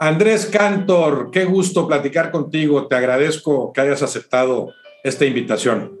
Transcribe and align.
Andrés 0.00 0.46
Cantor, 0.46 1.30
qué 1.32 1.44
gusto 1.44 1.88
platicar 1.88 2.30
contigo. 2.30 2.86
Te 2.86 2.94
agradezco 2.94 3.72
que 3.72 3.80
hayas 3.80 4.02
aceptado 4.02 4.72
esta 5.02 5.24
invitación. 5.24 5.98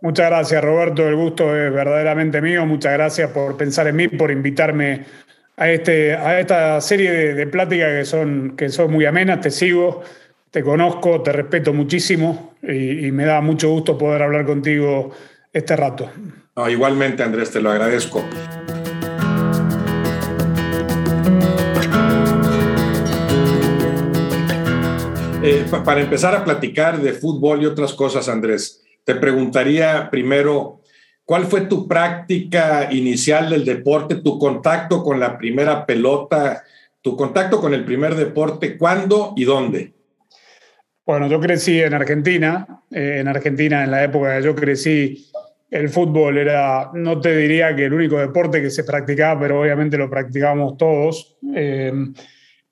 Muchas 0.00 0.26
gracias, 0.30 0.62
Roberto. 0.62 1.08
El 1.08 1.16
gusto 1.16 1.56
es 1.56 1.72
verdaderamente 1.72 2.40
mío. 2.40 2.64
Muchas 2.64 2.92
gracias 2.92 3.30
por 3.30 3.56
pensar 3.56 3.88
en 3.88 3.96
mí, 3.96 4.06
por 4.06 4.30
invitarme 4.30 5.04
a, 5.56 5.68
este, 5.68 6.14
a 6.14 6.38
esta 6.38 6.80
serie 6.80 7.34
de, 7.34 7.46
pláticas 7.48 7.88
que 7.88 8.04
son, 8.04 8.54
que 8.56 8.68
son 8.68 8.92
muy 8.92 9.04
amenas. 9.04 9.40
Te 9.40 9.50
sigo, 9.50 10.02
te 10.50 10.62
conozco, 10.62 11.20
te 11.22 11.32
respeto 11.32 11.72
muchísimo 11.72 12.54
y, 12.62 13.10
me 13.10 13.24
da 13.24 13.40
mucho 13.40 13.68
gusto 13.70 13.98
poder 13.98 14.22
hablar 14.22 14.46
contigo 14.46 15.10
este 15.52 15.74
rato. 15.74 16.08
igualmente, 16.68 17.24
Andrés, 17.24 17.50
te 17.50 17.60
lo 17.60 17.70
agradezco. 17.70 18.22
Eh, 25.46 25.66
para 25.84 26.00
empezar 26.00 26.34
a 26.34 26.42
platicar 26.42 27.02
de 27.02 27.12
fútbol 27.12 27.62
y 27.62 27.66
otras 27.66 27.92
cosas, 27.92 28.30
Andrés, 28.30 28.82
te 29.04 29.14
preguntaría 29.14 30.08
primero, 30.10 30.80
¿cuál 31.26 31.44
fue 31.44 31.66
tu 31.66 31.86
práctica 31.86 32.88
inicial 32.90 33.50
del 33.50 33.62
deporte, 33.62 34.14
tu 34.14 34.38
contacto 34.38 35.04
con 35.04 35.20
la 35.20 35.36
primera 35.36 35.84
pelota, 35.84 36.64
tu 37.02 37.14
contacto 37.14 37.60
con 37.60 37.74
el 37.74 37.84
primer 37.84 38.14
deporte, 38.14 38.78
cuándo 38.78 39.34
y 39.36 39.44
dónde? 39.44 39.92
Bueno, 41.04 41.28
yo 41.28 41.38
crecí 41.38 41.78
en 41.78 41.92
Argentina, 41.92 42.82
eh, 42.90 43.18
en 43.20 43.28
Argentina 43.28 43.84
en 43.84 43.90
la 43.90 44.02
época 44.02 44.38
que 44.38 44.44
yo 44.44 44.54
crecí, 44.54 45.30
el 45.70 45.90
fútbol 45.90 46.38
era, 46.38 46.90
no 46.94 47.20
te 47.20 47.36
diría 47.36 47.76
que 47.76 47.84
el 47.84 47.92
único 47.92 48.16
deporte 48.16 48.62
que 48.62 48.70
se 48.70 48.84
practicaba, 48.84 49.40
pero 49.40 49.60
obviamente 49.60 49.98
lo 49.98 50.08
practicábamos 50.08 50.78
todos. 50.78 51.36
Eh, 51.54 51.92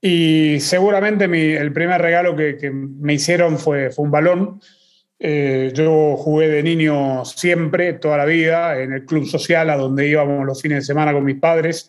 y 0.05 0.59
seguramente 0.59 1.27
el 1.27 1.73
primer 1.73 2.03
regalo 2.03 2.35
que, 2.35 2.73
me 2.73 3.15
hicieron 3.15 3.57
fue, 3.57 3.91
fue 3.91 4.05
un 4.05 4.11
balón. 4.11 4.61
Eh, 5.21 5.71
yo 5.73 6.17
jugué 6.17 6.49
de 6.49 6.65
niño 6.65 7.25
siempre, 7.25 7.93
toda 7.93 8.17
la 8.17 8.25
vida, 8.25 8.81
en 8.81 8.93
el 8.93 9.07
club 9.07 9.25
social 9.27 9.71
a 9.71 9.77
donde 9.77 10.09
íbamos 10.09 10.45
los 10.45 10.61
fines 10.61 10.79
de 10.79 10.85
semana 10.85 11.13
con 11.13 11.25
mis 11.25 11.39
padres. 11.39 11.89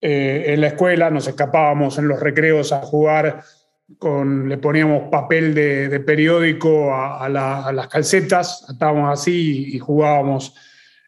Eh, 0.00 0.46
en 0.48 0.60
la 0.60 0.66
escuela 0.66 1.08
nos 1.08 1.28
escapábamos 1.28 1.96
en 1.98 2.08
los 2.08 2.18
recreos 2.18 2.72
a 2.72 2.80
jugar, 2.80 3.44
con, 3.96 4.48
le 4.48 4.58
poníamos 4.58 5.08
papel 5.08 5.54
de, 5.54 6.00
periódico 6.00 6.92
a, 6.92 7.28
las 7.28 7.86
calcetas, 7.86 8.66
estábamos 8.68 9.20
así 9.20 9.76
y, 9.76 9.78
jugábamos 9.78 10.52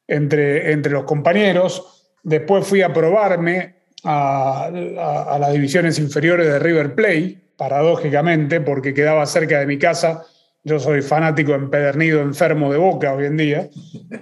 entre, 0.06 0.70
entre 0.70 0.92
los 0.92 1.02
compañeros. 1.02 2.12
Después 2.22 2.64
fui 2.64 2.82
a 2.82 2.92
probarme 2.92 3.77
a, 4.10 5.38
las 5.38 5.52
divisiones 5.52 5.98
inferiores 5.98 6.46
de 6.46 6.58
River 6.58 6.94
Plate, 6.94 7.38
paradójicamente, 7.56 8.60
porque 8.60 8.94
quedaba 8.94 9.26
cerca 9.26 9.60
de 9.60 9.66
mi 9.66 9.78
casa. 9.78 10.24
Yo 10.64 10.78
soy 10.78 11.02
fanático 11.02 11.54
empedernido, 11.54 12.22
enfermo 12.22 12.72
de 12.72 12.78
boca 12.78 13.12
hoy 13.12 13.26
en 13.26 13.36
día. 13.36 13.68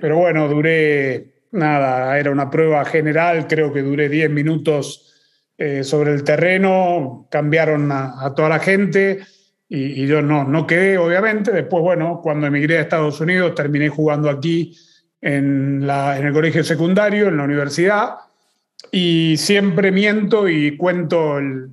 Pero 0.01 0.19
bueno, 0.19 0.49
duré, 0.49 1.35
nada, 1.53 2.19
era 2.19 2.33
una 2.33 2.51
prueba 2.51 2.85
general, 2.85 3.47
creo 3.47 3.73
que 3.73 3.83
duré 3.83 4.09
10 4.09 4.31
minutos 4.31 5.15
eh, 5.57 5.85
sobre 5.85 6.13
el 6.13 6.25
terreno, 6.25 7.29
cambiaron 7.31 7.91
a, 7.93 8.33
toda 8.35 8.49
la 8.49 8.59
gente 8.59 9.21
y, 9.69 10.07
yo 10.07 10.21
no, 10.21 10.43
no 10.43 10.67
quedé, 10.67 10.99
obviamente. 10.99 11.53
Después, 11.53 11.83
bueno, 11.83 12.21
cuando 12.23 12.49
emigré 12.49 12.79
a 12.79 12.83
Estados 12.83 13.21
Unidos, 13.21 13.55
terminé 13.55 13.89
jugando 13.89 14.31
aquí 14.31 14.77
en, 15.21 15.87
la, 15.87 16.19
en 16.19 16.27
el 16.27 16.33
colegio 16.33 16.65
secundario, 16.65 17.29
en 17.29 17.37
la 17.37 17.45
universidad 17.45 18.26
y 18.93 19.37
siempre 19.37 19.91
miento 19.93 20.49
y 20.49 20.77
cuento 20.77 21.39
el, 21.39 21.71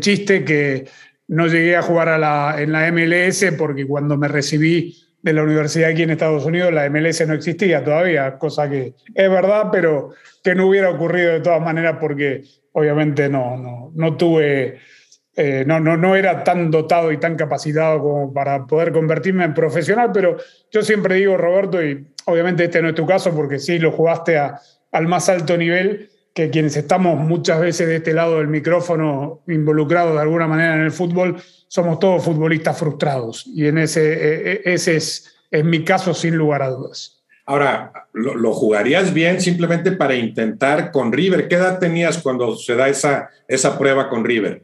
chiste 0.00 0.44
que 0.44 0.86
no 1.28 1.46
llegué 1.46 1.76
a 1.76 1.82
jugar 1.82 2.08
a 2.08 2.18
la, 2.18 2.56
en 2.58 2.72
la 2.72 2.90
MLS 2.90 3.44
porque 3.58 3.86
cuando 3.86 4.16
me 4.16 4.28
recibí 4.28 4.96
de 5.22 5.32
la 5.32 5.42
universidad 5.42 5.90
aquí 5.90 6.02
en 6.02 6.10
Estados 6.10 6.44
Unidos, 6.44 6.72
la 6.72 6.88
MLS 6.88 7.26
no 7.26 7.34
existía 7.34 7.82
todavía, 7.82 8.38
cosa 8.38 8.70
que 8.70 8.94
es 9.12 9.30
verdad, 9.30 9.70
pero 9.72 10.10
que 10.42 10.54
no 10.54 10.68
hubiera 10.68 10.90
ocurrido 10.90 11.32
de 11.32 11.40
todas 11.40 11.60
maneras 11.60 11.96
porque 12.00 12.44
obviamente 12.72 13.28
no, 13.28 13.56
no, 13.56 13.90
no 13.94 14.16
tuve, 14.16 14.78
eh, 15.34 15.64
no, 15.66 15.80
no, 15.80 15.96
no 15.96 16.14
era 16.14 16.44
tan 16.44 16.70
dotado 16.70 17.10
y 17.10 17.18
tan 17.18 17.34
capacitado 17.34 18.00
como 18.00 18.32
para 18.32 18.66
poder 18.66 18.92
convertirme 18.92 19.44
en 19.44 19.54
profesional, 19.54 20.10
pero 20.12 20.36
yo 20.70 20.82
siempre 20.82 21.16
digo, 21.16 21.36
Roberto, 21.36 21.82
y 21.82 22.06
obviamente 22.26 22.64
este 22.64 22.80
no 22.80 22.90
es 22.90 22.94
tu 22.94 23.04
caso 23.04 23.34
porque 23.34 23.58
sí 23.58 23.78
lo 23.78 23.90
jugaste 23.90 24.38
a, 24.38 24.60
al 24.92 25.08
más 25.08 25.28
alto 25.28 25.56
nivel, 25.56 26.08
que 26.36 26.50
quienes 26.50 26.76
estamos 26.76 27.18
muchas 27.18 27.58
veces 27.58 27.86
de 27.88 27.96
este 27.96 28.12
lado 28.12 28.36
del 28.36 28.48
micrófono 28.48 29.40
involucrados 29.48 30.12
de 30.12 30.20
alguna 30.20 30.46
manera 30.46 30.74
en 30.74 30.82
el 30.82 30.92
fútbol, 30.92 31.42
somos 31.66 31.98
todos 31.98 32.22
futbolistas 32.22 32.78
frustrados. 32.78 33.46
Y 33.46 33.66
en 33.66 33.78
ese, 33.78 34.12
e, 34.12 34.52
e, 34.52 34.74
ese 34.74 34.96
es, 34.96 35.34
mi 35.64 35.82
caso 35.82 36.12
sin 36.12 36.36
lugar 36.36 36.60
a 36.60 36.68
dudas. 36.68 37.24
Ahora, 37.46 37.90
¿lo, 38.12 38.52
jugarías 38.52 39.14
bien 39.14 39.40
simplemente 39.40 39.92
para 39.92 40.14
intentar 40.14 40.92
con 40.92 41.10
River? 41.10 41.48
¿Qué 41.48 41.54
edad 41.54 41.78
tenías 41.78 42.18
cuando 42.18 42.54
se 42.54 42.76
da 42.76 42.90
esa, 42.90 43.30
esa 43.48 43.78
prueba 43.78 44.10
con 44.10 44.22
River? 44.22 44.62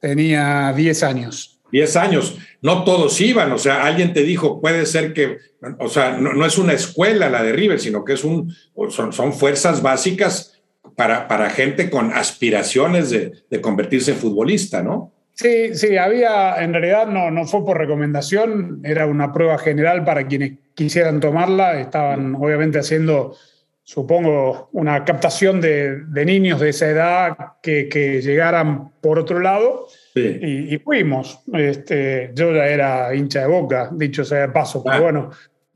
Tenía 0.00 0.72
10 0.74 1.02
años. 1.02 1.60
10 1.70 1.96
años. 1.96 2.38
No 2.62 2.82
todos 2.84 3.20
iban, 3.20 3.52
o 3.52 3.58
sea, 3.58 3.84
alguien 3.84 4.14
te 4.14 4.22
dijo, 4.22 4.58
puede 4.58 4.86
ser 4.86 5.12
que, 5.12 5.36
o 5.78 5.88
sea, 5.90 6.16
no, 6.16 6.46
es 6.46 6.56
una 6.56 6.72
escuela 6.72 7.28
la 7.28 7.42
de 7.42 7.52
River, 7.52 7.78
sino 7.78 8.06
que 8.06 8.14
es 8.14 8.24
un, 8.24 8.54
son, 8.88 9.12
son 9.12 9.34
fuerzas 9.34 9.82
básicas 9.82 10.53
para, 10.96 11.28
para 11.28 11.50
gente 11.50 11.90
con 11.90 12.12
aspiraciones 12.12 13.10
de, 13.10 13.32
de, 13.50 13.60
convertirse 13.60 14.12
en 14.12 14.16
futbolista, 14.16 14.82
¿no? 14.82 15.12
Sí, 15.34 15.74
sí, 15.74 15.96
había, 15.96 16.62
en 16.62 16.72
realidad 16.72 17.08
no, 17.08 17.30
no 17.30 17.44
fue 17.46 17.64
por 17.64 17.76
recomendación, 17.76 18.80
era 18.84 19.06
una 19.06 19.32
prueba 19.32 19.58
general 19.58 20.04
para 20.04 20.28
quienes 20.28 20.52
quisieran 20.74 21.18
tomarla, 21.18 21.80
estaban 21.80 22.36
obviamente 22.36 22.78
haciendo, 22.78 23.36
supongo, 23.82 24.68
una 24.72 25.04
captación 25.04 25.60
de, 25.60 26.04
de 26.06 26.24
niños 26.24 26.60
de 26.60 26.68
esa 26.68 26.88
edad 26.88 27.36
que, 27.60 27.88
que 27.88 28.22
llegaran 28.22 28.92
por 29.00 29.18
otro 29.18 29.40
lado. 29.40 29.88
Y, 30.14 30.72
y, 30.72 30.78
fuimos. 30.78 31.40
Este, 31.52 32.30
yo 32.34 32.54
ya 32.54 32.68
era 32.68 33.12
hincha 33.12 33.40
de 33.40 33.48
boca, 33.48 33.90
dicho 33.92 34.24
sea 34.24 34.42
de 34.42 34.48
paso, 34.50 34.84
pero 34.84 34.96
ah. 34.96 35.00
bueno, 35.00 35.30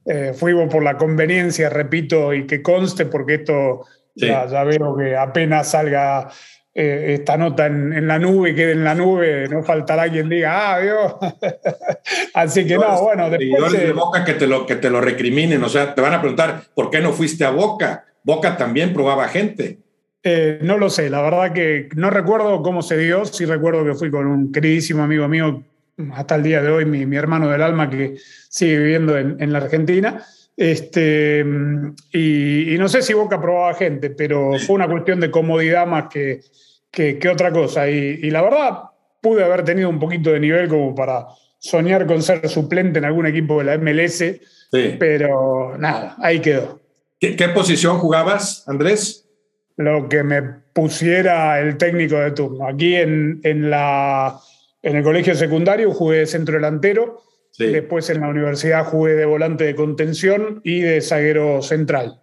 eh, 0.05 0.33
fuimos 0.33 0.73
por 0.73 0.85
la 0.85 0.97
conveniencia, 0.97 1.69
repito, 1.69 2.33
y 2.33 2.47
que 2.47 2.63
conste, 2.63 3.07
porque 3.07 3.35
esto 3.35 3.85
ya, 4.19 4.65
veo 4.65 4.97
que 4.97 5.17
apenas 5.17 5.71
salga 5.71 6.29
eh, 6.75 7.15
esta 7.19 7.37
nota 7.37 7.67
en, 7.67 8.07
la 8.07 8.19
nube, 8.19 8.55
quede 8.55 8.73
en 8.73 8.85
la 8.85 8.95
nube, 8.95 9.49
no 9.49 9.63
faltará 9.63 10.09
quien 10.09 10.29
diga, 10.29 10.75
ah, 10.75 10.81
Dios. 10.81 11.15
Así 12.35 12.67
que 12.67 12.77
no, 12.77 13.03
bueno. 13.03 13.31
Después 13.31 13.73
de 13.73 13.93
Boca 13.93 14.25
que 14.25 14.35
te, 14.35 14.47
lo, 14.47 14.67
que 14.67 14.77
te 14.77 14.91
lo 14.91 15.01
recriminen, 15.01 15.63
o 15.65 15.69
sea, 15.69 15.95
te 15.95 16.01
van 16.01 16.15
a 16.15 16.21
preguntar, 16.21 16.63
¿por 16.75 16.91
qué 16.91 17.01
no 17.01 17.13
fuiste 17.13 17.45
a 17.45 17.51
Boca? 17.51 18.05
Boca 18.23 18.57
también 18.57 18.93
probaba 18.93 19.27
gente. 19.29 19.79
Eh, 20.23 20.59
no 20.63 20.79
lo 20.79 20.91
sé, 20.91 21.11
la 21.11 21.23
verdad 21.23 21.53
que 21.53 21.89
no 21.97 22.11
recuerdo 22.11 22.63
cómo 22.63 22.83
se 22.83 22.97
dio, 22.97 23.25
sí 23.25 23.45
recuerdo 23.45 23.85
que 23.85 23.95
fui 23.95 24.11
con 24.11 24.27
un 24.27 24.53
queridísimo 24.53 25.03
amigo 25.03 25.27
mío 25.27 25.65
hasta 26.13 26.37
el 26.37 26.43
día 26.43 26.63
de 26.63 26.71
hoy, 26.71 26.85
mi, 26.85 27.07
mi 27.07 27.17
hermano 27.17 27.49
del 27.49 27.63
alma 27.63 27.89
que 27.91 28.17
sigue 28.49 28.79
viviendo 28.79 29.17
en, 29.17 29.37
en 29.41 29.53
la 29.53 29.59
Argentina. 29.59 30.25
Este, 30.59 31.45
y, 32.13 32.75
no 32.79 32.89
sé 32.89 33.01
si 33.03 33.13
Boca 33.13 33.41
probaba 33.41 33.75
gente, 33.75 34.11
pero 34.11 34.59
fue 34.59 34.75
una 34.75 34.89
cuestión 34.89 35.21
de 35.21 35.31
comodidad 35.31 35.87
más 35.87 36.09
que, 36.11 36.41
que, 36.91 37.29
otra 37.29 37.53
cosa. 37.53 37.89
Y, 37.89 38.29
la 38.29 38.43
verdad, 38.43 38.79
pude 39.21 39.45
haber 39.45 39.65
tenido 39.65 39.89
un 39.89 40.01
poquito 40.01 40.33
de 40.33 40.41
nivel 40.41 40.67
como 40.67 40.97
para 40.97 41.29
soñar 41.61 42.09
con 42.09 42.25
ser 42.25 42.49
suplente 42.49 42.99
en 42.99 43.05
algún 43.05 43.27
equipo 43.27 43.61
de 43.61 43.67
la 43.67 43.79
MLS, 43.79 44.25
pero 44.99 45.79
nada, 45.79 46.17
ahí 46.19 46.41
quedó. 46.41 46.81
¿Qué, 47.21 47.49
posición 47.55 47.99
jugabas, 47.99 48.65
Andrés? 48.67 49.29
Lo 49.77 50.09
que 50.09 50.25
me 50.25 50.43
pusiera 50.43 51.61
el 51.61 51.77
técnico 51.77 52.17
de 52.17 52.33
turno. 52.33 52.67
Aquí 52.67 52.97
en, 52.97 53.41
en, 53.45 53.71
la, 53.71 54.41
en 54.83 54.97
el 54.97 55.05
colegio 55.05 55.37
secundario 55.37 55.93
jugué 55.93 56.19
de 56.19 56.27
centro 56.27 56.57
delantero 56.57 57.23
Después 57.59 58.09
en 58.09 58.21
la 58.21 58.29
universidad 58.29 58.85
jugué 58.85 59.15
de 59.15 59.25
volante 59.25 59.65
de 59.65 59.75
contención 59.75 60.61
y 60.63 60.81
de 60.81 61.01
zaguero 61.01 61.61
central. 61.61 62.21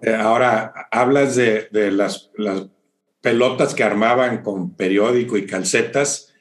Eh, 0.00 0.14
ahora, 0.14 0.88
hablas 0.90 1.36
de, 1.36 1.68
las, 1.72 2.30
pelotas 3.20 3.74
que 3.74 3.84
armaban 3.84 4.42
con 4.42 4.74
periódico 4.74 5.36
y 5.36 5.46
calcetas, 5.46 6.34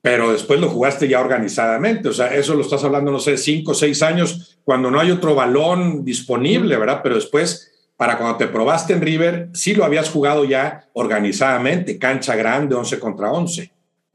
pero 0.00 0.32
después 0.32 0.60
lo 0.60 0.68
jugaste 0.68 1.08
ya 1.08 1.20
organizadamente. 1.20 2.08
O 2.08 2.12
sea, 2.12 2.34
eso 2.34 2.54
lo 2.54 2.62
estás 2.62 2.84
hablando, 2.84 3.10
no 3.10 3.18
sé, 3.18 3.36
cinco 3.36 3.72
o 3.72 3.74
seis 3.74 4.02
años, 4.02 4.58
cuando 4.64 4.90
no 4.90 5.00
hay 5.00 5.10
otro 5.10 5.34
balón 5.34 6.04
disponible, 6.04 6.76
¿verdad? 6.76 7.00
Pero 7.02 7.14
después, 7.14 7.90
para 7.96 8.16
cuando 8.16 8.36
te 8.36 8.46
probaste 8.46 8.92
en 8.92 9.00
River, 9.00 9.48
sí 9.52 9.74
lo 9.74 9.84
habías 9.84 10.10
jugado 10.10 10.44
ya 10.44 10.86
organizadamente, 10.94 11.98
cancha 11.98 12.36
grande, 12.36 12.74
11 12.74 12.98
contra 12.98 13.30
11. 13.32 13.72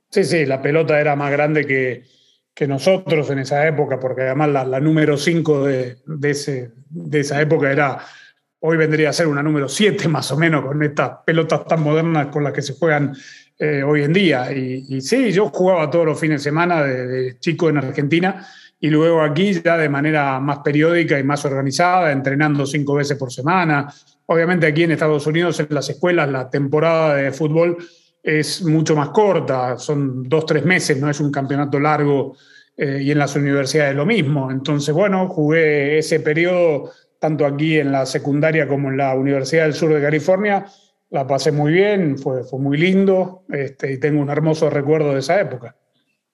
Sí, 0.09 0.24
sí, 0.24 0.45
la 0.45 0.62
pelota 0.62 1.00
era 1.00 1.16
más 1.16 1.31
grande 1.31 1.66
que, 1.66 2.04
que 2.54 2.68
nosotros 2.68 3.30
en 3.32 3.40
esa 3.40 3.68
época, 3.68 4.00
porque 4.00 4.24
además 4.24 4.68
la, 4.68 4.80
número 4.80 5.18
5 5.18 5.66
de, 5.66 5.98
de, 6.06 6.72
de 6.90 7.20
esa 7.20 7.42
época 7.42 7.72
era, 7.72 8.00
hoy 8.60 8.78
vendría 8.78 9.10
a 9.10 9.14
ser 9.14 9.28
una 9.28 9.42
número 9.42 9.68
7 9.68 10.08
más 10.08 10.32
o 10.32 10.38
menos, 10.38 10.66
con 10.66 10.82
estas 10.84 11.12
pelotas 11.26 11.66
tan 11.66 11.82
modernas 11.82 12.28
con 12.28 12.44
las 12.44 12.54
que 12.54 12.62
se 12.62 12.74
juegan 12.74 13.14
eh, 13.60 13.84
hoy 13.84 14.04
en 14.04 14.14
día. 14.14 14.52
Y, 14.52 15.02
sí, 15.02 15.32
yo 15.32 15.50
jugaba 15.50 15.90
todos 15.90 16.06
los 16.06 16.20
fines 16.20 16.42
de 16.42 16.50
semana 16.50 16.84
de, 16.84 17.38
chico 17.40 17.70
en 17.70 17.78
Argentina 17.78 18.46
y 18.80 18.90
luego 18.90 19.22
aquí 19.22 19.54
ya 19.54 19.78
de 19.78 19.90
manera 19.90 20.40
más 20.40 20.60
periódica 20.60 21.18
y 21.18 21.24
más 21.24 21.46
organizada, 21.46 22.12
entrenando 22.12 22.66
cinco 22.66 22.96
veces 22.96 23.18
por 23.18 23.32
semana. 23.32 23.94
Obviamente 24.26 24.68
aquí 24.68 24.84
en 24.84 24.92
Estados 24.92 25.26
Unidos, 25.28 25.60
en 25.60 25.68
las 25.70 25.90
escuelas, 25.90 26.30
la 26.30 26.50
temporada 26.50 27.16
de 27.16 27.32
fútbol 27.32 27.78
es 28.24 28.64
mucho 28.64 28.96
más 28.96 29.10
corta, 29.10 29.78
son 29.78 30.24
dos, 30.24 30.46
tres 30.46 30.64
meses, 30.64 30.98
no 30.98 31.10
es 31.10 31.20
un 31.20 31.30
campeonato 31.30 31.78
largo 31.78 32.38
eh, 32.78 33.00
y 33.02 33.12
en 33.12 33.20
las 33.20 33.36
universidades 33.36 33.94
lo 33.96 34.06
mismo. 34.06 34.50
Entonces, 34.50 34.96
bueno, 34.96 35.28
jugué 35.28 35.98
ese 35.98 36.22
periodo 36.22 36.90
tanto 37.20 37.46
aquí 37.46 37.78
en 37.78 37.92
la 37.92 38.06
secundaria 38.06 38.68
como 38.68 38.90
en 38.90 38.98
la 38.98 39.14
Universidad 39.14 39.64
del 39.64 39.74
Sur 39.74 39.94
de 39.94 40.02
California. 40.02 40.66
La 41.10 41.28
pasé 41.28 41.52
muy 41.52 41.74
bien, 41.74 42.18
fue, 42.18 42.44
fue 42.44 42.60
muy 42.60 42.78
lindo 42.78 43.44
este, 43.50 43.92
y 43.92 44.00
tengo 44.00 44.22
un 44.22 44.30
hermoso 44.30 44.69
recuerdo 44.69 45.14
de 45.14 45.19
esa 45.19 45.40
época. 45.40 45.76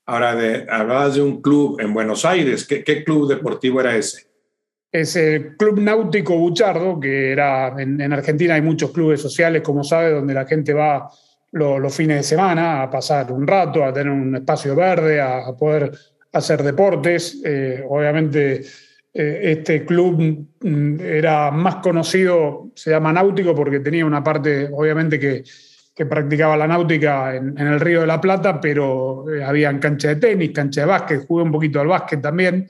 Ahora, 0.06 0.36
de, 0.36 0.66
hablabas 0.70 1.16
de 1.16 1.22
un 1.22 1.42
club 1.42 1.80
en 1.82 1.94
Buenos 1.94 2.24
Aires. 2.24 2.66
¿Qué, 2.66 2.84
qué 2.84 3.04
club 3.04 3.28
deportivo 3.28 3.82
era 3.82 3.96
ese? 3.96 4.30
Es 4.92 5.16
el 5.16 5.56
Club 5.56 5.80
Náutico 5.80 6.36
Buchardo, 6.36 7.00
que 7.00 7.32
era 7.32 7.80
en, 7.80 8.02
en 8.02 8.12
Argentina 8.12 8.56
hay 8.56 8.62
muchos 8.64 8.90
clubes 8.90 9.22
sociales, 9.22 9.62
como 9.62 9.84
sabe, 9.84 10.12
donde 10.12 10.34
la 10.34 10.48
gente 10.48 10.74
va 10.74 11.12
los, 11.52 11.96
fines 11.96 12.18
de 12.18 12.24
semana 12.24 12.84
a 12.84 12.90
pasar 12.90 13.32
un 13.32 13.48
rato, 13.48 13.84
a 13.84 13.94
tener 13.94 14.12
un 14.12 14.36
espacio 14.36 14.76
verde, 14.76 15.20
a, 15.22 15.52
poder 15.58 15.92
hacer 16.34 16.64
deportes. 16.64 17.42
Eh, 17.44 17.84
obviamente 17.88 18.62
eh, 19.14 19.40
este 19.44 19.86
club 19.86 20.48
mm, 20.62 21.00
era 21.02 21.52
más 21.52 21.78
conocido, 21.78 22.72
se 22.76 22.92
llama 22.92 23.14
náutico 23.14 23.56
porque 23.56 23.80
tenía 23.80 24.06
una 24.06 24.24
parte, 24.24 24.70
obviamente, 24.72 25.20
que, 25.20 25.44
que 25.96 26.06
practicaba 26.06 26.56
la 26.56 26.68
náutica 26.68 27.36
en, 27.36 27.58
el 27.58 27.80
Río 27.80 28.02
de 28.02 28.08
la 28.08 28.22
Plata, 28.22 28.62
pero 28.62 29.26
eh, 29.30 29.44
habían 29.44 29.80
cancha 29.80 30.10
de 30.10 30.16
tenis, 30.18 30.52
cancha 30.52 30.82
de 30.82 30.88
básquet, 30.88 31.26
jugué 31.28 31.44
un 31.44 31.52
poquito 31.52 31.80
al 31.80 31.88
básquet 31.88 32.22
también. 32.22 32.70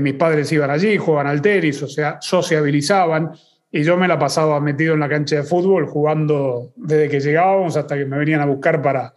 mis 0.00 0.14
padres 0.14 0.50
iban 0.52 0.70
allí, 0.70 0.96
jugaban 0.96 1.26
al 1.26 1.42
tenis, 1.42 1.82
o 1.82 1.88
sea, 1.88 2.18
sociabilizaban 2.20 3.32
y 3.76 3.82
yo 3.82 3.96
me 3.96 4.06
la 4.06 4.20
pasaba 4.20 4.60
metido 4.60 4.94
en 4.94 5.00
la 5.00 5.08
cancha 5.08 5.34
de 5.34 5.42
fútbol 5.42 5.86
jugando 5.86 6.72
desde 6.76 7.08
que 7.08 7.18
llegábamos 7.18 7.76
hasta 7.76 7.96
que 7.96 8.04
me 8.04 8.16
venían 8.16 8.40
a 8.40 8.46
buscar 8.46 8.80
para, 8.80 9.12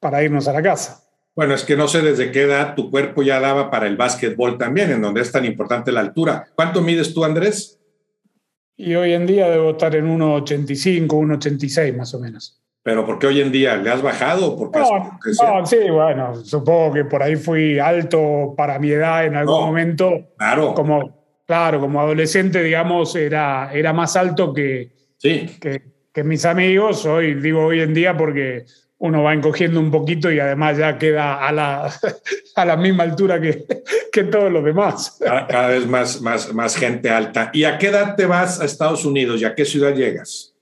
para 0.00 0.24
irnos 0.24 0.48
a 0.48 0.52
la 0.52 0.60
casa. 0.60 1.04
Bueno, 1.36 1.54
es 1.54 1.62
que 1.62 1.76
no 1.76 1.86
sé 1.86 2.02
desde 2.02 2.32
qué 2.32 2.42
edad 2.42 2.74
tu 2.74 2.90
cuerpo 2.90 3.22
ya 3.22 3.38
daba 3.38 3.70
para 3.70 3.86
el 3.86 3.96
básquetbol 3.96 4.58
también, 4.58 4.90
en 4.90 5.02
donde 5.02 5.20
es 5.20 5.30
tan 5.30 5.44
importante 5.44 5.92
la 5.92 6.00
altura. 6.00 6.48
¿Cuánto 6.56 6.82
mides 6.82 7.14
tú, 7.14 7.24
Andrés? 7.24 7.78
Y 8.76 8.96
hoy 8.96 9.12
en 9.12 9.24
día 9.24 9.48
debo 9.48 9.70
estar 9.70 9.94
en 9.94 10.18
1,85, 10.18 11.06
1,86 11.06 11.96
más 11.96 12.12
o 12.12 12.18
menos. 12.18 12.60
¿Pero 12.82 13.06
por 13.06 13.20
qué 13.20 13.28
hoy 13.28 13.40
en 13.40 13.52
día? 13.52 13.76
¿Le 13.76 13.88
has 13.88 14.02
bajado? 14.02 14.56
Porque 14.56 14.80
no, 14.80 15.20
no, 15.60 15.64
sí, 15.64 15.78
bueno, 15.88 16.34
supongo 16.34 16.92
que 16.92 17.04
por 17.04 17.22
ahí 17.22 17.36
fui 17.36 17.78
alto 17.78 18.52
para 18.56 18.80
mi 18.80 18.90
edad 18.90 19.24
en 19.26 19.36
algún 19.36 19.60
momento. 19.60 20.32
Claro. 20.36 20.74
Como 20.74 21.21
Claro, 21.46 21.80
como 21.80 22.00
adolescente, 22.00 22.62
digamos, 22.62 23.16
era, 23.16 23.70
era 23.72 23.92
más 23.92 24.16
alto 24.16 24.52
que, 24.52 24.92
sí. 25.18 25.46
que, 25.60 26.24
mis 26.24 26.44
amigos. 26.44 27.04
Hoy 27.04 27.34
digo 27.34 27.66
hoy 27.66 27.80
en 27.80 27.94
día 27.94 28.16
porque 28.16 28.64
uno 28.98 29.22
va 29.24 29.34
encogiendo 29.34 29.80
un 29.80 29.90
poquito 29.90 30.30
y 30.30 30.38
además 30.38 30.78
ya 30.78 30.96
queda 30.96 31.46
a 31.46 31.50
la, 31.52 31.92
a 32.54 32.64
la 32.64 32.76
misma 32.76 33.02
altura 33.02 33.40
que, 33.40 33.66
que 34.12 34.24
todos 34.24 34.52
los 34.52 34.64
demás. 34.64 35.18
Cada, 35.20 35.68
vez 35.68 35.86
más, 35.86 36.20
más, 36.20 36.54
más 36.54 36.76
gente 36.76 37.10
alta. 37.10 37.50
¿Y 37.52 37.64
a 37.64 37.78
qué 37.78 37.88
edad 37.88 38.14
te 38.14 38.26
vas 38.26 38.60
a 38.60 38.64
Estados 38.64 39.04
Unidos 39.04 39.40
y 39.40 39.44
a 39.44 39.54
qué 39.54 39.64
ciudad 39.64 39.94
llegas? 39.94 40.54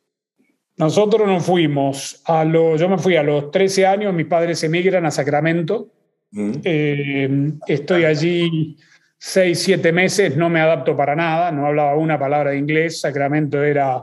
Nosotros 0.76 1.28
nos 1.28 1.44
fuimos 1.44 2.22
a 2.24 2.42
los, 2.42 2.80
yo 2.80 2.88
me 2.88 2.96
fui 2.96 3.14
a 3.16 3.22
los 3.22 3.50
13 3.50 3.86
años, 3.86 4.14
mis 4.14 4.26
padres 4.26 4.64
emigran 4.64 5.04
a 5.04 5.10
Sacramento. 5.10 5.88
Mm. 6.30 6.52
Eh, 6.64 7.52
estoy 7.66 8.04
allí 8.04 8.78
seis, 9.22 9.62
siete 9.62 9.92
meses, 9.92 10.34
no 10.34 10.48
me 10.48 10.60
adapto 10.60 10.96
para 10.96 11.14
nada, 11.14 11.52
no 11.52 11.66
hablaba 11.66 11.94
una 11.94 12.18
palabra 12.18 12.52
de 12.52 12.56
inglés, 12.56 13.02
Sacramento 13.02 13.62
era 13.62 14.02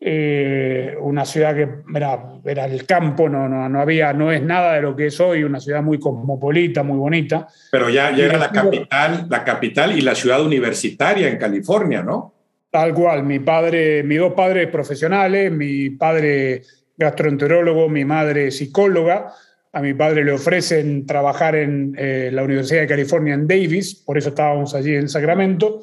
eh, 0.00 0.96
una 1.02 1.26
ciudad 1.26 1.54
que 1.54 1.68
era, 1.94 2.32
era 2.42 2.64
el 2.64 2.86
campo, 2.86 3.28
no, 3.28 3.46
no, 3.46 3.68
no, 3.68 3.78
había, 3.78 4.14
no 4.14 4.32
es 4.32 4.42
nada 4.42 4.72
de 4.72 4.80
lo 4.80 4.96
que 4.96 5.08
es 5.08 5.20
hoy, 5.20 5.44
una 5.44 5.60
ciudad 5.60 5.82
muy 5.82 6.00
cosmopolita, 6.00 6.82
muy 6.82 6.96
bonita. 6.96 7.46
Pero 7.70 7.90
ya, 7.90 8.10
ya 8.16 8.24
era 8.24 8.38
la 8.38 8.50
capital, 8.50 9.26
la 9.28 9.44
capital 9.44 9.98
y 9.98 10.00
la 10.00 10.14
ciudad 10.14 10.42
universitaria 10.42 11.28
en 11.28 11.36
California, 11.36 12.02
¿no? 12.02 12.32
Tal 12.70 12.94
cual, 12.94 13.24
mi 13.24 13.40
padre, 13.40 14.02
mis 14.02 14.18
dos 14.18 14.32
padres 14.32 14.68
profesionales, 14.68 15.52
mi 15.52 15.90
padre 15.90 16.62
gastroenterólogo, 16.96 17.90
mi 17.90 18.06
madre 18.06 18.50
psicóloga, 18.50 19.30
a 19.72 19.82
mi 19.82 19.94
padre 19.94 20.24
le 20.24 20.32
ofrecen 20.32 21.06
trabajar 21.06 21.54
en 21.54 21.94
eh, 21.98 22.30
la 22.32 22.42
Universidad 22.42 22.80
de 22.82 22.86
California 22.86 23.34
en 23.34 23.46
Davis, 23.46 23.94
por 23.94 24.16
eso 24.16 24.30
estábamos 24.30 24.74
allí 24.74 24.94
en 24.94 25.08
Sacramento. 25.08 25.82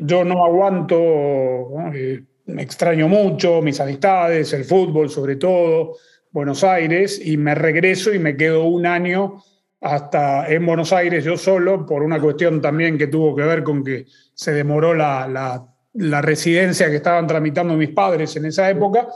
Yo 0.00 0.24
no 0.24 0.44
aguanto, 0.44 1.68
eh, 1.94 2.22
me 2.46 2.62
extraño 2.62 3.06
mucho 3.08 3.62
mis 3.62 3.78
amistades, 3.80 4.52
el 4.52 4.64
fútbol 4.64 5.10
sobre 5.10 5.36
todo, 5.36 5.96
Buenos 6.32 6.64
Aires, 6.64 7.20
y 7.24 7.36
me 7.36 7.54
regreso 7.54 8.12
y 8.12 8.18
me 8.18 8.36
quedo 8.36 8.64
un 8.64 8.86
año 8.86 9.42
hasta 9.80 10.48
en 10.52 10.66
Buenos 10.66 10.92
Aires 10.92 11.24
yo 11.24 11.36
solo, 11.36 11.86
por 11.86 12.02
una 12.02 12.20
cuestión 12.20 12.60
también 12.60 12.98
que 12.98 13.06
tuvo 13.06 13.34
que 13.34 13.42
ver 13.42 13.62
con 13.62 13.84
que 13.84 14.06
se 14.34 14.52
demoró 14.52 14.92
la, 14.92 15.26
la, 15.28 15.64
la 15.94 16.20
residencia 16.20 16.90
que 16.90 16.96
estaban 16.96 17.26
tramitando 17.26 17.74
mis 17.74 17.90
padres 17.90 18.34
en 18.36 18.44
esa 18.46 18.68
época 18.68 19.08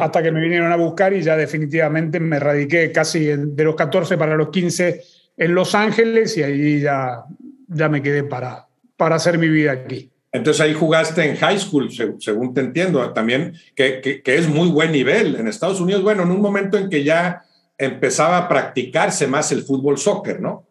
hasta 0.00 0.22
que 0.22 0.32
me 0.32 0.40
vinieron 0.40 0.72
a 0.72 0.76
buscar 0.76 1.12
y 1.12 1.22
ya 1.22 1.36
definitivamente 1.36 2.20
me 2.20 2.38
radiqué 2.38 2.90
casi 2.92 3.24
de 3.24 3.64
los 3.64 3.76
14 3.76 4.16
para 4.16 4.36
los 4.36 4.50
15 4.50 5.02
en 5.36 5.54
Los 5.54 5.74
Ángeles 5.74 6.36
y 6.36 6.42
ahí 6.42 6.80
ya, 6.80 7.24
ya 7.68 7.88
me 7.88 8.02
quedé 8.02 8.24
para, 8.24 8.66
para 8.96 9.16
hacer 9.16 9.38
mi 9.38 9.48
vida 9.48 9.72
aquí. 9.72 10.10
Entonces 10.32 10.60
ahí 10.60 10.74
jugaste 10.74 11.24
en 11.24 11.36
high 11.36 11.58
school, 11.58 11.88
según 12.18 12.52
te 12.52 12.60
entiendo, 12.60 13.12
también, 13.12 13.54
que, 13.74 14.00
que, 14.00 14.34
es 14.36 14.46
muy 14.48 14.68
buen 14.68 14.92
nivel. 14.92 15.36
En 15.36 15.48
Estados 15.48 15.80
Unidos, 15.80 16.02
bueno, 16.02 16.24
en 16.24 16.30
un 16.30 16.40
momento 16.40 16.76
en 16.76 16.90
que 16.90 17.02
ya 17.02 17.42
empezaba 17.78 18.36
a 18.36 18.48
practicarse 18.48 19.26
más 19.26 19.52
el 19.52 19.62
fútbol 19.62 19.96
soccer, 19.96 20.40
¿no? 20.40 20.66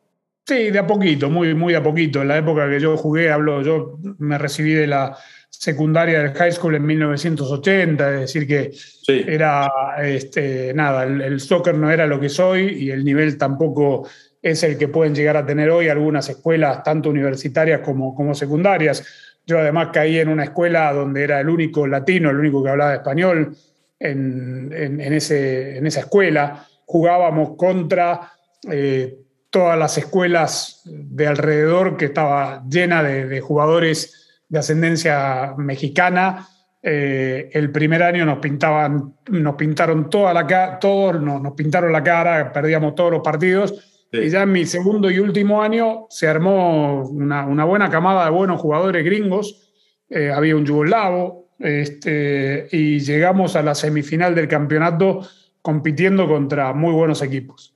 Sí, 0.46 0.70
de 0.70 0.80
a 0.80 0.86
poquito, 0.86 1.30
muy, 1.30 1.56
muy 1.56 1.74
a 1.74 1.82
poquito. 1.82 2.22
En 2.22 2.28
la 2.28 2.38
época 2.38 2.70
que 2.70 2.80
yo 2.80 2.96
jugué, 2.96 3.32
hablo, 3.32 3.62
yo 3.64 3.98
me 4.20 4.38
recibí 4.38 4.74
de 4.74 4.88
la 4.88 5.18
secundaria 5.60 6.20
del 6.22 6.34
high 6.34 6.52
school 6.52 6.76
en 6.76 6.86
1980, 6.86 8.14
es 8.14 8.20
decir 8.22 8.48
que 8.48 8.72
era, 9.08 9.68
este, 10.02 10.72
nada, 10.74 11.04
el, 11.04 11.40
soccer 11.40 11.76
no 11.76 11.90
era 11.90 12.06
lo 12.06 12.20
que 12.20 12.30
soy 12.30 12.84
y 12.84 12.92
el 12.92 13.04
nivel 13.04 13.38
tampoco 13.38 14.08
es 14.42 14.62
el 14.64 14.78
que 14.78 14.88
pueden 14.88 15.16
llegar 15.16 15.36
a 15.36 15.46
tener 15.46 15.72
hoy 15.72 15.90
algunas 15.90 16.30
escuelas, 16.30 16.84
tanto 16.84 17.10
universitarias 17.10 17.82
como, 17.82 18.14
como 18.14 18.36
secundarias. 18.36 19.04
Yo 19.48 19.58
además 19.58 19.90
caí 19.92 20.20
en 20.20 20.30
una 20.30 20.44
escuela 20.44 20.94
donde 20.94 21.24
era 21.24 21.40
el 21.40 21.50
único 21.50 21.88
latino, 21.88 22.30
el 22.30 22.38
único 22.38 22.64
que 22.64 22.70
hablaba 22.70 22.94
español 22.94 23.56
en, 24.00 24.72
en, 24.72 25.14
ese, 25.14 25.78
en 25.78 25.88
esa 25.88 26.02
escuela. 26.02 26.68
Jugábamos 26.86 27.58
contra 27.58 28.32
eh, 28.72 29.18
todas 29.50 29.78
las 29.78 29.98
escuelas 29.98 30.84
de 30.86 31.26
alrededor 31.26 31.98
que 31.98 32.06
estaba 32.06 32.64
llena 32.70 33.02
de, 33.02 33.26
de 33.26 33.42
jugadores 33.42 34.27
de 34.50 34.60
ascendencia 34.60 35.54
mexicana. 35.58 36.48
Eh, 36.82 37.50
el 37.54 37.72
primer 37.72 38.04
año 38.04 38.26
nos 38.26 38.40
pintaban, 38.40 39.16
nos 39.30 39.56
pintaron 39.56 40.10
toda 40.10 40.34
la 40.34 40.46
cara, 40.46 40.80
todos 40.80 41.22
nos, 41.22 41.54
pintaron 41.54 41.92
la 41.92 42.04
cara, 42.04 42.52
perdíamos 42.52 42.96
todos 42.96 43.12
los 43.12 43.22
partidos. 43.22 44.06
Y 44.12 44.30
ya 44.30 44.44
en 44.44 44.54
mi 44.54 44.66
segundo 44.66 45.12
y 45.12 45.20
último 45.20 45.62
año 45.62 46.08
se 46.10 46.28
armó 46.28 47.04
una, 47.04 47.46
una 47.46 47.66
buena 47.66 47.90
camada 47.90 48.26
de 48.26 48.32
buenos 48.32 48.62
jugadores 48.62 49.04
gringos. 49.04 49.74
Eh, 50.10 50.32
había 50.32 50.56
un 50.56 50.66
yugoslavo 50.66 51.50
este, 51.60 52.68
y 52.72 53.00
llegamos 53.00 53.56
a 53.56 53.64
la 53.64 53.76
semifinal 53.76 54.34
del 54.34 54.48
campeonato 54.48 55.28
compitiendo 55.62 56.28
contra 56.28 56.72
muy 56.74 56.94
buenos 56.94 57.22
equipos. 57.22 57.76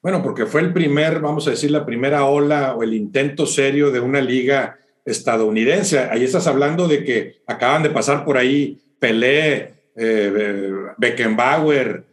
Bueno, 0.00 0.22
porque 0.22 0.46
fue 0.46 0.60
el 0.60 0.72
primer, 0.72 1.20
vamos 1.20 1.46
a 1.46 1.50
decir, 1.50 1.70
la 1.70 1.86
primera 1.86 2.24
ola 2.26 2.74
o 2.74 2.82
el 2.82 2.94
intento 2.94 3.46
serio 3.46 3.90
de 3.90 4.00
una 4.00 4.20
liga 4.20 4.78
estadounidense. 5.04 5.98
Ahí 5.98 6.24
estás 6.24 6.46
hablando 6.46 6.88
de 6.88 7.04
que 7.04 7.42
acaban 7.46 7.82
de 7.82 7.90
pasar 7.90 8.24
por 8.24 8.36
ahí 8.36 8.80
Pelé, 8.98 9.74
eh, 9.96 10.72
Beckenbauer 10.96 12.04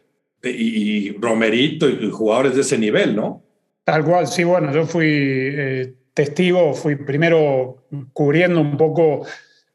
y, 0.44 1.12
Romerito 1.18 1.90
y, 1.90 2.10
jugadores 2.10 2.56
de 2.56 2.62
ese 2.62 2.78
nivel, 2.78 3.16
¿no? 3.16 3.44
Tal 3.84 4.04
cual, 4.04 4.28
sí, 4.28 4.44
bueno, 4.44 4.72
yo 4.74 4.86
fui 4.86 5.08
eh, 5.08 5.94
testigo, 6.14 6.74
fui 6.74 6.96
primero 6.96 7.88
cubriendo 8.14 8.62
un 8.62 8.78
poco 8.78 9.26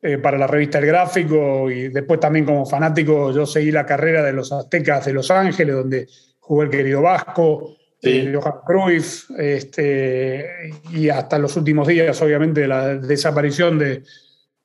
eh, 0.03 0.19
para 0.19 0.39
la 0.39 0.47
revista 0.47 0.79
El 0.79 0.87
Gráfico 0.87 1.71
y 1.71 1.89
después 1.89 2.21
también 2.21 2.45
como 2.45 2.67
fanático 2.67 3.33
yo 3.33 3.47
seguí 3.47 3.71
la 3.71 3.87
carrera 3.87 4.23
de 4.23 4.33
los 4.33 4.53
aztecas 4.53 5.07
de 5.07 5.13
Los 5.15 5.31
Ángeles, 5.31 5.75
donde 5.75 6.07
jugó 6.41 6.63
el 6.63 6.71
querido 6.71 7.03
Vasco, 7.03 7.77
sí. 8.05 8.33
Johan 8.33 8.55
Cruyff, 8.67 9.31
este, 9.39 10.71
y 10.93 11.09
hasta 11.09 11.39
los 11.39 11.57
últimos 11.57 11.89
días, 11.89 12.21
obviamente, 12.23 12.67
la 12.67 12.97
desaparición 12.97 13.79
de, 13.79 14.03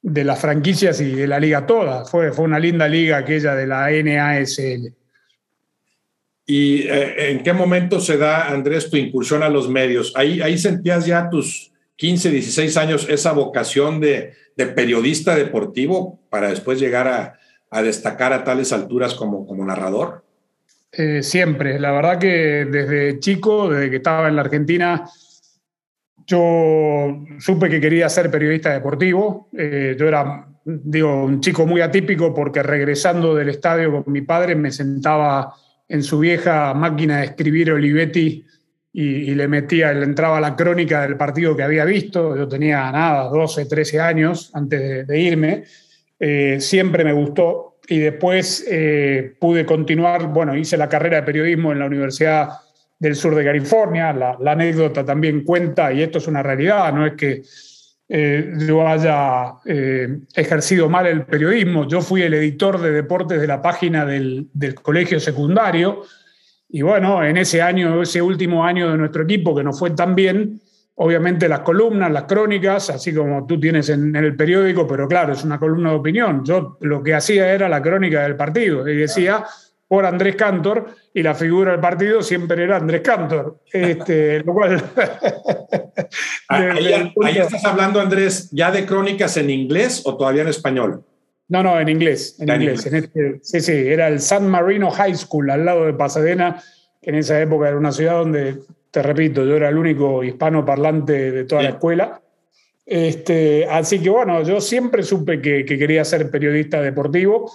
de, 0.02 0.24
las 0.24 0.40
franquicias 0.40 1.02
y 1.02 1.12
de 1.16 1.28
la 1.28 1.40
liga 1.40 1.66
toda. 1.66 2.06
Fue, 2.06 2.32
fue 2.32 2.46
una 2.46 2.60
linda 2.60 2.88
liga 2.88 3.18
aquella 3.18 3.56
de 3.56 3.68
la 3.68 3.90
NASL. 3.90 4.94
¿Y 6.46 6.88
eh, 6.88 7.32
en 7.32 7.44
qué 7.44 7.54
momento 7.54 8.00
se 8.00 8.18
da, 8.18 8.50
Andrés, 8.50 8.90
tu 8.90 8.98
incursión 8.98 9.44
a 9.44 9.50
los 9.50 9.70
medios? 9.70 10.14
Ahí, 10.16 10.42
ahí 10.42 10.58
sentías 10.58 11.06
ya 11.06 11.30
tus 11.30 11.72
15, 11.98 12.32
16 12.32 12.78
años 12.78 13.08
esa 13.10 13.34
vocación 13.34 14.00
de, 14.00 14.34
de 14.56 14.66
periodista 14.66 15.36
deportivo 15.36 16.20
para 16.30 16.50
después 16.50 16.80
llegar 16.80 17.08
a, 17.08 17.40
a, 17.70 17.82
destacar 17.82 18.34
a 18.34 18.44
tales 18.44 18.74
alturas 18.74 19.14
como, 19.14 19.46
como 19.46 19.66
narrador? 19.66 20.24
Eh, 20.92 21.22
siempre, 21.22 21.80
la 21.80 21.92
verdad 21.92 22.18
que 22.18 22.66
desde 22.66 23.20
chico, 23.20 23.70
desde 23.70 23.90
que 23.90 23.98
estaba 23.98 24.28
en 24.28 24.36
la 24.36 24.42
Argentina, 24.42 25.06
yo 26.26 27.26
supe 27.40 27.70
que 27.70 27.82
quería 27.82 28.10
ser 28.10 28.32
periodista 28.32 28.72
deportivo. 28.72 29.50
Eh, 29.58 29.96
yo 29.98 30.08
era, 30.08 30.48
digo, 30.64 31.26
un 31.26 31.42
chico 31.42 31.66
muy 31.66 31.82
atípico 31.82 32.34
porque 32.34 32.64
regresando 32.64 33.36
del 33.36 33.50
estadio 33.50 34.04
con 34.04 34.14
mi 34.14 34.22
padre 34.22 34.56
me 34.56 34.72
sentaba 34.72 35.54
en 35.88 36.04
su 36.04 36.20
vieja 36.20 36.74
máquina 36.74 37.20
de 37.20 37.26
escribir 37.26 37.72
Olivetti 37.72 38.46
y, 38.92 39.34
le 39.36 39.48
metía, 39.48 39.94
le 39.94 40.04
entraba 40.04 40.42
la 40.42 40.56
crónica 40.56 41.02
del 41.02 41.18
partido 41.18 41.56
que 41.56 41.64
había 41.64 41.86
visto. 41.86 42.36
Yo 42.36 42.48
tenía 42.48 42.92
nada, 42.92 43.30
12, 43.30 43.66
13 43.66 44.00
años 44.00 44.52
antes 44.54 45.08
de, 45.08 45.20
irme. 45.20 45.64
Eh, 46.20 46.58
siempre 46.60 47.04
me 47.04 47.14
gustó 47.14 47.69
y 47.90 47.98
después 47.98 48.64
eh, 48.70 49.36
pude 49.40 49.66
continuar, 49.66 50.28
bueno, 50.28 50.56
hice 50.56 50.78
la 50.78 50.88
carrera 50.88 51.18
de 51.18 51.24
periodismo 51.24 51.72
en 51.72 51.80
la 51.80 51.88
Universidad 51.88 52.50
del 53.00 53.16
Sur 53.16 53.34
de 53.34 53.44
California. 53.44 54.14
La, 54.14 54.52
anécdota 54.52 55.04
también 55.04 55.44
cuenta, 55.44 55.92
y 55.92 56.04
esto 56.04 56.20
es 56.20 56.28
una 56.28 56.44
realidad, 56.44 56.94
no 56.94 57.08
es 57.08 57.14
que 57.14 57.42
eh, 58.08 58.54
yo 58.68 58.88
haya 58.88 59.54
eh, 59.66 60.20
ejercido 60.36 60.88
mal 60.88 61.08
el 61.08 61.26
periodismo. 61.26 61.88
Yo 61.88 62.02
fui 62.02 62.22
el 62.22 62.36
editor 62.36 62.80
de 62.80 62.92
deportes 62.92 63.42
de 63.42 63.48
la 63.48 63.60
página 63.60 64.06
del, 64.06 64.48
del, 64.54 64.76
colegio 64.76 65.20
secundario. 65.20 66.04
Y 66.70 66.84
bueno, 66.84 67.24
en 67.26 67.38
ese 67.38 67.60
año, 67.60 68.04
ese 68.04 68.22
último 68.22 68.64
año 68.64 68.92
de 68.92 68.98
nuestro 68.98 69.24
equipo, 69.24 69.56
que 69.56 69.64
no 69.64 69.74
fue 69.74 69.92
tan 69.92 70.14
bien, 70.14 70.62
obviamente 71.02 71.48
las 71.48 71.62
columnas, 71.62 72.12
las 72.12 72.24
crónicas, 72.24 72.90
así 72.90 73.14
como 73.14 73.46
tú 73.46 73.60
tienes 73.60 73.88
en, 73.90 74.16
en, 74.16 74.24
el 74.24 74.36
periódico, 74.36 74.86
pero 74.86 75.08
claro, 75.08 75.34
es 75.34 75.44
una 75.44 75.58
columna 75.58 75.92
de 75.92 75.96
opinión. 75.96 76.44
Yo 76.44 76.78
lo 76.82 77.02
que 77.02 77.14
hacía 77.14 77.54
era 77.54 77.70
la 77.70 77.82
crónica 77.82 78.24
del 78.24 78.36
partido 78.36 78.88
y 78.88 78.98
decía 78.98 79.46
por 79.88 80.06
Andrés 80.06 80.36
Cantor 80.36 80.88
y 81.14 81.24
la 81.24 81.34
figura 81.34 81.72
del 81.72 81.80
partido 81.80 82.22
siempre 82.22 82.64
era 82.64 82.78
Andrés 82.78 83.02
Cantor. 83.02 83.62
Este, 83.72 84.40
lo 84.46 84.54
cual. 84.54 84.84
ahí, 86.50 87.38
estás 87.38 87.66
hablando, 87.66 88.00
Andrés, 88.02 88.50
ya 88.52 88.70
de 88.70 88.86
crónicas 88.86 89.36
en 89.38 89.50
inglés 89.50 90.04
o 90.06 90.18
todavía 90.18 90.44
en 90.44 90.50
español? 90.50 91.04
No, 91.48 91.64
no, 91.64 91.80
en 91.80 91.90
inglés. 91.90 92.36
En 92.40 92.50
inglés. 92.50 92.86
Este, 92.86 93.40
sí, 93.42 93.62
sí, 93.62 93.72
era 93.72 94.08
el 94.08 94.20
San 94.20 94.48
Marino 94.48 94.92
High 94.92 95.16
School 95.16 95.50
al 95.50 95.66
lado 95.66 95.86
de 95.86 95.94
Pasadena, 95.94 96.62
en 97.02 97.16
esa 97.16 97.42
época 97.42 97.68
era 97.68 97.78
una 97.78 97.92
ciudad 97.92 98.20
donde, 98.20 98.60
te 98.92 99.02
repito, 99.02 99.46
yo 99.46 99.56
era 99.56 99.70
el 99.70 99.78
único 99.78 100.24
hispano 100.24 100.66
parlante 100.66 101.32
de 101.32 101.44
toda 101.46 101.64
la 101.64 101.70
escuela. 101.70 102.22
Este, 102.86 103.66
así 103.66 104.00
que 104.00 104.10
bueno, 104.10 104.42
yo 104.44 104.60
siempre 104.60 105.04
supe 105.04 105.42
que, 105.42 105.64
que 105.64 105.78
quería 105.78 106.04
ser 106.04 106.30
periodista 106.32 106.82
deportivo. 106.82 107.52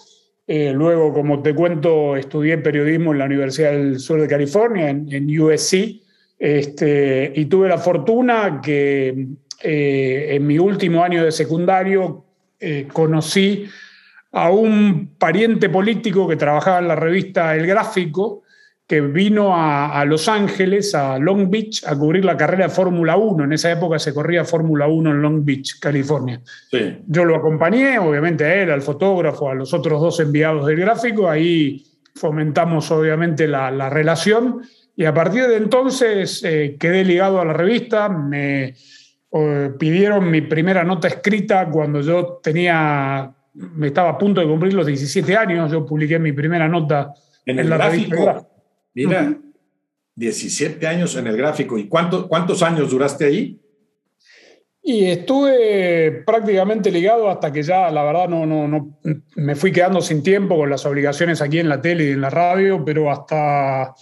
Eh, 0.46 0.72
luego, 0.74 1.12
como 1.12 1.42
te 1.42 1.54
cuento, 1.54 2.16
estudié 2.16 2.58
periodismo 2.58 3.12
en 3.12 3.18
la 3.18 3.24
Universidad 3.24 3.72
del 3.72 3.98
Sur 3.98 4.20
de 4.20 4.28
California, 4.28 4.90
en, 4.90 5.40
USC, 5.40 6.02
este, 6.38 7.32
y 7.34 7.46
tuve 7.46 7.68
la 7.68 7.78
fortuna 7.78 8.60
que 8.62 9.26
eh, 9.62 10.26
en 10.30 10.46
mi 10.46 10.58
último 10.58 11.02
año 11.02 11.24
de 11.24 11.32
secundario 11.32 12.24
eh, 12.60 12.86
conocí 12.92 13.66
a 14.32 14.50
un 14.50 15.14
pariente 15.16 15.70
político 15.70 16.28
que 16.28 16.36
trabajaba 16.36 16.80
en 16.80 16.88
la 16.88 16.96
revista 16.96 17.54
El 17.54 17.66
Gráfico, 17.66 18.42
que 18.86 19.00
vino 19.00 19.52
a, 19.54 20.04
Los 20.04 20.28
Ángeles, 20.28 20.94
a 20.94 21.18
Long 21.18 21.48
Beach, 21.48 21.84
a 21.86 21.96
cubrir 21.96 22.24
la 22.24 22.36
carrera 22.36 22.64
de 22.64 22.70
Fórmula 22.70 23.16
1. 23.16 23.44
En 23.44 23.52
esa 23.52 23.72
época 23.72 23.98
se 23.98 24.12
corría 24.12 24.44
Fórmula 24.44 24.86
1 24.86 25.10
en 25.10 25.22
Long 25.22 25.44
Beach, 25.44 25.78
California. 25.80 26.40
Yo 27.06 27.24
lo 27.24 27.36
acompañé, 27.36 27.98
obviamente 27.98 28.44
a 28.44 28.54
él, 28.62 28.70
al 28.70 28.82
fotógrafo, 28.82 29.48
a 29.48 29.54
los 29.54 29.72
otros 29.72 30.02
dos 30.02 30.20
enviados 30.20 30.66
del 30.66 30.80
gráfico. 30.80 31.30
Ahí 31.30 31.82
fomentamos 32.14 32.90
obviamente 32.90 33.48
la, 33.48 33.88
relación 33.88 34.60
y 34.94 35.06
a 35.06 35.14
partir 35.14 35.46
de 35.46 35.56
entonces 35.56 36.44
eh, 36.44 36.76
quedé 36.78 37.04
ligado 37.04 37.40
a 37.40 37.44
la 37.46 37.54
revista. 37.54 38.10
Me 38.10 38.74
pidieron 39.78 40.30
mi 40.30 40.42
primera 40.42 40.84
nota 40.84 41.08
escrita 41.08 41.68
cuando 41.70 42.02
yo 42.02 42.38
tenía, 42.42 43.32
me 43.54 43.86
estaba 43.88 44.10
a 44.10 44.18
punto 44.18 44.42
de 44.42 44.46
cumplir 44.46 44.74
los 44.74 44.86
17 44.86 45.36
años. 45.36 45.72
Yo 45.72 45.86
publiqué 45.86 46.18
mi 46.18 46.32
primera 46.32 46.68
nota 46.68 47.14
en, 47.46 47.68
la 47.68 47.78
revista. 47.78 48.46
Mira, 48.94 49.36
17 50.14 50.86
años 50.86 51.16
en 51.16 51.26
el 51.26 51.36
gráfico. 51.36 51.76
¿Y 51.78 51.88
cuánto, 51.88 52.28
cuántos 52.28 52.62
años 52.62 52.90
duraste 52.90 53.24
ahí? 53.24 53.60
Y 54.86 55.06
estuve 55.06 56.22
prácticamente 56.26 56.90
ligado 56.90 57.30
hasta 57.30 57.50
que 57.50 57.62
ya, 57.62 57.90
la 57.90 58.04
verdad, 58.04 58.28
no, 58.28 58.44
no, 58.44 58.68
no, 58.68 58.98
me 59.36 59.54
fui 59.56 59.72
quedando 59.72 60.02
sin 60.02 60.22
tiempo 60.22 60.58
con 60.58 60.68
las 60.68 60.84
obligaciones 60.84 61.40
aquí 61.40 61.58
en 61.58 61.70
la 61.70 61.80
tele 61.80 62.04
y 62.04 62.10
en 62.10 62.20
la 62.20 62.28
radio, 62.28 62.84
pero 62.84 63.10
hasta, 63.10 63.94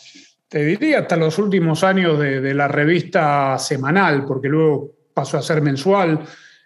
te 0.48 0.64
diría, 0.64 1.00
hasta 1.00 1.16
los 1.16 1.38
últimos 1.38 1.84
años 1.84 2.18
de, 2.18 2.52
la 2.52 2.66
revista 2.66 3.56
semanal, 3.60 4.24
porque 4.26 4.48
luego 4.48 4.90
pasó 5.14 5.38
a 5.38 5.42
ser 5.42 5.62
mensual. 5.62 6.18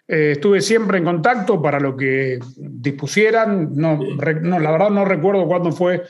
Eh, 0.07 0.31
estuve 0.31 0.61
siempre 0.61 0.97
en 0.97 1.03
contacto 1.03 1.61
para 1.61 1.79
lo 1.79 1.95
que 1.95 2.39
dispusieran. 2.57 3.69
No, 3.75 3.99
no, 4.41 4.59
la 4.59 4.71
verdad 4.71 4.89
no 4.89 5.05
recuerdo 5.05 5.45
cuándo 5.45 5.71
fue 5.71 6.01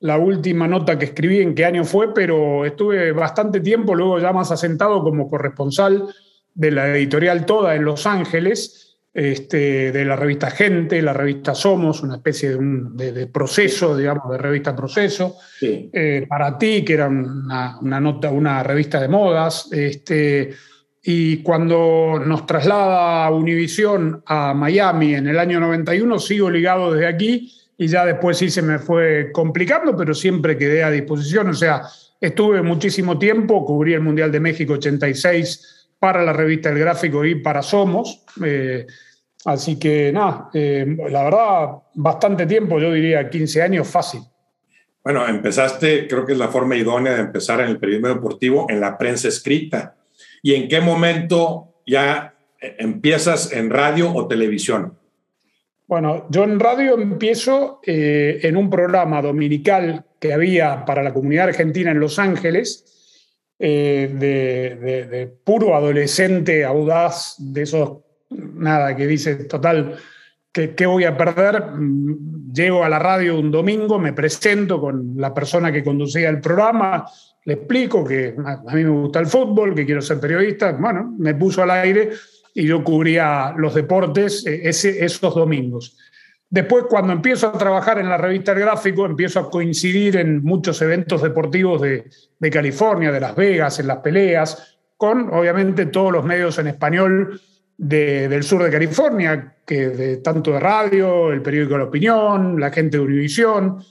la 0.00 0.16
última 0.18 0.66
nota 0.66 0.98
que 0.98 1.06
escribí, 1.06 1.40
en 1.40 1.54
qué 1.54 1.64
año 1.64 1.84
fue, 1.84 2.14
pero 2.14 2.64
estuve 2.64 3.12
bastante 3.12 3.60
tiempo, 3.60 3.94
luego 3.94 4.18
ya 4.18 4.32
más 4.32 4.50
asentado 4.50 5.02
como 5.02 5.28
corresponsal 5.28 6.06
de 6.54 6.70
la 6.70 6.96
editorial 6.96 7.44
Toda 7.44 7.74
en 7.74 7.84
Los 7.84 8.06
Ángeles, 8.06 8.98
este, 9.12 9.92
de 9.92 10.04
la 10.04 10.16
revista 10.16 10.50
Gente, 10.50 11.02
la 11.02 11.12
revista 11.12 11.54
Somos, 11.54 12.02
una 12.02 12.16
especie 12.16 12.56
de, 12.56 13.26
proceso, 13.26 13.96
digamos, 13.96 14.30
de 14.30 14.38
revista 14.38 14.74
Proceso, 14.74 15.36
eh, 15.60 16.24
para 16.28 16.56
ti, 16.56 16.82
que 16.82 16.94
era 16.94 17.08
una, 17.08 18.00
nota, 18.00 18.30
una 18.30 18.62
revista 18.62 19.00
de 19.00 19.08
modas. 19.08 19.68
Este, 19.70 20.50
y 21.02 21.38
cuando 21.42 22.22
nos 22.24 22.46
traslada 22.46 23.30
Univision 23.30 24.22
a 24.24 24.54
Miami 24.54 25.14
en 25.14 25.26
el 25.26 25.38
año 25.38 25.60
91, 25.60 26.18
sigo 26.18 26.48
ligado 26.50 26.92
desde 26.92 27.06
aquí 27.06 27.59
y 27.80 27.88
ya 27.88 28.04
después 28.04 28.36
sí 28.36 28.50
se 28.50 28.60
me 28.60 28.78
fue 28.78 29.32
complicando, 29.32 29.96
pero 29.96 30.12
siempre 30.12 30.58
quedé 30.58 30.84
a 30.84 30.90
disposición. 30.90 31.48
O 31.48 31.54
sea, 31.54 31.80
estuve 32.20 32.60
muchísimo 32.60 33.18
tiempo, 33.18 33.64
cubrí 33.64 33.94
el 33.94 34.02
Mundial 34.02 34.30
de 34.30 34.38
México 34.38 34.74
86 34.74 35.88
para 35.98 36.22
la 36.22 36.34
revista 36.34 36.68
El 36.68 36.78
Gráfico 36.78 37.24
y 37.24 37.36
para 37.36 37.62
Somos. 37.62 38.22
Eh, 38.44 38.86
así 39.46 39.78
que 39.78 40.12
nada, 40.12 40.50
eh, 40.52 40.94
la 41.08 41.24
verdad, 41.24 41.68
bastante 41.94 42.44
tiempo, 42.44 42.78
yo 42.78 42.92
diría 42.92 43.30
15 43.30 43.62
años 43.62 43.88
fácil. 43.88 44.20
Bueno, 45.02 45.26
empezaste, 45.26 46.06
creo 46.06 46.26
que 46.26 46.32
es 46.32 46.38
la 46.38 46.48
forma 46.48 46.76
idónea 46.76 47.14
de 47.14 47.20
empezar 47.20 47.62
en 47.62 47.68
el 47.68 47.78
periodismo 47.78 48.08
deportivo, 48.08 48.66
en 48.68 48.78
la 48.78 48.98
prensa 48.98 49.28
escrita. 49.28 49.96
¿Y 50.42 50.52
en 50.52 50.68
qué 50.68 50.82
momento 50.82 51.76
ya 51.86 52.34
eh, 52.60 52.76
empiezas 52.78 53.50
en 53.54 53.70
radio 53.70 54.12
o 54.12 54.28
televisión? 54.28 54.99
Bueno, 55.90 56.28
yo 56.30 56.44
en 56.44 56.60
radio 56.60 56.96
empiezo 56.96 57.80
eh, 57.84 58.38
en 58.44 58.56
un 58.56 58.70
programa 58.70 59.20
dominical 59.20 60.04
que 60.20 60.32
había 60.32 60.84
para 60.84 61.02
la 61.02 61.12
comunidad 61.12 61.48
argentina 61.48 61.90
en 61.90 61.98
Los 61.98 62.20
Ángeles, 62.20 63.26
eh, 63.58 64.08
de, 64.16 65.34
puro 65.42 65.74
adolescente 65.74 66.64
audaz, 66.64 67.34
de 67.38 67.62
esos, 67.62 68.04
nada, 68.30 68.94
que 68.94 69.08
dice, 69.08 69.34
total, 69.46 69.96
¿qué, 70.52 70.86
voy 70.86 71.02
a 71.02 71.16
perder? 71.16 71.60
Mm, 71.72 72.52
llego 72.52 72.84
a 72.84 72.88
la 72.88 73.00
radio 73.00 73.36
un 73.36 73.50
domingo, 73.50 73.98
me 73.98 74.12
presento 74.12 74.80
con 74.80 75.14
la 75.16 75.34
persona 75.34 75.72
que 75.72 75.82
conducía 75.82 76.28
el 76.28 76.40
programa, 76.40 77.04
le 77.44 77.54
explico 77.54 78.04
que 78.04 78.36
a 78.38 78.74
mí 78.76 78.84
me 78.84 78.90
gusta 78.90 79.18
el 79.18 79.26
fútbol, 79.26 79.74
que 79.74 79.84
quiero 79.84 80.02
ser 80.02 80.20
periodista, 80.20 80.70
bueno, 80.70 81.16
me 81.18 81.34
puso 81.34 81.64
al 81.64 81.72
aire 81.72 82.10
y 82.54 82.66
yo 82.66 82.82
cubría 82.84 83.54
los 83.56 83.74
deportes 83.74 84.44
eh, 84.46 84.62
esos 84.64 85.34
domingos. 85.34 85.96
Después, 86.48 86.84
cuando 86.88 87.12
empiezo 87.12 87.46
a 87.46 87.58
trabajar 87.58 87.98
en 87.98 88.08
la 88.08 88.16
revista 88.16 88.52
El 88.52 88.60
Gráfico, 88.60 89.06
empiezo 89.06 89.38
a 89.38 89.50
coincidir 89.50 90.16
en 90.16 90.42
muchos 90.42 90.82
eventos 90.82 91.22
deportivos 91.22 91.80
de, 91.80 92.10
de 92.38 92.50
California, 92.50 93.12
de 93.12 93.20
Las 93.20 93.36
Vegas, 93.36 93.78
en 93.78 93.86
las 93.86 93.98
peleas, 93.98 94.78
con 94.96 95.32
obviamente 95.32 95.86
todos 95.86 96.12
los 96.12 96.24
medios 96.24 96.58
en 96.58 96.66
español 96.66 97.40
de, 97.78 98.28
del 98.28 98.42
sur 98.42 98.62
de 98.62 98.70
California, 98.70 99.54
que 99.64 99.88
de, 99.88 100.16
tanto 100.18 100.52
de 100.52 100.60
radio, 100.60 101.32
el 101.32 101.40
periódico 101.40 101.78
La 101.78 101.84
Opinión, 101.84 102.60
la 102.60 102.70
gente 102.70 102.98
de 102.98 103.04
Univisión. 103.04 103.82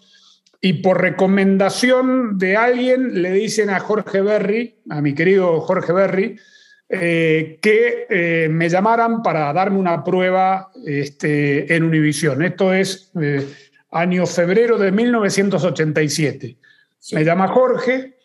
Y 0.61 0.73
por 0.73 1.01
recomendación 1.01 2.37
de 2.37 2.57
alguien 2.57 3.21
le 3.21 3.31
dicen 3.31 3.69
a 3.69 3.79
Jorge 3.79 4.21
Berry, 4.21 4.75
a 4.89 5.01
mi 5.01 5.15
querido 5.15 5.61
Jorge 5.61 5.93
Berry, 5.93 6.37
eh, 6.91 7.59
que 7.61 8.07
eh, 8.09 8.49
me 8.49 8.67
llamaran 8.67 9.21
para 9.21 9.53
darme 9.53 9.77
una 9.77 10.03
prueba 10.03 10.71
este, 10.87 11.75
en 11.75 11.83
Univisión. 11.83 12.41
Esto 12.41 12.73
es 12.73 13.11
eh, 13.21 13.47
año 13.91 14.25
febrero 14.25 14.79
de 14.79 14.91
1987. 14.91 16.57
Me 17.11 17.23
llama 17.23 17.47
Jorge, 17.49 18.17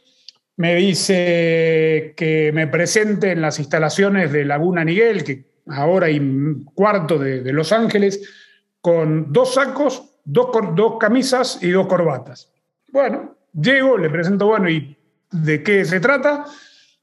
me 0.57 0.77
dice 0.77 2.15
que 2.17 2.53
me 2.55 2.67
presente 2.67 3.33
en 3.33 3.43
las 3.43 3.59
instalaciones 3.59 4.33
de 4.33 4.47
Laguna 4.47 4.83
Niguel, 4.83 5.25
que 5.25 5.45
ahora 5.67 6.07
hay 6.07 6.21
cuarto 6.75 7.19
de, 7.19 7.53
Los 7.53 7.71
Ángeles, 7.71 8.23
con 8.81 9.31
dos 9.31 9.55
sacos, 9.55 10.21
dos, 10.25 10.49
dos 10.75 10.95
camisas 10.99 11.59
y 11.61 11.69
dos 11.69 11.87
corbatas. 11.87 12.51
Bueno, 12.91 13.37
llego, 13.53 13.99
le 13.99 14.09
presento, 14.09 14.47
bueno, 14.47 14.71
¿y 14.71 14.97
de 15.31 15.63
qué 15.63 15.85
se 15.85 16.01
trata? 16.01 16.47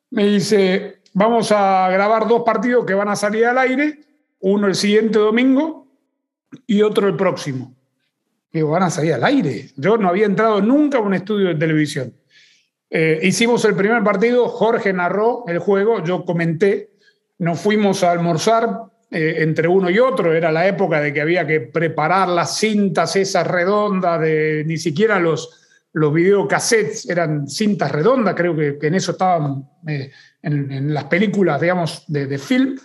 Me 0.10 0.25
dice, 0.25 1.00
vamos 1.13 1.51
a 1.51 1.89
grabar 1.89 2.27
dos 2.27 2.44
partidos 2.44 2.86
que 2.86 2.94
van 2.94 3.10
a 3.10 3.15
salir 3.15 3.46
al 3.46 3.58
aire, 3.58 4.00
uno 4.39 4.68
el 4.68 4.75
siguiente 4.75 5.20
domingo 5.20 5.88
y 6.68 6.82
otro 6.82 7.08
el 7.08 7.15
próximo. 7.15 7.74
Digo, 8.51 8.72
van 8.72 8.84
a 8.84 8.89
salir 8.89 9.13
al 9.13 9.24
aire. 9.24 9.70
Yo 9.77 9.98
no 9.98 10.10
había 10.10 10.25
entrado 10.25 10.62
nunca 10.62 10.98
a 10.98 11.01
un 11.01 11.13
estudio 11.13 11.50
de 11.50 11.56
televisión. 11.56 12.13
Eh, 12.89 13.20
hicimos 13.24 13.63
el 13.63 13.75
primer 13.75 14.03
partido, 14.03 14.50
Jorge 14.50 14.91
narró 14.91 15.46
el 15.48 15.60
juego, 15.60 16.03
yo 16.03 16.25
comenté, 16.25 16.91
nos 17.38 17.60
fuimos 17.60 18.03
a 18.03 18.12
almorzar 18.12 18.82
eh, 19.10 19.36
entre 19.38 19.70
uno 19.70 19.89
y 19.89 20.00
otro, 20.00 20.34
era 20.34 20.51
la 20.51 20.68
época 20.68 21.00
de 21.00 21.13
que 21.13 21.22
había 21.22 21.48
que 21.48 21.62
preparar 21.62 22.27
las 22.27 22.58
cintas 22.58 23.15
esas 23.15 23.48
redondas, 23.48 24.20
de 24.20 24.63
ni 24.65 24.77
siquiera 24.77 25.22
los, 25.22 25.61
los 25.93 26.13
videocassettes 26.13 27.10
eran 27.10 27.48
cintas 27.48 27.91
redondas, 27.91 28.36
creo 28.36 28.55
que, 28.55 28.77
en 28.81 28.95
eso 28.95 29.12
estaban 29.12 29.67
eh, 29.88 30.12
en, 30.41 30.93
las 30.93 31.05
películas, 31.05 31.60
digamos, 31.60 32.05
de, 32.07 32.27
de 32.27 32.38
film. 32.38 32.77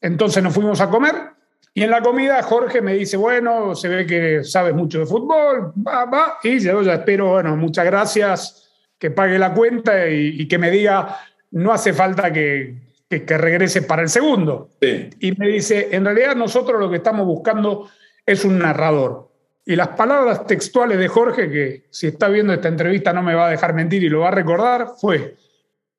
Entonces 0.00 0.42
nos 0.42 0.52
fuimos 0.52 0.80
a 0.80 0.90
comer 0.90 1.32
y 1.74 1.82
en 1.82 1.90
la 1.90 2.02
comida 2.02 2.42
Jorge 2.42 2.82
me 2.82 2.94
dice, 2.94 3.16
bueno, 3.16 3.74
se 3.74 3.88
ve 3.88 4.06
que 4.06 4.44
sabes 4.44 4.74
mucho 4.74 4.98
de 4.98 5.06
fútbol, 5.06 5.72
va, 5.86 6.04
va, 6.04 6.38
y 6.42 6.58
yo 6.58 6.82
ya 6.82 6.94
espero, 6.94 7.30
bueno, 7.30 7.56
muchas 7.56 7.86
gracias 7.86 8.70
que 8.98 9.10
pague 9.10 9.38
la 9.38 9.54
cuenta 9.54 10.08
y, 10.08 10.46
que 10.46 10.58
me 10.58 10.70
diga, 10.70 11.18
no 11.52 11.72
hace 11.72 11.94
falta 11.94 12.30
que, 12.30 12.76
que, 13.08 13.38
regrese 13.38 13.82
para 13.82 14.02
el 14.02 14.10
segundo. 14.10 14.70
Y 15.18 15.32
me 15.32 15.48
dice, 15.48 15.88
en 15.92 16.04
realidad 16.04 16.36
nosotros 16.36 16.78
lo 16.78 16.90
que 16.90 16.98
estamos 16.98 17.26
buscando 17.26 17.88
es 18.24 18.44
un 18.44 18.58
narrador. 18.58 19.31
Y 19.64 19.76
las 19.76 19.88
palabras 19.88 20.46
textuales 20.46 20.98
de 20.98 21.08
Jorge, 21.08 21.50
que 21.50 21.86
si 21.90 22.08
está 22.08 22.28
viendo 22.28 22.52
esta 22.52 22.68
entrevista 22.68 23.12
no 23.12 23.22
me 23.22 23.34
va 23.34 23.46
a 23.46 23.50
dejar 23.50 23.74
mentir 23.74 24.02
y 24.02 24.08
lo 24.08 24.20
va 24.20 24.28
a 24.28 24.32
recordar, 24.32 24.88
fue, 25.00 25.36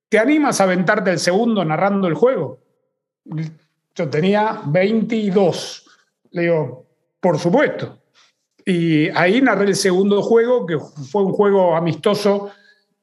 ¿te 0.09 0.19
animas 0.19 0.59
a 0.59 0.65
aventarte 0.65 1.11
el 1.11 1.19
segundo 1.19 1.63
narrando 1.63 2.07
el 2.07 2.13
juego? 2.13 2.59
Yo 3.95 4.09
tenía 4.09 4.61
22. 4.65 5.87
Le 6.31 6.41
digo, 6.41 6.85
por 7.19 7.39
supuesto. 7.39 7.99
Y 8.65 9.09
ahí 9.09 9.41
narré 9.41 9.65
el 9.65 9.75
segundo 9.75 10.21
juego, 10.21 10.65
que 10.65 10.77
fue 10.79 11.23
un 11.23 11.33
juego 11.33 11.75
amistoso 11.75 12.51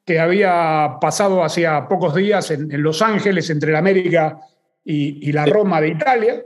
que 0.05 0.19
había 0.19 0.97
pasado 0.99 1.43
hacía 1.43 1.87
pocos 1.87 2.15
días 2.15 2.51
en, 2.51 2.81
Los 2.81 3.01
Ángeles, 3.01 3.49
entre 3.49 3.71
la 3.71 3.79
América 3.79 4.39
y, 4.83 5.31
la 5.31 5.45
Roma 5.45 5.79
de 5.79 5.89
Italia. 5.89 6.45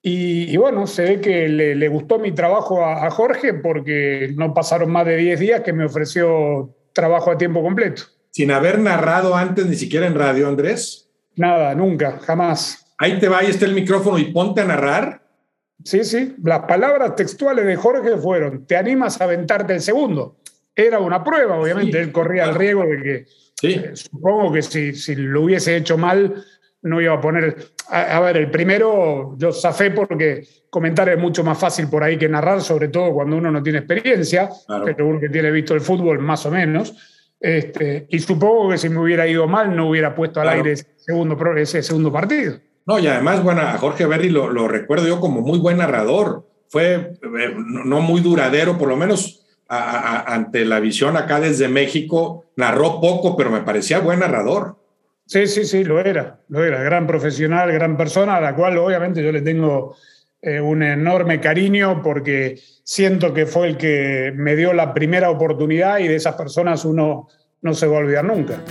Y, 0.00 0.56
bueno, 0.56 0.86
se 0.86 1.02
ve 1.02 1.20
que 1.20 1.48
le, 1.48 1.88
gustó 1.88 2.18
mi 2.18 2.32
trabajo 2.32 2.84
a, 2.84 3.10
Jorge 3.10 3.54
porque 3.54 4.32
no 4.36 4.54
pasaron 4.54 4.90
más 4.90 5.04
de 5.06 5.16
10 5.16 5.40
días 5.40 5.60
que 5.62 5.72
me 5.72 5.84
ofreció 5.84 6.74
trabajo 6.92 7.30
a 7.30 7.38
tiempo 7.38 7.62
completo. 7.62 8.02
Sin 8.30 8.50
haber 8.50 8.78
narrado 8.78 9.34
antes 9.34 9.66
ni 9.66 9.74
siquiera 9.76 10.06
en 10.06 10.14
radio, 10.14 10.48
Andrés. 10.48 11.10
Nada, 11.36 11.74
nunca, 11.74 12.20
jamás. 12.20 12.94
Ahí 12.98 13.18
te 13.18 13.28
va, 13.28 13.38
ahí 13.38 13.48
está 13.48 13.66
el 13.66 13.74
micrófono 13.74 14.18
y 14.18 14.32
ponte 14.32 14.60
a 14.60 14.64
narrar. 14.64 15.22
Sí, 15.84 16.04
sí, 16.04 16.34
las 16.42 16.60
palabras 16.60 17.14
textuales 17.14 17.66
de 17.66 17.76
Jorge 17.76 18.16
fueron, 18.16 18.66
¿te 18.66 18.76
animas 18.76 19.20
a 19.20 19.24
aventarte 19.24 19.74
el 19.74 19.80
segundo? 19.80 20.38
era 20.78 21.00
una 21.00 21.24
prueba, 21.24 21.58
obviamente. 21.58 22.00
Él 22.00 22.12
corría 22.12 22.44
el 22.44 22.54
riesgo 22.54 22.84
de 22.84 23.02
que, 23.02 23.26
eh, 23.68 23.90
supongo 23.94 24.52
que 24.52 24.62
si, 24.62 24.94
si, 24.94 25.16
lo 25.16 25.42
hubiese 25.42 25.76
hecho 25.76 25.98
mal, 25.98 26.44
no 26.82 27.00
iba 27.00 27.14
a 27.14 27.20
poner. 27.20 27.56
A, 27.90 28.20
ver, 28.20 28.36
el 28.36 28.50
primero 28.50 29.34
yo 29.38 29.52
zafé 29.52 29.90
porque 29.90 30.46
comentar 30.68 31.08
es 31.08 31.18
mucho 31.18 31.42
más 31.42 31.58
fácil 31.58 31.88
por 31.88 32.02
ahí 32.02 32.18
que 32.18 32.28
narrar, 32.28 32.60
sobre 32.60 32.88
todo 32.88 33.12
cuando 33.12 33.36
uno 33.36 33.50
no 33.50 33.62
tiene 33.62 33.78
experiencia, 33.78 34.50
pero 34.84 35.06
uno 35.06 35.18
que 35.18 35.28
tiene 35.28 35.50
visto 35.50 35.74
el 35.74 35.80
fútbol 35.80 36.18
más 36.18 36.44
o 36.46 36.50
menos. 36.50 36.94
Este, 37.40 38.06
y 38.10 38.18
supongo 38.18 38.70
que 38.70 38.78
si 38.78 38.88
me 38.88 38.98
hubiera 38.98 39.26
ido 39.26 39.46
mal, 39.46 39.74
no 39.74 39.88
hubiera 39.88 40.14
puesto 40.14 40.40
al 40.40 40.48
aire 40.48 40.72
ese 40.72 40.86
segundo, 40.96 41.38
ese 41.56 41.82
segundo 41.82 42.12
partido. 42.12 42.58
No, 42.84 42.98
y 42.98 43.06
además, 43.06 43.42
bueno, 43.42 43.62
a 43.62 43.78
Jorge 43.78 44.06
Berry 44.06 44.30
lo, 44.30 44.50
lo 44.50 44.66
recuerdo 44.66 45.06
yo 45.06 45.20
como 45.20 45.40
muy 45.40 45.58
buen 45.58 45.78
narrador. 45.78 46.46
Fue 46.68 46.94
eh, 46.94 47.54
no 47.56 48.00
muy 48.00 48.20
duradero, 48.20 48.76
por 48.76 48.88
lo 48.88 48.96
menos 48.96 49.46
ante 49.68 50.64
la 50.64 50.80
visión 50.80 51.16
acá 51.16 51.40
desde 51.40 51.68
México, 51.68 52.46
narró 52.56 53.00
poco, 53.00 53.36
pero 53.36 53.50
me 53.50 53.60
parecía 53.60 53.98
buen 54.00 54.20
narrador. 54.20 54.76
Sí, 55.28 55.46
sí, 55.46 55.66
sí, 55.66 55.84
lo 55.84 56.00
era, 56.00 56.40
lo 56.48 56.64
era, 56.64 56.82
gran 56.82 57.06
profesional, 57.06 57.70
gran 57.70 57.98
persona, 57.98 58.36
a 58.36 58.40
la 58.40 58.54
cual 58.54 58.78
obviamente 58.78 59.22
yo 59.22 59.30
le 59.30 59.42
tengo 59.42 59.94
eh, 60.40 60.58
un 60.58 60.82
enorme 60.82 61.38
cariño 61.38 62.00
porque 62.02 62.58
siento 62.82 63.34
que 63.34 63.44
fue 63.44 63.68
el 63.68 63.76
que 63.76 64.32
me 64.34 64.56
dio 64.56 64.72
la 64.72 64.94
primera 64.94 65.28
oportunidad 65.28 65.98
y 65.98 66.08
de 66.08 66.16
esas 66.16 66.34
personas 66.34 66.86
uno 66.86 67.28
no 67.60 67.74
se 67.74 67.86
va 67.86 67.96
a 67.96 68.00
olvidar 68.00 68.24
nunca. 68.24 68.64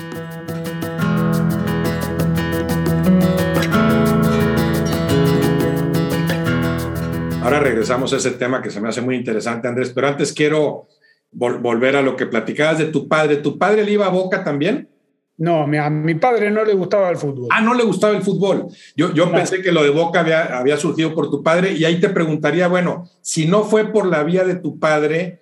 Ahora 7.43 7.59
regresamos 7.59 8.13
a 8.13 8.17
ese 8.17 8.31
tema 8.31 8.63
que 8.63 8.71
se 8.71 8.81
me 8.81 8.89
hace 8.89 9.01
muy 9.01 9.15
interesante, 9.15 9.67
Andrés, 9.67 9.91
pero 9.93 10.07
antes 10.07 10.33
quiero 10.33 10.87
volver 11.29 11.97
a 11.97 12.01
lo 12.01 12.15
que 12.15 12.25
platicabas 12.25 12.79
de 12.79 12.85
tu 12.85 13.07
padre. 13.07 13.35
¿Tu 13.35 13.59
padre 13.59 13.83
le 13.83 13.91
iba 13.91 14.07
a 14.07 14.09
Boca 14.09 14.43
también? 14.43 14.89
No, 15.37 15.61
a 15.61 15.89
mi 15.89 16.15
padre 16.15 16.49
no 16.49 16.65
le 16.65 16.73
gustaba 16.73 17.09
el 17.11 17.17
fútbol. 17.17 17.47
Ah, 17.51 17.61
no 17.61 17.75
le 17.75 17.83
gustaba 17.83 18.15
el 18.15 18.23
fútbol. 18.23 18.67
Yo, 18.95 19.13
yo 19.13 19.31
pensé 19.31 19.61
que 19.61 19.71
lo 19.71 19.83
de 19.83 19.91
Boca 19.91 20.21
había, 20.21 20.57
había 20.57 20.77
surgido 20.77 21.13
por 21.13 21.29
tu 21.29 21.43
padre 21.43 21.73
y 21.73 21.85
ahí 21.85 21.99
te 21.99 22.09
preguntaría, 22.09 22.67
bueno, 22.67 23.07
si 23.21 23.45
no 23.45 23.63
fue 23.63 23.91
por 23.91 24.07
la 24.07 24.23
vía 24.23 24.43
de 24.43 24.55
tu 24.55 24.79
padre, 24.79 25.41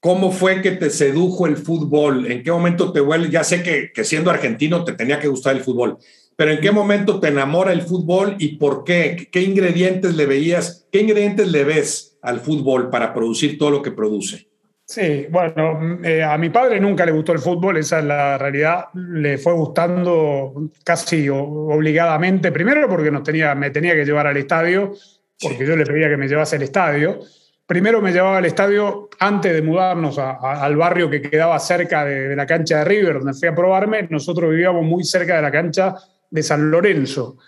¿cómo 0.00 0.32
fue 0.32 0.62
que 0.62 0.70
te 0.70 0.88
sedujo 0.88 1.46
el 1.46 1.58
fútbol? 1.58 2.30
¿En 2.32 2.42
qué 2.42 2.50
momento 2.50 2.90
te 2.90 3.00
vuelve? 3.00 3.30
Ya 3.30 3.44
sé 3.44 3.62
que, 3.62 3.92
que 3.94 4.04
siendo 4.04 4.30
argentino 4.30 4.82
te 4.82 4.94
tenía 4.94 5.20
que 5.20 5.28
gustar 5.28 5.54
el 5.54 5.62
fútbol, 5.62 5.98
pero 6.36 6.50
¿en 6.50 6.60
qué 6.60 6.72
momento 6.72 7.20
te 7.20 7.28
enamora 7.28 7.72
el 7.72 7.82
fútbol 7.82 8.36
y 8.38 8.56
por 8.56 8.82
qué? 8.84 9.28
¿Qué 9.30 9.42
ingredientes 9.42 10.16
le 10.16 10.24
veías? 10.24 10.86
¿Qué 10.90 11.00
ingredientes 11.00 11.48
le 11.48 11.64
ves 11.64 12.16
al 12.22 12.40
fútbol 12.40 12.88
para 12.88 13.12
producir 13.12 13.58
todo 13.58 13.70
lo 13.70 13.82
que 13.82 13.92
produce? 13.92 14.48
Sí, 14.86 15.26
bueno, 15.30 15.98
eh, 16.04 16.22
a 16.22 16.36
mi 16.36 16.50
padre 16.50 16.78
nunca 16.78 17.06
le 17.06 17.12
gustó 17.12 17.32
el 17.32 17.38
fútbol, 17.38 17.78
esa 17.78 18.00
es 18.00 18.04
la 18.04 18.36
realidad. 18.36 18.86
Le 18.94 19.38
fue 19.38 19.54
gustando 19.54 20.70
casi 20.84 21.28
obligadamente, 21.30 22.52
primero 22.52 22.86
porque 22.88 23.10
nos 23.10 23.22
tenía, 23.22 23.54
me 23.54 23.70
tenía 23.70 23.94
que 23.94 24.04
llevar 24.04 24.26
al 24.26 24.36
estadio, 24.36 24.92
porque 25.40 25.66
yo 25.66 25.74
le 25.74 25.86
pedía 25.86 26.08
que 26.08 26.18
me 26.18 26.28
llevase 26.28 26.56
al 26.56 26.62
estadio. 26.62 27.18
Primero 27.66 28.02
me 28.02 28.12
llevaba 28.12 28.36
al 28.36 28.44
estadio 28.44 29.08
antes 29.20 29.54
de 29.54 29.62
mudarnos 29.62 30.18
al 30.18 30.76
barrio 30.76 31.08
que 31.08 31.22
quedaba 31.22 31.58
cerca 31.58 32.04
de, 32.04 32.28
de 32.28 32.36
la 32.36 32.46
cancha 32.46 32.80
de 32.80 32.84
River, 32.84 33.14
donde 33.20 33.32
fui 33.32 33.48
a 33.48 33.54
probarme. 33.54 34.06
Nosotros 34.10 34.50
vivíamos 34.50 34.84
muy 34.84 35.02
cerca 35.02 35.36
de 35.36 35.42
la 35.42 35.50
cancha 35.50 35.94
de 36.30 36.42
San 36.42 36.70
Lorenzo. 36.70 37.38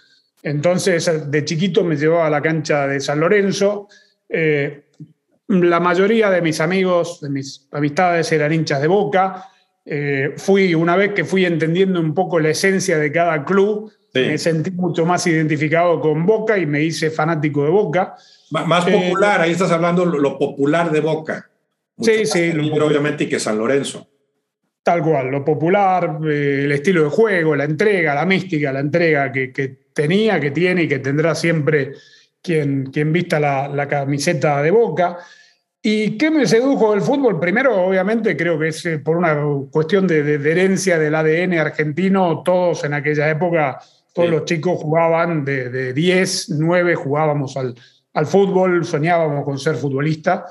Entonces, 0.42 1.30
de 1.30 1.44
chiquito 1.44 1.84
me 1.84 1.96
llevaba 1.96 2.28
a 2.28 2.30
la 2.30 2.40
cancha 2.40 2.86
de 2.86 2.98
San 3.00 3.20
Lorenzo. 3.20 3.88
Eh, 4.28 4.85
la 5.48 5.80
mayoría 5.80 6.30
de 6.30 6.42
mis 6.42 6.60
amigos, 6.60 7.20
de 7.20 7.30
mis 7.30 7.68
amistades 7.70 8.30
eran 8.32 8.52
hinchas 8.52 8.80
de 8.80 8.88
boca. 8.88 9.44
Eh, 9.84 10.34
fui, 10.36 10.74
una 10.74 10.96
vez 10.96 11.12
que 11.12 11.24
fui 11.24 11.44
entendiendo 11.44 12.00
un 12.00 12.14
poco 12.14 12.40
la 12.40 12.50
esencia 12.50 12.98
de 12.98 13.12
cada 13.12 13.44
club, 13.44 13.92
me 14.24 14.38
sentí 14.38 14.70
mucho 14.70 15.04
más 15.04 15.26
identificado 15.26 16.00
con 16.00 16.24
Boca 16.24 16.58
y 16.58 16.66
me 16.66 16.82
hice 16.82 17.10
fanático 17.10 17.64
de 17.64 17.70
Boca. 17.70 18.14
más 18.50 18.86
eh, 18.88 18.92
popular, 18.92 19.42
ahí 19.42 19.52
estás 19.52 19.70
hablando 19.70 20.04
lo, 20.04 20.38
popular 20.38 20.90
de 20.90 21.00
Boca. 21.00 21.50
sí, 22.00 22.26
sí. 22.26 22.50
obviamente, 22.80 23.24
y 23.24 23.28
que 23.28 23.38
San 23.38 23.58
Lorenzo. 23.58 24.08
Tal 24.82 25.02
cual, 25.02 25.30
lo 25.30 25.44
popular, 25.44 26.20
eh, 26.24 26.62
el 26.64 26.72
estilo 26.72 27.04
de 27.04 27.10
juego, 27.10 27.56
la 27.56 27.64
entrega, 27.64 28.14
la 28.14 28.24
mística, 28.24 28.72
la 28.72 28.80
entrega 28.80 29.32
que, 29.32 29.78
tenía, 29.92 30.38
que 30.38 30.52
tiene 30.52 30.84
y 30.84 30.88
que 30.88 31.00
tendrá 31.00 31.34
siempre 31.34 31.92
quien, 32.46 32.86
quien 32.92 33.12
vista 33.12 33.40
la, 33.40 33.88
camiseta 33.88 34.62
de 34.62 34.70
boca. 34.70 35.18
¿Y 35.82 36.16
qué 36.16 36.30
me 36.30 36.46
sedujo 36.46 36.92
del 36.92 37.00
fútbol? 37.02 37.38
Primero, 37.40 37.86
obviamente, 37.86 38.36
creo 38.36 38.58
que 38.58 38.68
es 38.68 38.86
eh, 38.86 38.98
por 38.98 39.16
una 39.16 39.36
cuestión 39.70 40.06
de, 40.06 40.34
herencia 40.34 40.98
del 40.98 41.14
ADN 41.14 41.58
argentino. 41.58 42.42
Todos 42.44 42.84
en 42.84 42.94
aquella 42.94 43.28
época, 43.28 43.78
todos 44.12 44.30
los 44.30 44.44
chicos 44.44 44.80
jugaban 44.80 45.44
de, 45.44 45.68
de 45.68 45.92
10, 45.92 46.50
9, 46.50 46.94
jugábamos 46.94 47.56
al, 47.56 47.74
al 48.14 48.26
fútbol, 48.26 48.84
soñábamos 48.84 49.44
con 49.44 49.58
ser 49.58 49.76
futbolista. 49.76 50.46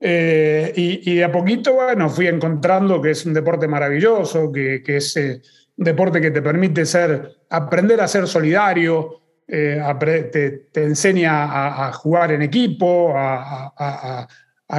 Eh, 0.00 0.72
y, 0.76 1.14
de 1.16 1.24
a 1.24 1.32
poquito, 1.32 1.72
bueno, 1.72 2.10
fui 2.10 2.26
encontrando 2.26 3.00
que 3.00 3.12
es 3.12 3.24
un 3.24 3.32
deporte 3.32 3.66
maravilloso, 3.66 4.52
que, 4.52 4.82
es 4.86 5.16
eh, 5.16 5.40
un 5.76 5.84
deporte 5.84 6.20
que 6.20 6.30
te 6.30 6.42
permite 6.42 6.84
ser, 6.84 7.36
aprender 7.48 8.00
a 8.00 8.08
ser 8.08 8.26
solidario, 8.26 9.22
eh, 9.46 10.68
te, 10.72 10.82
enseña 10.82 11.86
a, 11.86 11.92
jugar 11.92 12.32
en 12.32 12.42
equipo, 12.42 13.12
a, 13.16 14.26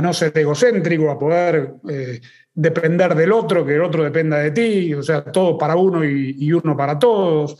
no 0.01 0.13
ser 0.13 0.37
egocéntrico, 0.37 1.09
a 1.09 1.19
poder 1.19 1.75
depender 2.55 3.13
del 3.15 3.33
otro, 3.33 3.65
que 3.65 3.75
el 3.75 3.81
otro 3.81 4.03
dependa 4.03 4.39
de 4.39 4.51
ti, 4.51 4.93
o 4.93 5.03
sea, 5.03 5.23
todo 5.25 5.57
para 5.57 5.75
uno 5.75 6.03
y, 6.05 6.51
uno 6.51 6.75
para 6.75 6.97
todos. 6.97 7.57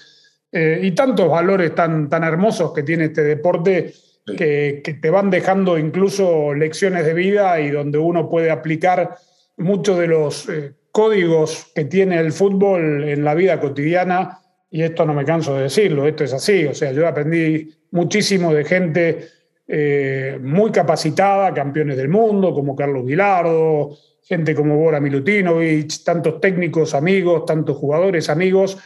Eh, 0.51 0.79
y 0.83 0.91
tantos 0.91 1.29
valores 1.29 1.75
tan, 1.75 2.09
tan 2.09 2.23
hermosos 2.23 2.73
que 2.73 2.83
tiene 2.83 3.05
este 3.05 3.23
deporte 3.23 3.93
que, 4.25 4.81
te 5.01 5.09
van 5.09 5.29
dejando 5.29 5.77
incluso 5.77 6.53
lecciones 6.53 7.05
de 7.05 7.13
vida 7.13 7.59
y 7.59 7.71
donde 7.71 7.97
uno 7.97 8.29
puede 8.29 8.49
aplicar 8.49 9.17
muchos 9.57 9.99
de 9.99 10.07
los 10.07 10.47
eh, 10.47 10.73
códigos 10.91 11.71
que 11.75 11.83
tiene 11.85 12.19
el 12.19 12.31
fútbol 12.31 13.03
en 13.03 13.25
la 13.25 13.33
vida 13.33 13.59
cotidiana. 13.59 14.39
Y 14.75 14.83
esto 14.83 15.05
no 15.05 15.13
me 15.13 15.23
canso 15.23 15.55
de 15.55 15.63
decirlo, 15.63 16.05
esto 16.05 16.25
es 16.25 16.33
así. 16.33 16.65
O 16.65 16.73
sea, 16.73 16.91
yo 16.91 17.07
aprendí 17.07 17.73
muchísimo 17.91 18.53
de 18.53 18.65
gente 18.65 19.29
eh, 19.65 20.37
muy 20.41 20.69
capacitada, 20.69 21.53
campeones 21.53 21.95
del 21.95 22.09
mundo, 22.09 22.53
como 22.53 22.75
Carlos 22.75 23.05
Vilardo, 23.05 23.97
gente 24.21 24.53
como 24.53 24.75
Bora 24.75 24.99
Milutinovic, 24.99 26.03
tantos 26.03 26.41
técnicos 26.41 26.93
amigos, 26.93 27.45
tantos 27.45 27.77
jugadores 27.77 28.29
amigos, 28.29 28.77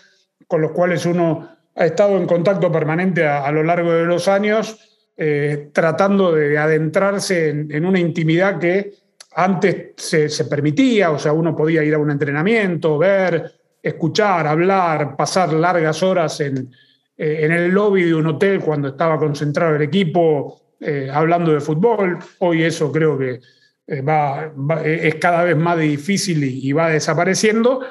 con 0.45 0.62
los 0.62 0.73
cuales 0.73 1.08
uno 1.08 1.58
ha 1.73 1.86
estado 1.88 2.17
en 2.17 2.28
contacto 2.28 2.71
permanente 2.71 3.25
a, 3.25 3.52
lo 3.52 3.63
largo 3.63 3.91
de 3.91 4.06
los 4.06 4.28
años, 4.28 4.78
eh, 5.17 5.69
tratando 5.73 6.32
de 6.34 6.56
adentrarse 6.56 7.49
en, 7.49 7.84
una 7.84 7.99
intimidad 7.99 8.60
que 8.60 8.93
antes 9.32 9.93
se, 9.97 10.45
permitía, 10.45 11.10
o 11.10 11.17
sea, 11.17 11.34
uno 11.34 11.56
podía 11.56 11.84
ir 11.84 11.95
a 11.95 11.97
un 11.97 12.12
entrenamiento, 12.12 12.99
ver, 12.99 13.58
escuchar, 13.81 14.47
hablar, 14.47 15.15
pasar 15.15 15.53
largas 15.53 16.03
horas 16.03 16.39
en, 16.41 16.71
eh, 17.17 17.39
en 17.41 17.51
el 17.51 17.71
lobby 17.71 18.03
de 18.03 18.15
un 18.15 18.27
hotel 18.27 18.61
cuando 18.61 18.87
estaba 18.87 19.17
concentrado 19.17 19.75
el 19.75 19.81
equipo 19.81 20.61
eh, 20.79 21.09
hablando 21.11 21.51
de 21.51 21.59
fútbol. 21.59 22.17
Hoy 22.39 22.63
eso 22.63 22.91
creo 22.91 23.17
que 23.17 23.41
eh, 23.87 24.01
va, 24.01 24.51
es 24.85 25.15
cada 25.15 25.43
vez 25.43 25.57
más 25.57 25.77
difícil 25.77 26.43
y, 26.43 26.71
va 26.71 26.89
desapareciendo. 26.89 27.81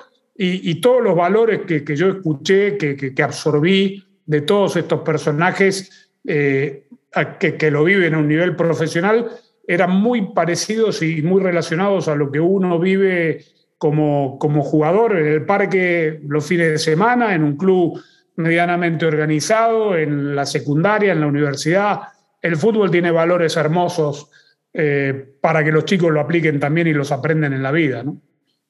Y, 0.41 0.81
todos 0.81 1.03
los 1.03 1.17
valores 1.17 1.63
que, 1.67 1.83
que 1.83 1.97
yo 1.97 2.11
escuché, 2.11 2.79
que, 2.79 2.97
que, 2.97 3.23
absorbí 3.25 4.05
de 4.25 4.43
todos 4.43 4.77
estos 4.77 5.01
personajes 5.01 6.13
que 6.25 7.71
lo 7.73 7.83
viven 7.83 8.15
a 8.15 8.19
un 8.19 8.29
nivel 8.29 8.55
profesional, 8.55 9.29
eran 9.67 9.91
muy 9.91 10.33
parecidos 10.33 11.03
y 11.03 11.23
muy 11.23 11.43
relacionados 11.43 12.07
a 12.07 12.15
lo 12.15 12.31
que 12.31 12.39
uno 12.39 12.79
vive 12.79 13.45
como, 13.79 14.39
como 14.39 14.63
jugador 14.63 15.17
en 15.17 15.27
el 15.27 15.47
parque 15.47 16.21
los 16.27 16.45
fines 16.45 16.71
de 16.73 16.79
semana, 16.79 17.35
en 17.35 17.45
un 17.45 17.57
club 17.57 18.03
medianamente 18.37 19.07
organizado, 19.07 19.97
en 19.97 20.37
la 20.37 20.45
secundaria, 20.45 21.13
en 21.13 21.21
la 21.21 21.27
universidad. 21.27 22.01
El 22.43 22.57
fútbol 22.57 22.91
tiene 22.91 23.11
valores 23.11 23.57
hermosos 23.57 24.31
eh, 24.73 25.35
para 25.41 25.65
que 25.65 25.73
los 25.73 25.85
chicos 25.85 26.13
lo 26.13 26.21
apliquen 26.21 26.61
también 26.61 26.87
y 26.87 26.93
los 26.93 27.11
aprenden 27.11 27.53
en 27.53 27.63
la 27.63 27.73
vida, 27.73 28.03
¿no? 28.03 28.21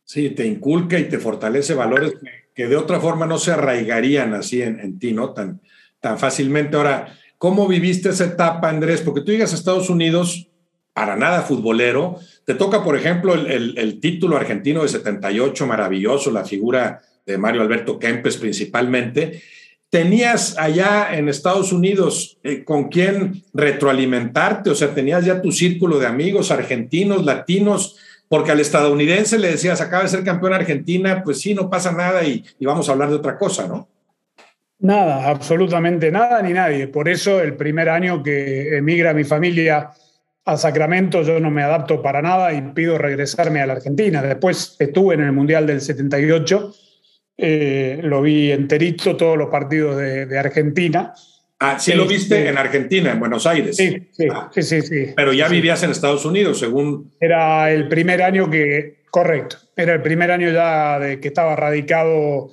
Sí, 0.04 0.30
te 0.30 0.46
inculca 0.46 0.98
y 0.98 1.04
te 1.04 1.18
fortalece 1.18 1.74
valores 1.74 2.14
que 2.54 2.66
de 2.66 2.76
otra 2.76 2.98
forma 2.98 3.26
no 3.26 3.38
se 3.38 3.52
arraigarían 3.52 4.32
así 4.32 4.62
en, 4.62 4.98
ti, 4.98 5.12
¿no? 5.12 5.34
Tan, 5.34 5.60
tan 6.00 6.18
fácilmente. 6.18 6.76
Ahora, 6.76 7.14
¿cómo 7.36 7.68
viviste 7.68 8.08
esa 8.08 8.24
etapa, 8.24 8.70
Andrés? 8.70 9.02
Porque 9.02 9.20
tú 9.20 9.32
llegas 9.32 9.52
a 9.52 9.56
Estados 9.56 9.90
Unidos 9.90 10.48
para 10.94 11.14
nada 11.14 11.42
futbolero. 11.42 12.16
Te 12.48 12.54
toca, 12.54 12.82
por 12.82 12.96
ejemplo, 12.96 13.34
el, 13.34 14.00
título 14.00 14.38
argentino 14.38 14.80
de 14.80 14.88
78, 14.88 15.66
maravilloso, 15.66 16.30
la 16.30 16.46
figura 16.46 17.02
de 17.26 17.36
Mario 17.36 17.60
Alberto 17.60 17.98
Kempes 17.98 18.38
principalmente 18.38 19.42
tenías 19.90 20.56
allá 20.56 21.10
en 21.12 21.28
Estados 21.28 21.74
Unidos 21.74 22.38
eh, 22.42 22.64
con 22.64 22.88
quién 22.88 23.44
retroalimentarte, 23.52 24.70
o 24.70 24.74
sea, 24.74 24.94
tenías 24.94 25.26
ya 25.26 25.42
tu 25.42 25.52
círculo 25.52 25.98
de 25.98 26.06
amigos 26.06 26.50
argentinos, 26.50 27.26
latinos, 27.26 27.98
porque 28.28 28.52
al 28.52 28.60
estadounidense 28.60 29.38
le 29.38 29.50
decías, 29.50 29.82
acaba 29.82 30.04
de 30.04 30.08
ser 30.08 30.24
campeón 30.24 30.54
Argentina, 30.54 31.22
pues 31.22 31.42
sí, 31.42 31.52
no 31.52 31.68
pasa 31.68 31.92
nada 31.92 32.24
y, 32.24 32.42
vamos 32.60 32.88
a 32.88 32.92
hablar 32.92 33.10
de 33.10 33.16
otra 33.16 33.36
cosa, 33.36 33.68
¿no? 33.68 33.90
Nada, 34.78 35.28
absolutamente 35.28 36.10
nada 36.10 36.40
ni 36.40 36.54
nadie. 36.54 36.88
Por 36.88 37.10
eso 37.10 37.42
el 37.42 37.56
primer 37.56 37.90
año 37.90 38.22
que 38.22 38.78
emigra 38.78 39.12
mi 39.12 39.24
familia 39.24 39.90
a 40.48 40.56
Sacramento, 40.56 41.22
yo 41.22 41.40
no 41.40 41.50
me 41.50 41.62
adapto 41.62 42.02
para 42.02 42.22
nada 42.22 42.52
y 42.52 42.62
pido 42.72 42.98
regresarme 42.98 43.60
a 43.60 43.66
la 43.66 43.74
Argentina. 43.74 44.22
Después 44.22 44.76
estuve 44.78 45.14
en 45.14 45.22
el 45.22 45.32
Mundial 45.32 45.66
del 45.66 45.80
78 45.80 46.72
eh, 47.40 48.00
lo 48.02 48.20
vi 48.20 48.50
enterito 48.50 49.16
todos 49.16 49.38
los 49.38 49.48
partidos 49.48 49.96
de, 49.96 50.36
Argentina. 50.36 51.14
Ah, 51.60 51.78
sí 51.78 51.92
lo 51.92 52.04
viste 52.04 52.36
este, 52.36 52.48
en 52.48 52.58
Argentina, 52.58 53.12
en 53.12 53.20
Buenos 53.20 53.46
Aires. 53.46 53.78
Ah. 54.30 54.50
Sí, 54.52 54.62
sí, 54.62 54.82
sí, 54.82 55.06
Pero 55.14 55.32
ya 55.32 55.48
vivías 55.48 55.82
en 55.84 55.90
Estados 55.90 56.24
Unidos, 56.24 56.58
según... 56.58 57.12
Era 57.20 57.70
el 57.70 57.88
primer 57.88 58.22
año 58.22 58.50
que, 58.50 59.04
correcto, 59.10 59.56
era 59.76 59.94
el 59.94 60.02
primer 60.02 60.32
año 60.32 60.50
ya 60.50 60.98
de 60.98 61.20
que 61.20 61.28
estaba 61.28 61.54
radicado 61.54 62.50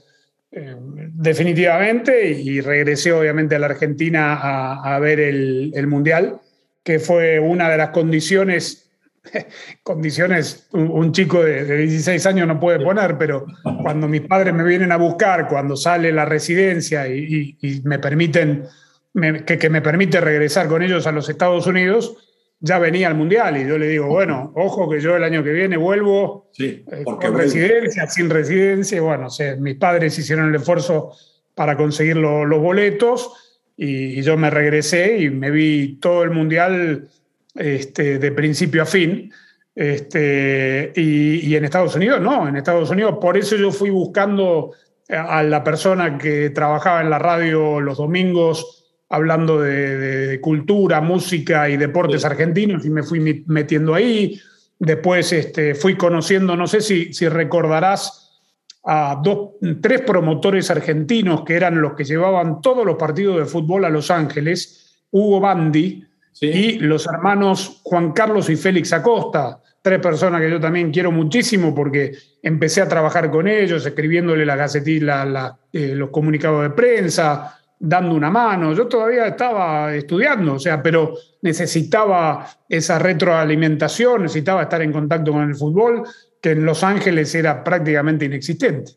eh, 0.52 0.76
definitivamente 0.80 2.30
y 2.30 2.62
regresé 2.62 3.12
obviamente 3.12 3.56
a 3.56 3.60
la 3.60 3.66
Argentina 3.66 4.36
a, 4.84 5.00
ver 5.00 5.20
el, 5.20 5.72
el 5.74 5.88
Mundial, 5.88 6.42
que 6.86 7.00
fue 7.00 7.40
una 7.40 7.70
de 7.70 7.78
las 7.78 7.90
condiciones 7.90 8.86
condiciones 9.84 10.68
un, 10.72 11.12
chico 11.12 11.44
de, 11.44 11.66
16 11.78 12.24
años 12.28 12.48
no 12.48 12.60
puede 12.60 12.80
poner, 12.80 13.18
pero 13.18 13.48
cuando 13.82 14.08
mis 14.08 14.22
padres 14.22 14.54
me 14.54 14.64
vienen 14.64 14.92
a 14.92 14.98
buscar, 14.98 15.48
cuando 15.48 15.76
sale 15.76 16.12
la 16.12 16.26
residencia 16.26 17.08
y, 17.08 17.58
me 17.84 17.98
permiten, 17.98 18.66
que, 19.46 19.70
me 19.70 19.82
permite 19.82 20.22
regresar 20.22 20.68
con 20.68 20.84
ellos 20.84 21.08
a 21.08 21.12
los 21.12 21.28
Estados 21.28 21.66
Unidos, 21.66 22.18
ya 22.60 22.78
venía 22.78 23.08
al 23.08 23.16
Mundial 23.16 23.58
y 23.58 23.68
yo 23.68 23.80
le 23.80 23.88
digo, 23.88 24.06
bueno, 24.08 24.54
ojo 24.56 24.88
que 24.88 25.02
yo 25.02 25.16
el 25.16 25.24
año 25.24 25.44
que 25.44 25.54
viene 25.54 25.76
vuelvo 25.78 26.50
sí, 26.54 26.86
eh, 26.92 27.04
con 27.04 27.36
residencia, 27.36 28.08
sin 28.08 28.30
residencia, 28.30 29.02
bueno, 29.02 29.28
mis 29.60 29.76
padres 29.76 30.20
hicieron 30.20 30.50
el 30.50 30.56
esfuerzo 30.56 31.12
para 31.56 31.76
conseguir 31.78 32.18
los 32.18 32.62
boletos 32.62 33.45
y, 33.78 34.20
y 34.20 34.22
yo 34.22 34.38
me 34.38 34.50
regresé 34.50 35.18
y 35.20 35.30
me 35.30 35.52
vi 35.52 35.98
todo 36.00 36.24
el 36.24 36.32
Mundial 36.32 37.08
este, 37.56 38.20
de 38.20 38.32
principio 38.32 38.84
a 38.84 38.86
fin. 38.86 39.32
Este, 39.74 40.94
y, 40.96 41.54
en 41.56 41.66
Estados 41.66 41.96
Unidos 41.96 42.22
no, 42.22 42.48
en 42.48 42.56
Estados 42.56 42.90
Unidos, 42.90 43.18
por 43.20 43.38
eso 43.38 43.58
yo 43.58 43.72
fui 43.72 43.90
buscando 43.90 44.72
a 45.10 45.44
la 45.44 45.64
persona 45.64 46.18
que 46.18 46.50
trabajaba 46.50 47.02
en 47.02 47.10
la 47.10 47.20
radio 47.20 47.82
los 47.82 47.98
domingos 47.98 48.86
hablando 49.10 49.60
de, 49.62 50.40
cultura, 50.42 51.02
música 51.02 51.70
y 51.70 51.78
deportes 51.78 52.26
argentinos 52.26 52.86
y 52.86 52.90
me 52.90 53.04
fui 53.04 53.44
metiendo 53.48 53.94
ahí. 53.94 54.40
Después 54.80 55.32
este, 55.32 55.76
fui 55.76 55.96
conociendo, 55.96 56.56
no 56.56 56.68
sé 56.68 56.82
si, 56.82 57.14
si 57.14 57.28
recordarás, 57.28 58.25
a 58.86 59.20
dos, 59.24 59.52
tres 59.82 60.02
promotores 60.02 60.70
argentinos 60.70 61.44
que 61.44 61.56
eran 61.56 61.82
los 61.82 61.94
que 61.94 62.04
llevaban 62.04 62.62
todos 62.62 62.86
los 62.86 62.96
partidos 62.96 63.38
de 63.38 63.46
fútbol 63.46 63.86
a 63.86 63.90
Los 63.90 64.12
Ángeles. 64.12 64.82
Hugo 65.12 65.40
Bandi, 65.40 66.04
y 66.42 66.80
los 66.80 67.08
hermanos 67.08 67.80
Juan 67.84 68.12
Carlos 68.12 68.50
y 68.50 68.58
Félix 68.58 68.92
Acosta, 68.92 69.62
tres 69.82 70.00
personas 70.00 70.42
que 70.42 70.50
yo 70.50 70.60
también 70.60 70.92
quiero 70.92 71.12
muchísimo 71.12 71.74
porque 71.74 72.12
empecé 72.42 72.82
a 72.82 72.88
trabajar 72.88 73.32
con 73.32 73.48
ellos, 73.48 73.86
escribiéndole 73.86 74.46
la 74.46 74.56
gacetilla, 74.56 75.58
eh, 75.72 75.96
los 75.96 76.10
comunicados 76.10 76.64
de 76.64 76.72
prensa, 76.72 77.58
dando 77.80 78.16
una 78.16 78.30
mano. 78.30 78.74
Yo 78.74 78.88
todavía 78.88 79.28
estaba 79.28 79.96
estudiando, 79.96 80.56
o 80.56 80.60
sea, 80.60 80.82
pero 80.84 81.14
necesitaba 81.42 82.46
esa 82.68 83.00
retroalimentación, 83.00 84.24
necesitaba 84.24 84.64
estar 84.64 84.82
en 84.82 84.92
contacto 84.92 85.32
con 85.32 85.44
el 85.44 85.56
fútbol, 85.56 86.04
que 86.42 86.52
en 86.52 86.66
Los 86.66 86.84
Ángeles 86.84 87.34
era 87.36 87.64
prácticamente 87.64 88.26
inexistente. 88.26 88.94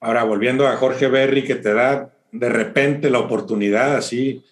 Ahora, 0.00 0.24
volviendo 0.24 0.66
a 0.66 0.76
Jorge 0.76 1.08
Berry, 1.08 1.44
que 1.44 1.56
te 1.56 1.72
da 1.72 2.12
de 2.32 2.48
repente 2.48 3.10
la 3.10 3.18
oportunidad 3.18 3.96
así 3.96 4.44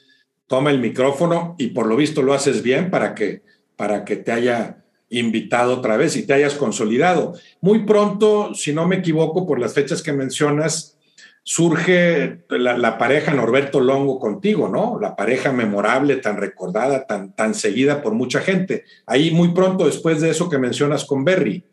toma 0.46 0.70
el 0.70 0.78
micrófono 0.78 1.54
y 1.59 1.68
por 1.68 1.87
lo 1.87 1.96
visto 1.96 2.22
lo 2.22 2.35
haces 2.35 2.62
bien 2.62 2.90
para 2.90 3.14
que, 3.14 3.42
para 3.76 4.04
que 4.04 4.16
te 4.16 4.33
haya 4.33 4.85
invitado 5.11 5.74
otra 5.74 5.96
vez 5.96 6.16
y 6.16 6.26
te 6.26 6.35
hayas 6.35 6.54
consolidado. 6.54 7.35
Muy 7.61 7.85
pronto, 7.85 8.54
si 8.54 8.72
no 8.72 8.87
me 8.87 8.96
equivoco, 8.96 9.46
por 9.46 9.59
las 9.59 9.74
fechas 9.74 10.02
que 10.02 10.12
mencionas, 10.12 10.98
surge 11.42 12.44
la, 12.48 12.98
pareja 12.98 13.35
Norberto 13.35 13.80
Longo 13.80 14.18
contigo, 14.18 14.68
¿no? 14.68 14.98
La 15.00 15.14
pareja 15.14 15.52
memorable, 15.52 16.16
tan 16.16 16.38
recordada, 16.38 17.07
tan, 17.07 17.35
tan 17.35 17.54
seguida 17.54 18.02
por 18.02 18.14
mucha 18.14 18.40
gente. 18.40 18.85
Ahí 19.07 19.30
muy 19.30 19.52
pronto 19.52 19.85
después 19.85 20.20
de 20.20 20.30
eso 20.30 20.48
que 20.48 20.59
mencionas 20.59 21.04
con 21.04 21.24
Berry. 21.24 21.64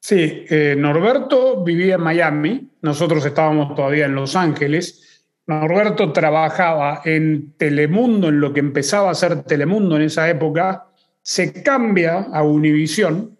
Sí, 0.00 0.46
eh, 0.48 0.74
Norberto 0.76 1.62
vivía 1.62 1.96
en 1.96 2.00
Miami, 2.00 2.70
nosotros 2.82 3.24
estábamos 3.24 3.74
todavía 3.74 4.06
en 4.06 4.14
Los 4.14 4.34
Ángeles 4.34 5.10
Norberto 5.50 6.12
trabajaba 6.12 7.02
en 7.04 7.54
Telemundo, 7.56 8.28
en 8.28 8.38
lo 8.38 8.52
que 8.52 8.60
empezaba 8.60 9.10
a 9.10 9.14
ser 9.16 9.42
Telemundo 9.42 9.96
en 9.96 10.02
esa 10.02 10.30
época, 10.30 10.86
se 11.20 11.60
cambia 11.64 12.28
a 12.32 12.44
Univisión, 12.44 13.36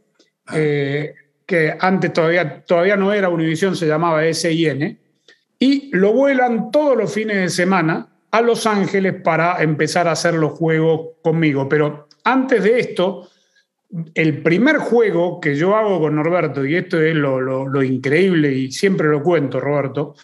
ah. 0.47 0.55
eh, 0.57 1.15
que 1.47 1.73
antes 1.79 2.13
todavía, 2.13 2.65
todavía 2.65 2.97
no 2.97 3.13
era 3.13 3.29
Univisión, 3.29 3.77
se 3.77 3.87
llamaba 3.87 4.25
SIN, 4.33 4.99
y 5.57 5.97
lo 5.97 6.13
vuelan 6.13 6.73
todos 6.73 6.97
los 6.97 7.15
fines 7.15 7.37
de 7.37 7.49
semana 7.49 8.09
a 8.33 8.41
Los 8.41 8.67
Ángeles 8.67 9.15
para 9.23 9.63
empezar 9.63 10.09
a 10.09 10.13
hacer 10.13 10.35
los 10.35 10.53
juegos 10.53 11.13
conmigo. 11.23 11.69
Pero 11.69 12.09
antes 12.25 12.65
de 12.65 12.81
esto, 12.81 13.29
el 14.15 14.43
primer 14.43 14.77
juego 14.79 15.41
que 15.41 15.57
yo 15.57 15.75
hago 15.77 16.01
con 16.01 16.15
Norberto, 16.15 16.65
y 16.65 16.77
esto 16.77 17.01
es 17.01 17.15
lo, 17.15 17.83
increíble 17.83 18.53
y 18.53 18.71
siempre 18.71 19.09
lo 19.09 19.23
cuento, 19.23 19.59
Roberto, 19.61 20.15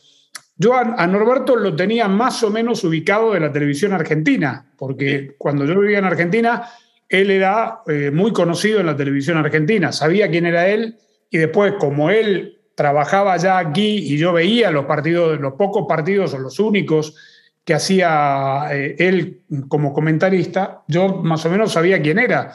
yo 0.57 0.75
a, 0.75 1.07
Norberto 1.07 1.57
lo 1.57 1.75
tenía 1.75 2.09
más 2.09 2.43
o 2.43 2.51
menos 2.51 2.83
ubicado 2.85 3.35
en 3.35 3.43
la 3.43 3.53
televisión 3.53 3.93
argentina, 3.93 4.67
porque 4.79 5.35
cuando 5.37 5.65
yo 5.65 5.79
vivía 5.79 5.99
en 5.99 6.05
Argentina, 6.05 6.69
él 7.09 7.31
era 7.31 7.81
eh, 7.87 8.11
muy 8.13 8.33
conocido 8.33 8.81
en 8.81 8.87
la 8.87 8.97
televisión 8.97 9.37
argentina, 9.37 9.93
sabía 9.93 10.31
quién 10.31 10.47
era 10.47 10.69
él, 10.69 10.97
y 11.29 11.39
después, 11.39 11.75
como 11.79 12.11
él 12.11 12.59
trabajaba 12.75 13.37
ya 13.37 13.59
aquí 13.59 13.97
y 13.97 14.17
yo 14.17 14.33
veía 14.33 14.71
los 14.71 14.85
partidos, 14.85 15.41
los 15.41 15.55
pocos 15.55 15.87
partidos 15.89 16.35
o 16.35 16.39
los 16.39 16.61
únicos 16.61 17.17
que 17.65 17.75
hacía 17.75 18.69
eh, 18.71 18.95
él 18.99 19.41
como 19.69 19.93
comentarista, 19.93 20.83
yo 20.87 21.09
más 21.09 21.45
o 21.47 21.51
menos 21.51 21.73
sabía 21.73 22.01
quién 22.01 22.19
era 22.19 22.55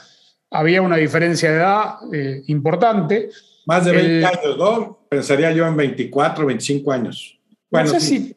había 0.52 0.82
una 0.82 0.98
diferencia 0.98 1.50
de 1.50 1.58
edad 1.58 1.96
eh, 2.14 2.44
importante. 2.48 3.30
Más 3.66 3.86
de 3.86 3.94
20 3.94 4.26
años, 4.26 4.58
¿no? 4.58 5.00
Pensaría 5.10 5.52
yo 5.52 5.66
en 5.66 5.76
24, 5.76 6.46
25 6.46 6.92
años. 6.92 7.40
Bueno, 7.70 7.88
no, 7.88 8.00
sé 8.00 8.06
si, 8.06 8.36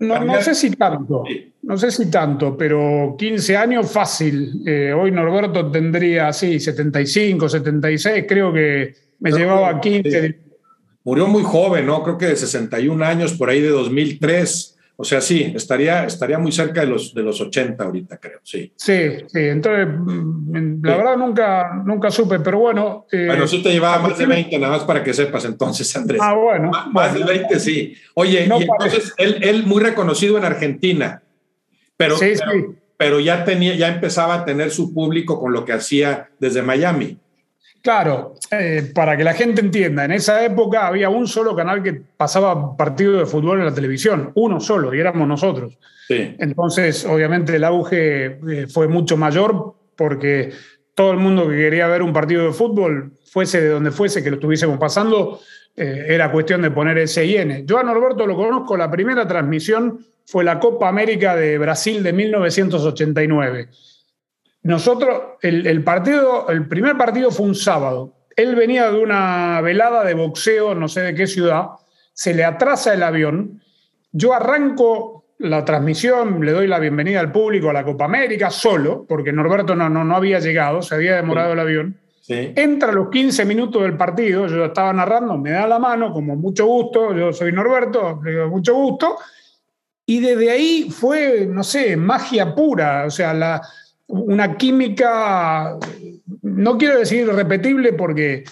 no, 0.00 0.42
sé 0.42 0.54
si 0.56 0.70
tanto, 0.72 1.24
no 1.62 1.78
sé 1.78 1.90
si 1.92 2.10
tanto, 2.10 2.56
pero 2.56 3.14
15 3.16 3.56
años 3.56 3.90
fácil. 3.90 4.62
Eh, 4.66 4.92
hoy 4.92 5.12
Norberto 5.12 5.70
tendría, 5.70 6.32
sí, 6.32 6.58
75, 6.58 7.48
76, 7.48 8.24
creo 8.26 8.52
que 8.52 8.94
me 9.20 9.30
llevaba 9.30 9.80
15. 9.80 10.40
Murió 11.04 11.28
muy 11.28 11.44
joven, 11.44 11.86
¿no? 11.86 12.02
Creo 12.02 12.18
que 12.18 12.26
de 12.26 12.36
61 12.36 13.04
años, 13.04 13.34
por 13.34 13.50
ahí 13.50 13.60
de 13.60 13.68
2003. 13.68 14.78
O 15.02 15.04
sea, 15.04 15.20
sí, 15.20 15.52
estaría, 15.52 16.04
estaría 16.04 16.38
muy 16.38 16.52
cerca 16.52 16.82
de 16.82 16.86
los, 16.86 17.12
de 17.12 17.24
los 17.24 17.40
80 17.40 17.82
ahorita, 17.82 18.18
creo, 18.18 18.38
sí. 18.44 18.72
Sí, 18.76 18.94
sí, 19.26 19.40
entonces, 19.40 19.88
mm, 19.98 20.80
la 20.80 20.96
verdad 20.96 21.16
nunca, 21.16 21.82
nunca 21.84 22.08
supe, 22.12 22.38
pero 22.38 22.60
bueno. 22.60 23.06
Eh, 23.10 23.26
bueno, 23.26 23.48
sí 23.48 23.60
te 23.64 23.72
llevaba 23.72 23.98
más 23.98 24.16
de 24.16 24.26
20, 24.26 24.56
nada 24.60 24.74
más 24.74 24.84
para 24.84 25.02
que 25.02 25.12
sepas 25.12 25.44
entonces, 25.44 25.96
Andrés. 25.96 26.20
Ah, 26.22 26.34
bueno. 26.34 26.70
Más, 26.92 27.14
de 27.14 27.24
20, 27.24 27.58
sí. 27.58 27.96
Oye, 28.14 28.46
y 28.46 28.62
entonces 28.62 29.12
él, 29.18 29.38
él, 29.42 29.66
muy 29.66 29.82
reconocido 29.82 30.38
en 30.38 30.44
Argentina, 30.44 31.20
pero, 31.96 32.16
sí, 32.16 32.36
sí. 32.36 32.42
pero 32.96 33.18
ya, 33.18 33.44
tenía, 33.44 33.74
ya 33.74 33.88
empezaba 33.88 34.34
a 34.34 34.44
tener 34.44 34.70
su 34.70 34.94
público 34.94 35.40
con 35.40 35.52
lo 35.52 35.64
que 35.64 35.72
hacía 35.72 36.28
desde 36.38 36.62
Miami. 36.62 37.18
Claro, 37.82 38.36
eh, 38.52 38.92
para 38.94 39.16
que 39.16 39.24
la 39.24 39.34
gente 39.34 39.60
entienda, 39.60 40.04
en 40.04 40.12
esa 40.12 40.44
época 40.44 40.86
había 40.86 41.08
un 41.08 41.26
solo 41.26 41.56
canal 41.56 41.82
que 41.82 42.00
pasaba 42.16 42.76
partidos 42.76 43.18
de 43.18 43.26
fútbol 43.26 43.58
en 43.58 43.64
la 43.64 43.74
televisión, 43.74 44.30
uno 44.36 44.60
solo, 44.60 44.94
y 44.94 45.00
éramos 45.00 45.26
nosotros. 45.26 45.76
Entonces, 46.08 47.06
obviamente, 47.06 47.56
el 47.56 47.64
auge 47.64 48.26
eh, 48.26 48.66
fue 48.68 48.86
mucho 48.86 49.16
mayor 49.16 49.74
porque 49.96 50.52
todo 50.94 51.12
el 51.12 51.18
mundo 51.18 51.48
que 51.48 51.56
quería 51.56 51.88
ver 51.88 52.02
un 52.02 52.12
partido 52.12 52.44
de 52.44 52.52
fútbol, 52.52 53.12
fuese 53.24 53.62
de 53.62 53.68
donde 53.70 53.90
fuese 53.90 54.22
que 54.22 54.30
lo 54.30 54.36
estuviésemos 54.36 54.78
pasando, 54.78 55.40
eh, 55.74 56.04
era 56.08 56.30
cuestión 56.30 56.60
de 56.62 56.70
poner 56.70 56.98
ese 56.98 57.24
IN. 57.24 57.66
Yo 57.66 57.78
a 57.78 57.82
Norberto 57.82 58.26
lo 58.26 58.36
conozco, 58.36 58.76
la 58.76 58.90
primera 58.90 59.26
transmisión 59.26 60.04
fue 60.26 60.44
la 60.44 60.60
Copa 60.60 60.88
América 60.88 61.34
de 61.34 61.56
Brasil 61.58 62.02
de 62.02 62.12
1989 62.12 63.68
nosotros, 64.62 65.22
el, 65.40 65.82
partido, 65.82 66.48
el 66.48 66.68
primer 66.68 66.96
partido 66.96 67.30
fue 67.30 67.46
un 67.46 67.54
sábado. 67.54 68.14
Él 68.36 68.54
venía 68.54 68.90
de 68.90 68.98
una 68.98 69.60
velada 69.60 70.04
de 70.04 70.14
boxeo, 70.14 70.74
no 70.74 70.88
sé 70.88 71.02
de 71.02 71.14
qué 71.14 71.26
ciudad, 71.26 71.70
se 72.12 72.32
le 72.32 72.44
atrasa 72.44 72.94
el 72.94 73.02
avión. 73.02 73.60
Yo 74.12 74.32
arranco 74.32 75.24
la 75.38 75.64
transmisión, 75.64 76.44
le 76.44 76.52
doy 76.52 76.68
la 76.68 76.78
bienvenida 76.78 77.18
al 77.18 77.32
público 77.32 77.70
a 77.70 77.72
la 77.72 77.84
Copa 77.84 78.04
América 78.04 78.50
solo, 78.50 79.04
porque 79.08 79.32
Norberto 79.32 79.74
no, 79.74 79.88
no, 79.88 80.04
no 80.04 80.16
había 80.16 80.38
llegado, 80.38 80.80
se 80.80 80.94
había 80.94 81.16
demorado 81.16 81.54
el 81.54 81.58
avión. 81.58 81.98
Entra 82.28 82.90
a 82.90 82.92
los 82.92 83.10
15 83.10 83.44
minutos 83.44 83.82
del 83.82 83.96
partido, 83.96 84.46
yo 84.46 84.64
estaba 84.64 84.92
narrando, 84.92 85.36
me 85.36 85.50
da 85.50 85.66
la 85.66 85.80
mano, 85.80 86.12
como 86.12 86.36
mucho 86.36 86.66
gusto, 86.66 87.12
yo 87.14 87.32
soy 87.32 87.52
Norberto, 87.52 88.20
le 88.24 88.30
digo 88.30 88.48
mucho 88.48 88.74
gusto. 88.74 89.16
Y 90.06 90.20
desde 90.20 90.50
ahí 90.50 90.88
fue, 90.88 91.46
no 91.50 91.64
sé, 91.64 91.96
magia 91.96 92.54
pura, 92.54 93.06
o 93.06 93.10
sea, 93.10 93.34
la, 93.34 93.60
una 94.12 94.56
química, 94.56 95.78
no 96.42 96.78
quiero 96.78 96.98
decir 96.98 97.26
repetible 97.28 97.94
porque 97.94 98.44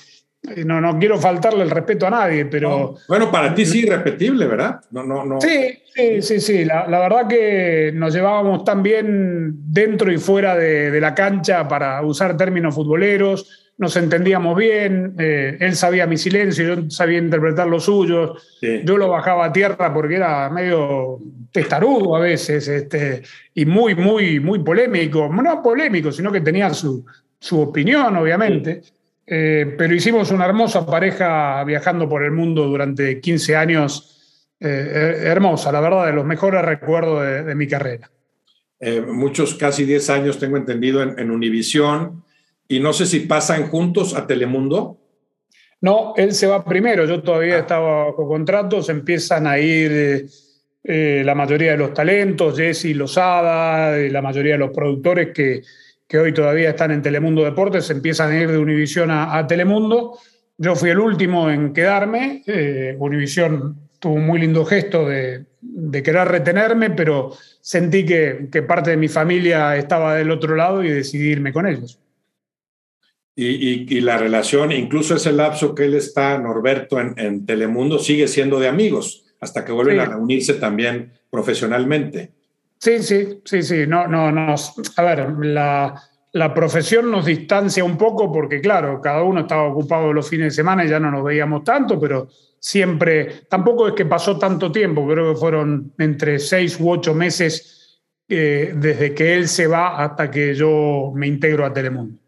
eh, 0.42 0.64
no, 0.64 0.81
no 0.81 0.99
quiero 0.99 1.18
faltarle 1.18 1.62
el 1.62 1.70
respeto 1.70 2.07
a 2.07 2.11
nadie, 2.11 2.46
pero... 2.46 2.96
bueno, 3.09 3.31
para 3.31 3.55
ti 3.55 3.66
sí, 3.66 3.85
repetible, 3.85 4.46
¿verdad? 4.46 4.81
No, 4.90 5.05
no, 5.05 5.25
no. 5.25 5.40
Sí, 5.40 5.79
sí, 5.94 6.23
sí, 6.23 6.40
sí. 6.40 6.64
La, 6.64 6.87
verdad 6.87 7.29
que 7.29 7.92
nos 7.94 8.14
llevábamos 8.14 8.64
tan 8.64 8.83
bien 8.83 9.53
dentro 9.70 10.11
y 10.11 10.16
fuera 10.16 10.57
de, 10.57 10.90
de 10.90 11.01
la 11.01 11.14
cancha 11.14 11.68
para 11.68 12.01
usar 12.03 12.37
términos 12.37 12.75
futboleros 12.75 13.60
nos 13.81 13.97
entendíamos 13.97 14.59
bien, 14.59 15.14
eh, 15.19 15.57
él 15.59 15.75
sabía 15.75 16.07
mi 16.07 16.19
silencio, 16.19 16.75
yo 16.75 16.90
sabía 16.90 17.16
interpretar 17.16 17.66
los 17.66 17.85
suyos, 17.85 18.59
yo 18.61 18.99
lo 18.99 19.09
bajaba 19.09 19.47
a 19.47 19.53
tierra 19.55 19.95
porque 19.95 20.16
era 20.16 20.51
medio 20.51 21.19
testarudo 21.51 22.14
a 22.14 22.21
veces, 22.21 22.69
este, 22.69 23.23
y 23.55 23.64
muy, 23.64 23.95
muy, 23.95 24.38
muy 24.38 24.59
polémico, 24.59 25.31
no 25.33 25.62
polémico, 25.62 26.12
sino 26.12 26.31
que 26.31 26.43
tenía 26.43 26.75
su, 26.75 27.07
opinión, 27.53 28.19
obviamente, 28.19 28.83
eh, 29.27 29.75
pero 29.79 29.95
hicimos 29.95 30.31
una 30.31 30.45
hermosa 30.45 30.85
pareja 30.85 31.64
viajando 31.64 32.07
por 32.07 32.23
el 32.23 32.33
mundo 32.33 32.66
durante 32.66 33.19
15 33.19 33.57
años, 33.57 34.53
eh, 34.61 35.23
hermosa, 35.25 35.73
la 35.73 35.81
verdad, 35.81 36.05
de 36.05 36.12
los 36.12 36.27
mejores 36.27 36.62
recuerdos 36.62 37.47
de, 37.47 37.55
mi 37.55 37.66
carrera. 37.66 38.11
muchos, 39.07 39.55
casi 39.55 39.87
10 39.87 40.11
años 40.11 40.38
tengo 40.38 40.59
entendido 40.59 41.03
en, 41.03 41.19
en 41.19 41.31
Univisión 41.31 42.25
y 42.70 42.78
no 42.78 42.92
sé 42.92 43.04
si 43.04 43.20
pasan 43.20 43.66
juntos 43.66 44.14
a 44.14 44.28
Telemundo. 44.28 44.96
No, 45.80 46.14
él 46.16 46.33
se 46.33 46.46
va 46.46 46.64
primero. 46.64 47.04
Yo 47.04 47.20
todavía 47.20 47.56
ah. 47.56 47.59
estaba 47.59 48.04
bajo 48.04 48.28
contratos. 48.28 48.88
Empiezan 48.88 49.48
a 49.48 49.59
ir 49.59 50.28
eh, 50.85 51.22
la 51.24 51.35
mayoría 51.35 51.72
de 51.72 51.78
los 51.78 51.92
talentos, 51.92 52.56
Jesse 52.56 52.94
Lozada, 52.94 53.96
la 53.96 54.22
mayoría 54.22 54.52
de 54.52 54.59
los 54.59 54.70
productores 54.70 55.30
que, 55.35 55.62
que, 56.06 56.18
hoy 56.18 56.33
todavía 56.33 56.70
están 56.70 56.92
en 56.92 57.02
Telemundo 57.02 57.42
Deportes, 57.42 57.90
empiezan 57.90 58.30
a 58.30 58.40
ir 58.40 58.48
de 58.48 58.59
Univisión 58.59 59.11
a, 59.11 59.44
Telemundo. 59.48 60.16
Yo 60.56 60.76
fui 60.76 60.90
el 60.90 61.00
último 61.00 61.50
en 61.50 61.72
quedarme. 61.72 62.44
Eh, 62.46 62.94
Univisión 63.00 63.88
tuvo 63.98 64.14
un 64.14 64.26
muy 64.26 64.38
lindo 64.38 64.64
gesto 64.64 65.09
de, 65.09 65.44
de 65.61 66.02
querer 66.04 66.28
retenerme, 66.28 66.90
pero 66.90 67.33
sentí 67.61 68.06
que, 68.06 68.46
que 68.52 68.62
parte 68.62 68.90
de 68.90 68.96
mi 68.96 69.09
familia 69.09 69.76
estaba 69.76 70.14
del 70.14 70.30
otro 70.30 70.54
lado 70.54 70.85
y 70.85 70.90
decidí 70.90 71.30
irme 71.30 71.52
con 71.52 71.66
ellos. 71.66 71.98
Y, 73.37 74.01
la 74.01 74.19
relación, 74.19 74.71
incluso 74.73 75.14
ese 75.14 75.33
lapso 75.33 75.75
que 75.75 75.85
él 75.85 75.95
está, 75.95 76.37
Norberto, 76.38 77.01
en, 77.01 77.47
Telemundo, 77.47 77.99
sigue 77.99 78.29
siendo 78.29 78.61
de 78.61 78.69
amigos, 78.69 79.25
hasta 79.40 79.64
que 79.64 79.73
vuelven 79.73 80.01
a 80.01 80.05
reunirse 80.05 80.55
también 80.55 81.12
profesionalmente. 81.31 82.33
Sí, 82.79 82.99
sí, 83.03 83.40
sí, 83.45 83.62
sí. 83.62 83.87
No, 83.87 84.07
no, 84.07 84.31
no. 84.31 84.55
A 84.97 85.03
ver, 85.03 85.31
la, 85.40 85.95
la 86.33 86.55
profesión 86.55 87.11
nos 87.11 87.27
distancia 87.27 87.83
un 87.83 87.97
poco 87.97 88.33
porque, 88.33 88.61
claro, 88.61 89.01
cada 89.01 89.23
uno 89.23 89.40
estaba 89.40 89.64
ocupado 89.64 90.12
los 90.12 90.29
fines 90.29 90.53
de 90.53 90.62
semana 90.62 90.85
y 90.85 90.88
ya 90.88 91.01
no 91.01 91.11
nos 91.11 91.25
veíamos 91.25 91.64
tanto, 91.64 91.99
pero 91.99 92.29
siempre, 92.59 93.43
tampoco 93.49 93.88
es 93.88 93.95
que 93.95 94.07
pasó 94.07 94.38
tanto 94.38 94.71
tiempo, 94.71 95.07
creo 95.09 95.33
que 95.33 95.40
fueron 95.40 95.93
entre 95.99 96.38
seis 96.38 96.79
u 96.79 96.90
ocho 96.90 97.14
meses 97.14 98.01
eh, 98.29 98.73
desde 98.77 99.12
que 99.12 99.35
él 99.35 99.49
se 99.49 99.66
va 99.66 100.03
hasta 100.05 100.31
que 100.31 100.55
yo 100.55 101.11
me 101.14 101.27
integro 101.27 101.66
a 101.66 101.73
Telemundo. 101.73 102.19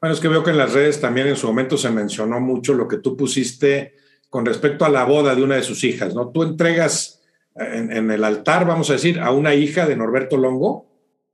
Bueno, 0.00 0.14
es 0.14 0.20
que 0.20 0.28
veo 0.28 0.42
que 0.42 0.50
en 0.50 0.58
las 0.58 0.72
redes 0.72 1.00
también 1.00 1.26
en 1.26 1.36
su 1.36 1.46
momento 1.46 1.76
se 1.76 1.90
mencionó 1.90 2.40
mucho 2.40 2.72
lo 2.72 2.88
que 2.88 2.98
tú 2.98 3.16
pusiste 3.16 3.94
con 4.30 4.46
respecto 4.46 4.84
a 4.84 4.88
la 4.88 5.04
boda 5.04 5.34
de 5.34 5.42
una 5.42 5.56
de 5.56 5.62
sus 5.62 5.84
hijas, 5.84 6.14
¿no? 6.14 6.30
Tú 6.30 6.42
entregas 6.42 7.20
en, 7.54 8.10
el 8.10 8.24
altar, 8.24 8.64
vamos 8.66 8.88
a 8.88 8.94
decir, 8.94 9.20
a 9.20 9.30
una 9.32 9.54
hija 9.54 9.86
de 9.86 9.96
Norberto 9.96 10.38
Longo. 10.38 10.86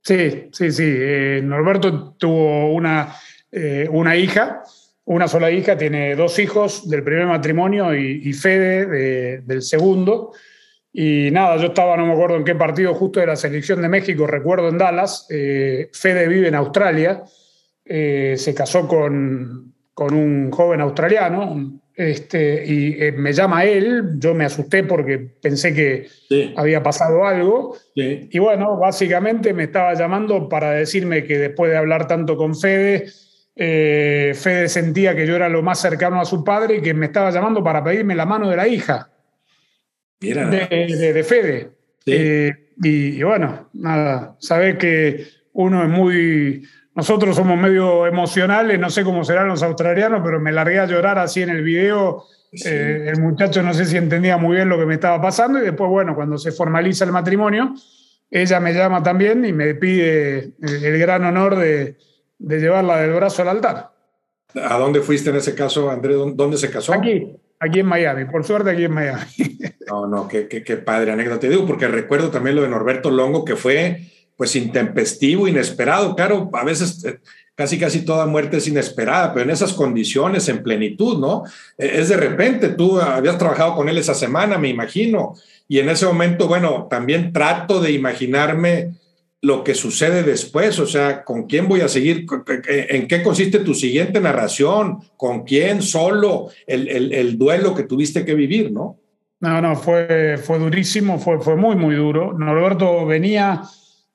Sí, 0.02 0.48
sí, 0.50 0.72
sí. 0.72 0.84
Eh, 0.84 1.40
Norberto 1.44 2.14
tuvo 2.18 2.72
una, 2.72 3.14
eh, 3.52 3.86
una 3.90 4.16
hija, 4.16 4.62
una 5.04 5.28
sola 5.28 5.50
hija, 5.50 5.76
tiene 5.76 6.16
dos 6.16 6.38
hijos 6.38 6.88
del 6.88 7.04
primer 7.04 7.26
matrimonio 7.26 7.94
y, 7.94 8.32
Fede 8.32 9.42
del 9.42 9.62
segundo. 9.62 10.32
Y 10.92 11.30
nada, 11.30 11.56
yo 11.58 11.66
estaba, 11.66 11.96
no 11.96 12.06
me 12.06 12.14
acuerdo 12.14 12.36
en 12.36 12.44
qué 12.44 12.54
partido 12.54 12.94
justo 12.94 13.20
de 13.20 13.26
la 13.26 13.36
selección 13.36 13.82
de 13.82 13.88
México, 13.88 14.26
recuerdo 14.26 14.68
en 14.68 14.78
Dallas. 14.78 15.26
Eh, 15.30 15.90
Fede 15.92 16.26
vive 16.26 16.48
en 16.48 16.54
Australia 16.54 17.22
eh, 17.88 18.34
se 18.36 18.52
casó 18.52 18.88
con, 18.88 19.72
con, 19.94 20.12
un 20.12 20.50
joven 20.50 20.80
australiano 20.80 21.80
este, 21.94 22.64
y 22.66 23.00
eh, 23.00 23.12
me 23.12 23.32
llama 23.32 23.64
él, 23.64 24.18
yo 24.18 24.34
me 24.34 24.44
asusté 24.44 24.82
porque 24.82 25.18
pensé 25.18 25.72
que 25.72 26.08
había 26.56 26.82
pasado 26.82 27.24
algo 27.24 27.76
y 27.94 28.38
bueno, 28.40 28.76
básicamente 28.76 29.54
me 29.54 29.64
estaba 29.64 29.94
llamando 29.94 30.48
para 30.48 30.72
decirme 30.72 31.22
que 31.24 31.38
después 31.38 31.70
de 31.70 31.76
hablar 31.76 32.08
tanto 32.08 32.36
con 32.36 32.56
Fede, 32.56 33.06
eh, 33.54 34.32
Fede 34.34 34.68
sentía 34.68 35.14
que 35.14 35.26
yo 35.26 35.36
era 35.36 35.48
lo 35.48 35.62
más 35.62 35.80
cercano 35.80 36.20
a 36.20 36.24
su 36.24 36.42
padre 36.42 36.78
y 36.78 36.82
que 36.82 36.92
me 36.92 37.06
estaba 37.06 37.30
llamando 37.30 37.62
para 37.62 37.84
pedirme 37.84 38.16
la 38.16 38.26
mano 38.26 38.50
de 38.50 38.56
la 38.56 38.66
hija. 38.66 39.10
De, 40.18 40.34
de, 40.34 41.24
Fede. 41.24 41.70
y, 42.04 42.50
y, 42.82 43.22
bueno, 43.22 43.70
nada, 43.74 44.36
sabes 44.40 44.76
que 44.76 45.24
uno 45.52 45.84
es 45.84 45.88
muy 45.88 46.66
nosotros 46.96 47.36
somos 47.36 47.58
medio 47.58 48.06
emocionales, 48.06 48.80
no 48.80 48.88
sé 48.88 49.04
cómo 49.04 49.22
serán 49.22 49.48
los 49.48 49.62
australianos, 49.62 50.22
pero 50.24 50.40
me 50.40 50.50
largué 50.50 50.78
a 50.78 50.86
llorar 50.86 51.18
así 51.18 51.42
en 51.42 51.50
el 51.50 51.62
video. 51.62 52.24
Eh, 52.64 53.10
el 53.12 53.20
muchacho 53.20 53.62
no 53.62 53.74
sé 53.74 53.84
si 53.84 53.98
entendía 53.98 54.38
muy 54.38 54.56
bien 54.56 54.70
lo 54.70 54.78
que 54.78 54.86
me 54.86 54.94
estaba 54.94 55.20
pasando 55.20 55.58
y 55.58 55.62
después, 55.62 55.90
bueno, 55.90 56.14
cuando 56.14 56.38
se 56.38 56.52
formaliza 56.52 57.04
el 57.04 57.12
matrimonio, 57.12 57.74
ella 58.30 58.60
me 58.60 58.72
llama 58.72 59.02
también 59.02 59.44
y 59.44 59.52
me 59.52 59.74
pide 59.74 60.54
el, 60.62 60.98
gran 60.98 61.22
honor 61.24 61.56
de, 61.56 61.98
de 62.38 62.60
llevarla 62.60 62.96
del 62.96 63.12
brazo 63.12 63.42
al 63.42 63.48
altar. 63.48 63.92
¿A 64.54 64.78
dónde 64.78 65.02
fuiste 65.02 65.28
en 65.28 65.36
ese 65.36 65.54
caso, 65.54 65.90
Andrés? 65.90 66.16
¿Dónde 66.34 66.56
se 66.56 66.70
casó? 66.70 66.94
Aquí, 66.94 67.36
aquí 67.60 67.80
en 67.80 67.86
Miami, 67.86 68.24
por 68.24 68.42
suerte 68.42 68.70
aquí 68.70 68.84
en 68.84 68.92
Miami. 68.92 69.22
No, 69.86 70.06
no, 70.06 70.26
qué, 70.26 70.48
qué, 70.48 70.64
qué 70.64 70.78
padre 70.78 71.12
anécdota. 71.12 71.40
Te 71.40 71.48
digo, 71.50 71.66
porque 71.66 71.86
recuerdo 71.88 72.30
también 72.30 72.56
lo 72.56 72.62
de 72.62 72.68
Norberto 72.68 73.10
Longo, 73.10 73.44
que 73.44 73.54
fue 73.54 74.00
pues 74.36 74.54
intempestivo, 74.56 75.48
inesperado. 75.48 76.14
Claro, 76.14 76.50
a 76.52 76.64
veces 76.64 77.04
eh, 77.04 77.18
casi 77.54 77.78
casi 77.78 78.04
toda 78.04 78.26
muerte 78.26 78.58
es 78.58 78.68
inesperada, 78.68 79.32
pero 79.32 79.44
en 79.44 79.50
esas 79.50 79.72
condiciones, 79.72 80.48
en 80.48 80.62
plenitud, 80.62 81.18
¿no? 81.18 81.44
E, 81.78 82.00
es 82.00 82.10
de 82.10 82.16
repente, 82.16 82.68
tú 82.68 83.00
habías 83.00 83.38
trabajado 83.38 83.74
con 83.74 83.88
él 83.88 83.98
esa 83.98 84.14
semana, 84.14 84.58
me 84.58 84.68
imagino, 84.68 85.34
y 85.66 85.78
en 85.78 85.88
ese 85.88 86.06
momento, 86.06 86.46
bueno, 86.46 86.86
también 86.88 87.32
trato 87.32 87.80
de 87.80 87.92
imaginarme 87.92 88.94
lo 89.42 89.64
que 89.64 89.74
sucede 89.74 90.22
después, 90.22 90.78
o 90.78 90.86
sea, 90.86 91.24
con 91.24 91.44
quién 91.44 91.68
voy 91.68 91.80
a 91.80 91.88
seguir, 91.88 92.26
en 92.56 93.06
qué 93.06 93.22
consiste 93.22 93.60
tu 93.60 93.74
siguiente 93.74 94.20
narración, 94.20 95.00
con 95.16 95.44
quién, 95.44 95.82
solo, 95.82 96.48
el, 96.66 96.88
el, 96.88 97.12
el 97.12 97.38
duelo 97.38 97.74
que 97.74 97.84
tuviste 97.84 98.24
que 98.24 98.34
vivir, 98.34 98.72
¿no? 98.72 98.98
No, 99.40 99.60
no, 99.60 99.76
fue, 99.76 100.38
fue 100.38 100.58
durísimo, 100.58 101.18
fue, 101.18 101.38
fue 101.40 101.56
muy, 101.56 101.76
muy 101.76 101.94
duro. 101.94 102.32
Norberto 102.32 103.04
venía 103.04 103.62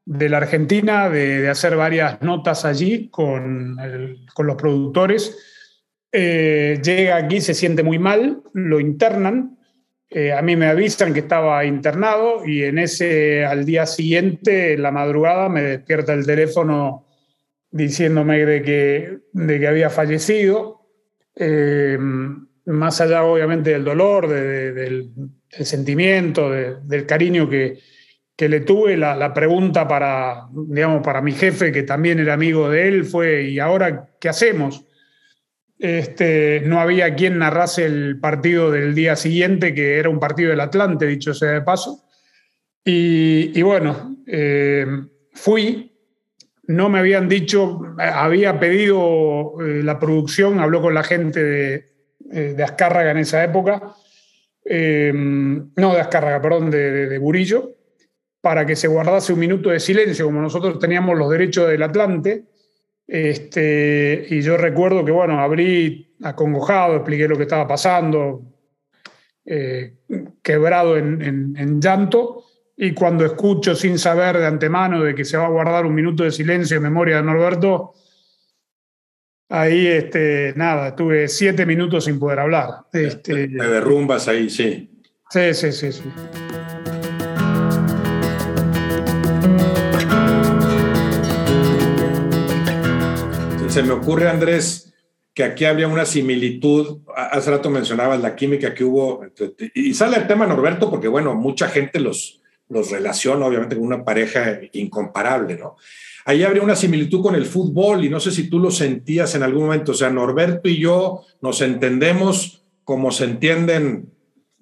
de 0.06 0.30
la 0.30 0.38
Argentina, 0.38 1.10
de, 1.10 1.50
hacer 1.50 1.76
varias 1.76 2.22
notas 2.22 2.66
allí 2.66 3.10
con, 3.10 3.78
con 4.34 4.48
los 4.48 4.56
productores. 4.56 5.38
Eh, 6.12 6.80
llega 6.84 7.16
aquí, 7.16 7.40
se 7.40 7.54
siente 7.54 7.84
muy 7.84 8.00
mal, 8.00 8.42
lo 8.54 8.80
internan. 8.80 9.58
Eh, 10.10 10.34
a 10.34 10.42
mí 10.42 10.58
me 10.58 10.68
avisan 10.68 11.14
que 11.14 11.22
estaba 11.22 11.64
internado 11.64 12.46
y 12.46 12.64
en 12.64 12.80
ese, 12.80 13.46
al 13.46 13.66
día 13.66 13.86
siguiente, 13.86 14.74
en 14.74 14.82
la 14.82 14.92
madrugada, 14.92 15.48
me 15.48 15.62
despierta 15.62 16.14
el 16.14 16.26
teléfono 16.26 17.08
diciéndome 17.70 18.46
de 18.46 18.62
que, 18.62 19.20
de 19.32 19.60
que 19.60 19.68
había 19.68 19.90
fallecido. 19.90 20.82
Eh, 21.36 21.98
más 22.66 23.00
allá, 23.00 23.24
obviamente, 23.24 23.70
del 23.72 23.86
dolor, 23.86 24.28
del, 24.28 24.76
del, 24.76 25.12
sentimiento, 25.50 26.50
del 26.50 27.06
cariño 27.06 27.50
que, 27.50 27.80
que 28.42 28.50
le 28.50 28.62
tuve, 28.62 28.98
la, 28.98 29.34
pregunta 29.36 29.88
para, 29.88 30.48
digamos, 30.52 31.04
para 31.04 31.22
mi 31.22 31.32
jefe, 31.32 31.72
que 31.72 31.84
también 31.84 32.18
era 32.18 32.34
amigo 32.34 32.72
de 32.72 32.88
él, 32.88 33.06
fue, 33.06 33.44
¿y 33.44 33.60
ahora 33.60 34.10
qué 34.20 34.30
hacemos? 34.30 34.84
Este, 35.78 36.64
no 36.66 36.80
había 36.80 37.14
quien 37.14 37.38
narrase 37.38 37.86
el 37.86 38.20
partido 38.20 38.72
del 38.72 38.96
día 38.96 39.16
siguiente, 39.16 39.76
que 39.76 40.00
era 40.00 40.10
un 40.10 40.20
partido 40.20 40.50
del 40.50 40.60
Atlante, 40.60 41.06
dicho 41.06 41.36
sea 41.36 41.52
de 41.52 41.62
paso. 41.62 42.04
Y, 42.84 43.62
bueno, 43.62 44.18
eh, 44.26 44.88
fui, 45.34 45.96
no 46.64 46.90
me 46.90 46.98
habían 46.98 47.30
dicho, 47.30 47.80
había 48.00 48.60
pedido 48.60 49.54
eh, 49.62 49.84
la 49.84 50.00
producción, 50.00 50.60
habló 50.60 50.82
con 50.82 50.96
la 50.96 51.04
gente 51.04 51.44
de, 51.44 51.76
eh, 52.32 52.56
de 52.58 52.64
Azcárraga 52.64 53.12
en 53.12 53.18
esa 53.18 53.44
época, 53.44 53.94
no 54.66 55.94
de 55.94 56.02
Azcárraga, 56.02 56.42
perdón, 56.42 56.72
de, 56.72 57.08
de 57.08 57.18
Burillo, 57.20 57.76
para 58.42 58.66
que 58.66 58.76
se 58.76 58.88
guardase 58.88 59.32
un 59.32 59.40
minuto 59.40 59.70
de 59.70 59.80
silencio, 59.80 60.26
como 60.26 60.42
nosotros 60.42 60.80
teníamos 60.80 61.18
los 61.18 61.30
derechos 61.30 61.70
del 61.70 61.84
Atlante. 61.84 62.46
Este, 63.08 64.26
y 64.30 64.42
yo 64.42 64.58
recuerdo 64.58 65.06
que, 65.06 65.12
bueno, 65.12 65.40
abrí 65.40 66.16
acongojado, 66.24 66.96
expliqué 66.96 67.28
lo 67.28 67.38
que 67.38 67.44
estaba 67.44 67.68
pasando, 67.68 68.42
eh, 69.46 69.96
quebrado 70.42 70.98
en, 70.98 71.80
llanto, 71.80 72.46
y 72.76 72.94
cuando 72.94 73.26
escucho 73.26 73.76
sin 73.76 74.00
saber 74.00 74.38
de 74.38 74.48
antemano 74.48 75.04
de 75.04 75.14
que 75.14 75.26
se 75.26 75.38
va 75.38 75.46
a 75.46 75.50
guardar 75.50 75.86
un 75.86 75.94
minuto 75.94 76.24
de 76.24 76.32
silencio 76.32 76.78
en 76.78 76.84
memoria 76.84 77.18
de 77.18 77.24
Norberto, 77.24 77.94
ahí, 79.50 79.86
este, 79.86 80.54
nada, 80.56 80.90
estuve 80.90 81.28
siete 81.28 81.66
minutos 81.66 82.06
sin 82.06 82.18
poder 82.18 82.40
hablar. 82.40 82.86
Este, 82.92 83.48
Me 83.50 83.68
derrumbas 83.68 84.28
ahí, 84.28 84.50
sí. 84.50 84.90
Sí, 85.30 85.54
sí, 85.54 85.72
sí, 85.72 85.92
sí. 85.92 86.04
Se 93.72 93.84
me 93.84 93.92
ocurre, 93.94 94.28
Andrés, 94.28 94.94
que 95.34 95.46
aquí 95.46 95.64
había 95.64 95.88
una 95.88 96.06
similitud. 96.06 97.00
Hace 97.16 97.52
rato 97.52 97.70
mencionabas 97.70 98.22
la 98.22 98.36
química 98.36 98.74
que 98.74 98.84
hubo. 98.84 99.24
Y 99.74 99.94
sale 99.94 100.18
el 100.18 100.28
tema 100.28 100.46
Norberto, 100.46 100.90
porque, 100.90 101.08
bueno, 101.08 101.36
mucha 101.36 101.70
gente 101.70 102.02
los, 102.02 102.42
los 102.68 102.92
relaciona, 102.92 103.46
obviamente, 103.46 103.78
con 103.78 103.86
una 103.86 104.04
pareja 104.04 104.60
incomparable, 104.74 105.58
¿no? 105.58 105.78
Ahí 106.26 106.44
habría 106.44 106.62
una 106.62 106.76
similitud 106.76 107.22
con 107.22 107.34
el 107.34 107.46
fútbol 107.46 108.04
y 108.04 108.10
no 108.10 108.20
sé 108.20 108.32
si 108.32 108.50
tú 108.50 108.60
lo 108.60 108.72
sentías 108.72 109.34
en 109.36 109.44
algún 109.44 109.64
momento. 109.64 109.94
O 109.94 109.96
sea, 109.96 110.10
Norberto 110.10 110.68
y 110.68 110.78
yo 110.78 111.22
nos 111.42 111.62
entendemos 111.62 112.64
como 112.84 113.12
se 113.12 113.24
entienden 113.24 114.12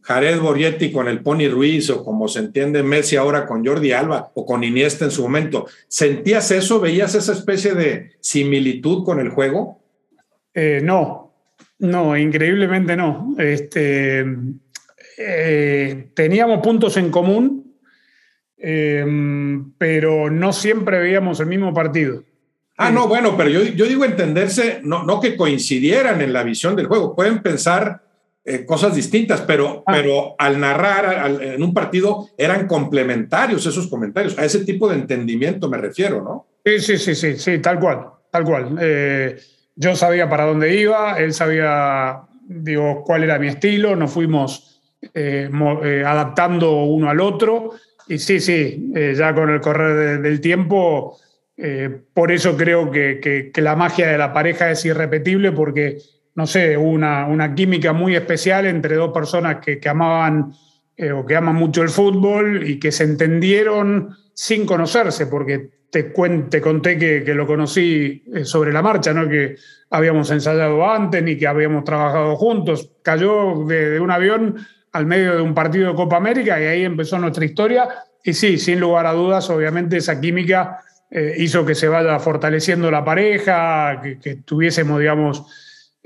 Jared 0.09 0.39
Borgetti 0.39 0.91
con 0.91 1.07
el 1.07 1.21
Pony 1.21 1.47
Ruiz 1.51 1.87
o 1.91 2.03
como 2.03 2.27
se 2.27 2.39
entiende 2.39 2.81
Messi 2.81 3.15
ahora 3.15 3.45
con 3.45 3.63
Jordi 3.63 3.91
Alba 3.91 4.31
o 4.33 4.43
con 4.43 4.63
Iniesta 4.63 5.05
en 5.05 5.11
su 5.11 5.21
momento. 5.21 5.67
¿Sentías 5.87 6.49
eso? 6.49 6.79
¿Veías 6.79 7.13
esa 7.13 7.33
especie 7.33 7.75
de 7.75 8.13
similitud 8.19 9.05
con 9.05 9.19
el 9.19 9.29
juego? 9.29 9.79
Eh, 10.51 10.81
no, 10.83 11.31
no, 11.77 12.17
increíblemente 12.17 12.95
no. 12.95 13.35
Este, 13.37 14.25
eh, 15.19 16.09
teníamos 16.15 16.61
puntos 16.61 16.97
en 16.97 17.11
común, 17.11 17.75
eh, 18.57 19.05
pero 19.77 20.31
no 20.31 20.51
siempre 20.53 20.97
veíamos 20.97 21.39
el 21.39 21.45
mismo 21.45 21.71
partido. 21.71 22.23
Ah, 22.77 22.89
no, 22.89 23.07
bueno, 23.07 23.37
pero 23.37 23.51
yo, 23.51 23.61
yo 23.61 23.85
digo 23.85 24.05
entenderse, 24.05 24.79
no, 24.83 25.03
no 25.03 25.21
que 25.21 25.37
coincidieran 25.37 26.19
en 26.21 26.33
la 26.33 26.41
visión 26.41 26.75
del 26.75 26.87
juego, 26.87 27.15
pueden 27.15 27.43
pensar 27.43 28.08
eh, 28.49 28.65
cosas 28.65 28.95
distintas, 28.95 29.41
pero, 29.41 29.83
ah. 29.85 29.91
pero 29.93 30.33
al 30.39 30.59
narrar 30.59 31.39
en 31.39 31.61
un 31.61 31.71
partido 31.71 32.29
eran 32.35 32.65
complementarios 32.65 33.63
esos 33.65 33.87
comentarios. 33.87 34.39
A 34.39 34.45
ese 34.45 34.65
tipo 34.65 34.89
de 34.89 34.95
entendimiento 34.95 35.69
me 35.69 35.77
refiero, 35.77 36.23
¿no? 36.23 36.47
Sí, 36.65 36.79
sí, 36.79 36.97
sí, 36.97 37.13
sí, 37.13 37.37
sí 37.37 37.59
tal 37.59 37.79
cual, 37.79 38.07
tal 38.31 38.43
cual. 38.43 38.75
Eh, 38.81 39.39
yo 39.75 39.95
sabía 39.95 40.27
para 40.27 40.45
dónde 40.45 40.75
iba, 40.75 41.19
él 41.19 41.31
sabía, 41.31 42.21
digo, 42.47 43.03
cuál 43.05 43.23
era 43.23 43.37
mi 43.37 43.49
estilo, 43.49 43.95
nos 43.95 44.11
fuimos 44.11 44.81
eh, 45.13 45.47
adaptando 46.03 46.83
uno 46.85 47.07
al 47.07 47.21
otro. 47.21 47.73
Y 48.07 48.17
sí, 48.17 48.39
sí, 48.39 48.91
ya 49.15 49.35
con 49.35 49.51
el 49.51 49.61
correr 49.61 50.19
del 50.23 50.41
tiempo, 50.41 51.19
por 52.15 52.31
eso 52.31 52.57
creo 52.57 52.89
que, 52.89 53.51
que 53.53 53.61
la 53.61 53.75
magia 53.75 54.07
de 54.07 54.17
la 54.17 54.33
pareja 54.33 54.71
es 54.71 54.83
irrepetible, 54.85 55.51
porque 55.51 55.99
no 56.39 56.47
sé, 56.47 56.77
una, 56.77 57.27
una 57.27 57.53
química 57.53 57.91
muy 57.91 58.15
especial 58.15 58.65
entre 58.65 58.95
dos 58.95 59.11
personas 59.11 59.57
que, 59.57 59.77
que 59.77 59.89
amaban 59.89 60.53
eh, 60.95 61.11
o 61.11 61.25
que 61.25 61.35
aman 61.35 61.55
mucho 61.55 61.83
el 61.83 61.89
fútbol 61.89 62.65
y 62.65 62.79
que 62.79 62.93
se 62.93 63.03
entendieron 63.03 64.15
sin 64.33 64.65
conocerse, 64.65 65.27
porque 65.27 65.69
te, 65.91 66.13
te 66.49 66.61
conté 66.61 66.97
que, 66.97 67.25
que, 67.25 67.33
lo 67.33 67.45
conocí 67.45 68.23
eh, 68.33 68.45
sobre 68.45 68.71
la 68.71 68.81
marcha, 68.81 69.11
¿no? 69.13 69.27
que 69.27 69.57
habíamos 69.89 70.31
ensayado 70.31 70.89
antes 70.89 71.21
ni 71.21 71.37
que 71.37 71.45
habíamos 71.45 71.83
trabajado 71.83 72.37
juntos. 72.37 72.89
Cayó 73.03 73.65
de, 73.65 73.99
un 73.99 74.09
avión 74.09 74.55
al 74.93 75.05
medio 75.07 75.35
de 75.35 75.41
un 75.41 75.53
partido 75.53 75.89
de 75.89 75.95
Copa 75.95 76.15
América 76.15 76.57
y 76.57 76.67
ahí 76.67 76.85
empezó 76.85 77.19
nuestra 77.19 77.43
historia. 77.43 77.89
Y 78.23 78.31
sí, 78.31 78.57
sin 78.57 78.79
lugar 78.79 79.05
a 79.07 79.11
dudas, 79.11 79.49
obviamente 79.49 79.97
esa 79.97 80.21
química 80.21 80.79
eh, 81.11 81.35
hizo 81.39 81.65
que 81.65 81.75
se 81.75 81.89
vaya 81.89 82.17
fortaleciendo 82.17 82.89
la 82.89 83.03
pareja, 83.03 83.99
que, 84.01 84.35
tuviésemos, 84.45 84.99
digamos, 84.99 85.45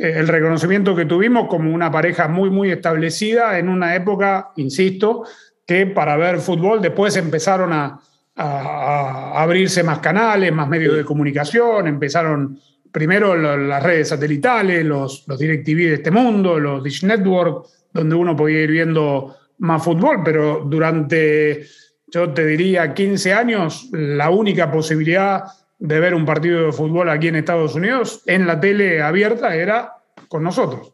el 0.04 0.28
reconocimiento 0.28 0.93
que 0.95 1.06
tuvimos 1.06 1.47
como 1.47 1.74
una 1.74 1.89
pareja 1.89 2.28
muy, 2.28 2.49
muy 2.49 2.72
establecida 2.72 3.58
en 3.58 3.70
una 3.70 3.95
época, 3.95 4.51
insisto, 4.58 5.24
que 5.66 5.86
para 5.88 6.18
ver 6.18 6.39
fútbol 6.39 6.82
después 6.82 7.16
empezaron 7.16 7.72
a, 7.72 7.99
abrirse 8.36 9.84
más 9.84 9.99
canales, 9.99 10.51
más 10.51 10.68
medios 10.68 10.95
de 10.95 11.06
comunicación, 11.06 11.88
empezaron 11.88 12.60
primero 12.91 13.36
las 13.36 13.84
redes 13.84 14.10
satelitales, 14.10 14.84
los, 14.84 15.24
los 15.28 15.38
DirecTV 15.38 15.78
de 15.78 15.93
este 15.93 16.10
mundo, 16.10 16.60
los 16.60 16.84
Dish 16.84 17.04
Network, 17.04 17.68
donde 17.93 18.16
uno 18.16 18.36
podía 18.36 18.62
ir 18.62 18.72
viendo 18.72 19.38
más 19.60 19.84
fútbol, 19.84 20.22
pero 20.26 20.64
durante, 20.66 21.64
yo 22.08 22.34
te 22.34 22.43
diría, 22.45 22.91
15 22.93 23.34
años, 23.34 23.89
la 23.91 24.32
única 24.32 24.72
posibilidad 24.72 25.43
de 25.84 25.99
ver 25.99 26.15
un 26.15 26.25
partido 26.25 26.65
de 26.65 26.71
fútbol 26.71 27.09
aquí 27.09 27.27
en 27.27 27.36
Estados 27.36 27.75
Unidos 27.75 28.23
en 28.25 28.47
la 28.47 28.57
tele 28.61 29.01
abierta 29.01 29.53
era 29.53 29.97
con 30.29 30.41
nosotros. 30.41 30.93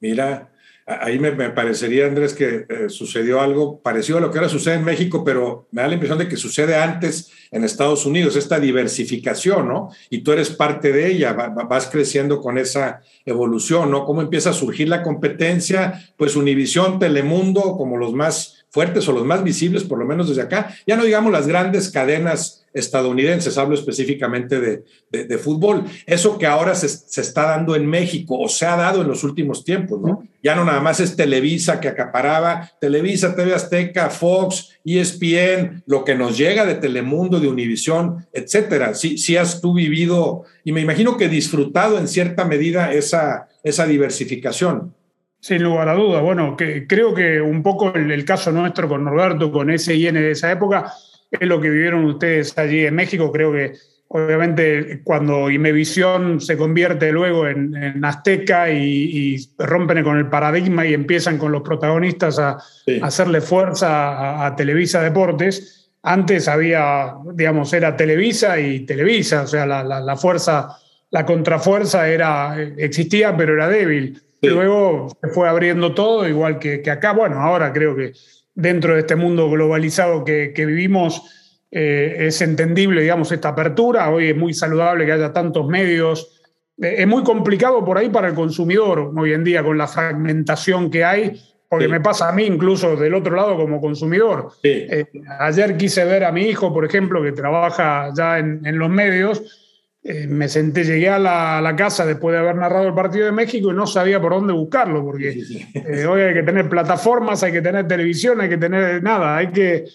Mira, 0.00 0.50
ahí 0.86 1.20
me, 1.20 1.30
parecería, 1.50 2.06
Andrés, 2.06 2.34
que 2.34 2.66
eh, 2.68 2.88
sucedió 2.88 3.40
algo 3.40 3.80
parecido 3.80 4.18
a 4.18 4.20
lo 4.20 4.32
que 4.32 4.38
ahora 4.38 4.50
sucede 4.50 4.74
en 4.74 4.84
México, 4.84 5.22
pero 5.24 5.68
me 5.70 5.82
da 5.82 5.88
la 5.88 5.94
impresión 5.94 6.18
de 6.18 6.26
que 6.26 6.36
sucede 6.36 6.74
antes 6.74 7.30
en 7.52 7.62
Estados 7.62 8.06
Unidos, 8.06 8.34
esta 8.34 8.58
diversificación, 8.58 9.68
¿no? 9.68 9.90
Y 10.10 10.22
tú 10.22 10.32
eres 10.32 10.50
parte 10.50 10.90
de 10.90 11.12
ella, 11.12 11.32
vas 11.32 11.86
creciendo 11.86 12.40
con 12.40 12.58
esa 12.58 13.02
evolución, 13.24 13.92
¿no? 13.92 14.04
¿Cómo 14.04 14.20
empieza 14.20 14.50
a 14.50 14.52
surgir 14.52 14.88
la 14.88 15.04
competencia? 15.04 16.12
Pues 16.16 16.34
Univisión, 16.34 16.98
Telemundo, 16.98 17.76
como 17.76 17.96
los 17.98 18.12
más 18.12 18.66
fuertes 18.68 19.08
o 19.08 19.12
los 19.12 19.24
más 19.24 19.44
visibles, 19.44 19.84
por 19.84 20.00
lo 20.00 20.04
menos 20.04 20.28
desde 20.28 20.42
acá, 20.42 20.74
ya 20.88 20.96
no 20.96 21.04
digamos 21.04 21.30
las 21.30 21.46
grandes 21.46 21.92
cadenas 21.92 22.63
estadounidenses, 22.74 23.56
hablo 23.56 23.76
específicamente 23.76 24.60
de, 24.60 25.38
fútbol. 25.38 25.84
Eso 26.06 26.36
que 26.38 26.46
ahora 26.46 26.74
se, 26.74 27.20
está 27.20 27.46
dando 27.46 27.76
en 27.76 27.86
México 27.86 28.36
o 28.38 28.48
se 28.48 28.66
ha 28.66 28.76
dado 28.76 29.02
en 29.02 29.08
los 29.08 29.22
últimos 29.22 29.64
tiempos, 29.64 30.00
¿no? 30.00 30.26
Ya 30.42 30.54
no 30.54 30.64
nada 30.64 30.80
más 30.80 31.00
es 31.00 31.16
Televisa 31.16 31.80
que 31.80 31.88
acaparaba, 31.88 32.70
Televisa, 32.80 33.34
TV 33.34 33.54
Azteca, 33.54 34.10
Fox, 34.10 34.72
ESPN, 34.84 35.84
lo 35.86 36.04
que 36.04 36.16
nos 36.16 36.36
llega 36.36 36.66
de 36.66 36.74
Telemundo, 36.74 37.40
de 37.40 37.48
Univisión, 37.48 38.26
etcétera. 38.32 38.94
Sí, 38.94 39.16
sí 39.16 39.36
has 39.36 39.60
tú 39.60 39.72
vivido 39.72 40.42
y 40.64 40.72
me 40.72 40.80
imagino 40.80 41.16
que 41.16 41.28
disfrutado 41.28 41.98
en 41.98 42.08
cierta 42.08 42.44
medida 42.44 42.92
esa, 42.92 43.48
esa 43.62 43.86
diversificación. 43.86 44.94
Sin 45.40 45.62
lugar 45.62 45.88
a 45.90 45.94
duda. 45.94 46.20
Bueno, 46.20 46.56
que 46.56 46.86
creo 46.86 47.14
que 47.14 47.40
un 47.40 47.62
poco 47.62 47.94
el, 47.94 48.10
el 48.10 48.24
caso 48.24 48.50
nuestro 48.50 48.88
con 48.88 49.04
Norberto, 49.04 49.52
con 49.52 49.70
ese 49.70 49.94
IN 49.94 50.14
de 50.14 50.30
esa 50.30 50.50
época, 50.50 50.92
es 51.40 51.48
lo 51.48 51.60
que 51.60 51.70
vivieron 51.70 52.04
ustedes 52.04 52.56
allí 52.58 52.86
en 52.86 52.94
México. 52.94 53.30
Creo 53.32 53.52
que 53.52 53.74
obviamente 54.08 55.00
cuando 55.02 55.50
Imevisión 55.50 56.40
se 56.40 56.56
convierte 56.56 57.10
luego 57.10 57.48
en, 57.48 58.04
Azteca 58.04 58.70
y, 58.70 59.36
rompen 59.58 60.04
con 60.04 60.18
el 60.18 60.28
paradigma 60.28 60.86
y 60.86 60.94
empiezan 60.94 61.36
con 61.38 61.50
los 61.52 61.62
protagonistas 61.62 62.38
a, 62.38 62.58
hacerle 63.02 63.40
fuerza 63.40 64.46
a, 64.46 64.54
Televisa 64.54 65.02
Deportes, 65.02 65.90
antes 66.02 66.48
había, 66.48 67.14
digamos, 67.32 67.72
era 67.72 67.96
Televisa 67.96 68.60
y 68.60 68.80
Televisa, 68.80 69.42
o 69.42 69.46
sea, 69.46 69.66
la, 69.66 70.16
fuerza, 70.16 70.76
la 71.10 71.24
contrafuerza 71.24 72.06
era, 72.06 72.60
existía, 72.76 73.36
pero 73.36 73.54
era 73.54 73.68
débil. 73.68 74.20
Luego 74.42 75.08
se 75.22 75.28
fue 75.30 75.48
abriendo 75.48 75.94
todo, 75.94 76.28
igual 76.28 76.58
que, 76.58 76.82
que 76.82 76.90
acá. 76.90 77.12
Bueno, 77.12 77.40
ahora 77.40 77.72
creo 77.72 77.96
que 77.96 78.12
dentro 78.54 78.94
de 78.94 79.00
este 79.00 79.16
mundo 79.16 79.50
globalizado 79.50 80.24
que, 80.24 80.52
vivimos, 80.56 81.22
eh, 81.70 82.16
es 82.20 82.40
entendible, 82.40 83.02
digamos, 83.02 83.32
esta 83.32 83.50
apertura. 83.50 84.10
Hoy 84.10 84.28
es 84.28 84.36
muy 84.36 84.54
saludable 84.54 85.04
que 85.04 85.12
haya 85.12 85.32
tantos 85.32 85.66
medios. 85.66 86.40
Eh, 86.80 86.96
es 86.98 87.06
muy 87.06 87.22
complicado 87.24 87.84
por 87.84 87.98
ahí 87.98 88.08
para 88.08 88.28
el 88.28 88.34
consumidor 88.34 89.12
hoy 89.16 89.32
en 89.32 89.44
día 89.44 89.62
con 89.62 89.76
la 89.76 89.88
fragmentación 89.88 90.90
que 90.90 91.04
hay, 91.04 91.40
porque 91.68 91.88
me 91.88 92.00
pasa 92.00 92.28
a 92.28 92.32
mí 92.32 92.44
incluso 92.44 92.94
del 92.94 93.14
otro 93.14 93.34
lado 93.34 93.56
como 93.56 93.80
consumidor. 93.80 94.52
Eh, 94.62 95.06
ayer 95.40 95.76
quise 95.76 96.04
ver 96.04 96.24
a 96.24 96.30
mi 96.30 96.42
hijo, 96.42 96.72
por 96.72 96.84
ejemplo, 96.84 97.22
que 97.22 97.32
trabaja 97.32 98.12
ya 98.16 98.38
en, 98.38 98.64
en 98.64 98.78
los 98.78 98.90
medios, 98.90 99.63
eh, 100.06 100.26
me 100.26 100.50
senté, 100.50 100.84
llegué 100.84 101.08
a 101.08 101.18
la, 101.18 101.74
casa 101.76 102.04
después 102.04 102.34
de 102.34 102.38
haber 102.38 102.56
narrado 102.56 102.88
el 102.88 102.94
partido 102.94 103.24
de 103.24 103.32
México 103.32 103.70
y 103.70 103.74
no 103.74 103.86
sabía 103.86 104.20
por 104.20 104.32
dónde 104.32 104.52
buscarlo, 104.52 105.02
porque 105.02 105.42
eh, 105.72 106.04
hoy 106.04 106.20
hay 106.20 106.34
que 106.34 106.42
tener 106.42 106.68
plataformas, 106.68 107.42
hay 107.42 107.52
que 107.52 107.62
tener 107.62 107.88
televisión, 107.88 108.38
hay 108.42 108.50
que 108.50 108.58
tener 108.58 109.02
nada, 109.02 109.34
hay 109.34 109.50
que 109.50 109.86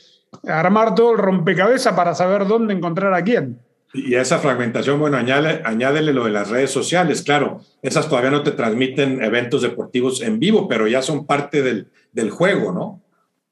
armar 0.47 0.95
todo 0.95 1.11
el 1.11 1.19
rompecabezas 1.19 1.93
para 1.93 2.15
saber 2.15 2.47
dónde 2.47 2.73
encontrar 2.73 3.13
a 3.13 3.23
quién. 3.23 3.59
Y 3.93 4.15
a 4.15 4.21
esa 4.21 4.39
fragmentación, 4.39 4.99
bueno, 4.99 5.15
añade, 5.15 5.61
añádele 5.63 6.11
lo 6.11 6.25
de 6.25 6.31
las 6.31 6.49
redes 6.49 6.71
sociales, 6.71 7.21
claro, 7.21 7.61
esas 7.83 8.09
todavía 8.09 8.31
no 8.31 8.41
te 8.41 8.51
transmiten 8.51 9.23
eventos 9.23 9.61
deportivos 9.61 10.23
en 10.23 10.39
vivo, 10.39 10.67
pero 10.67 10.87
ya 10.87 11.03
son 11.03 11.27
parte 11.27 11.61
del, 11.61 11.87
del 12.13 12.31
juego, 12.31 12.71
¿no? 12.71 12.99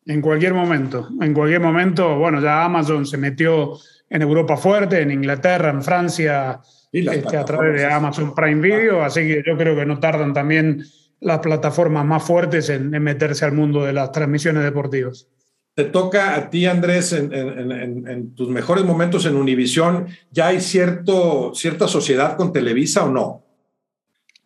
En 0.07 0.21
cualquier 0.21 0.55
momento, 0.55 1.07
en 1.21 1.35
cualquier 1.35 1.59
momento, 1.59 2.17
bueno, 2.17 2.41
ya 2.41 2.63
Amazon 2.63 3.05
se 3.05 3.17
metió 3.17 3.73
en 4.09 4.21
Europa 4.21 4.57
fuerte, 4.57 5.01
en 5.01 5.11
Inglaterra, 5.11 5.69
en 5.69 5.81
Francia, 5.81 6.59
este, 6.91 7.37
a 7.37 7.45
través 7.45 7.79
de 7.79 7.85
Amazon 7.85 8.33
Prime 8.33 8.61
Video, 8.61 9.03
así 9.03 9.21
que 9.21 9.43
yo 9.45 9.57
creo 9.57 9.75
que 9.75 9.85
no 9.85 9.99
tardan 9.99 10.33
también 10.33 10.83
las 11.19 11.39
plataformas 11.39 12.05
más 12.05 12.23
fuertes 12.23 12.69
en, 12.69 12.89
meterse 12.89 13.45
al 13.45 13.51
mundo 13.51 13.83
de 13.83 13.93
las 13.93 14.11
transmisiones 14.11 14.63
deportivas. 14.63 15.27
Te 15.73 15.85
toca 15.85 16.35
a 16.35 16.49
ti, 16.49 16.65
Andrés, 16.65 17.13
en, 17.13 18.33
tus 18.33 18.49
mejores 18.49 18.83
momentos 18.83 19.25
en 19.25 19.35
Univisión, 19.35 20.07
¿ya 20.31 20.47
hay 20.47 20.59
cierto, 20.59 21.53
cierta 21.53 21.87
sociedad 21.87 22.35
con 22.35 22.51
Televisa 22.51 23.05
o 23.05 23.11
no? 23.11 23.43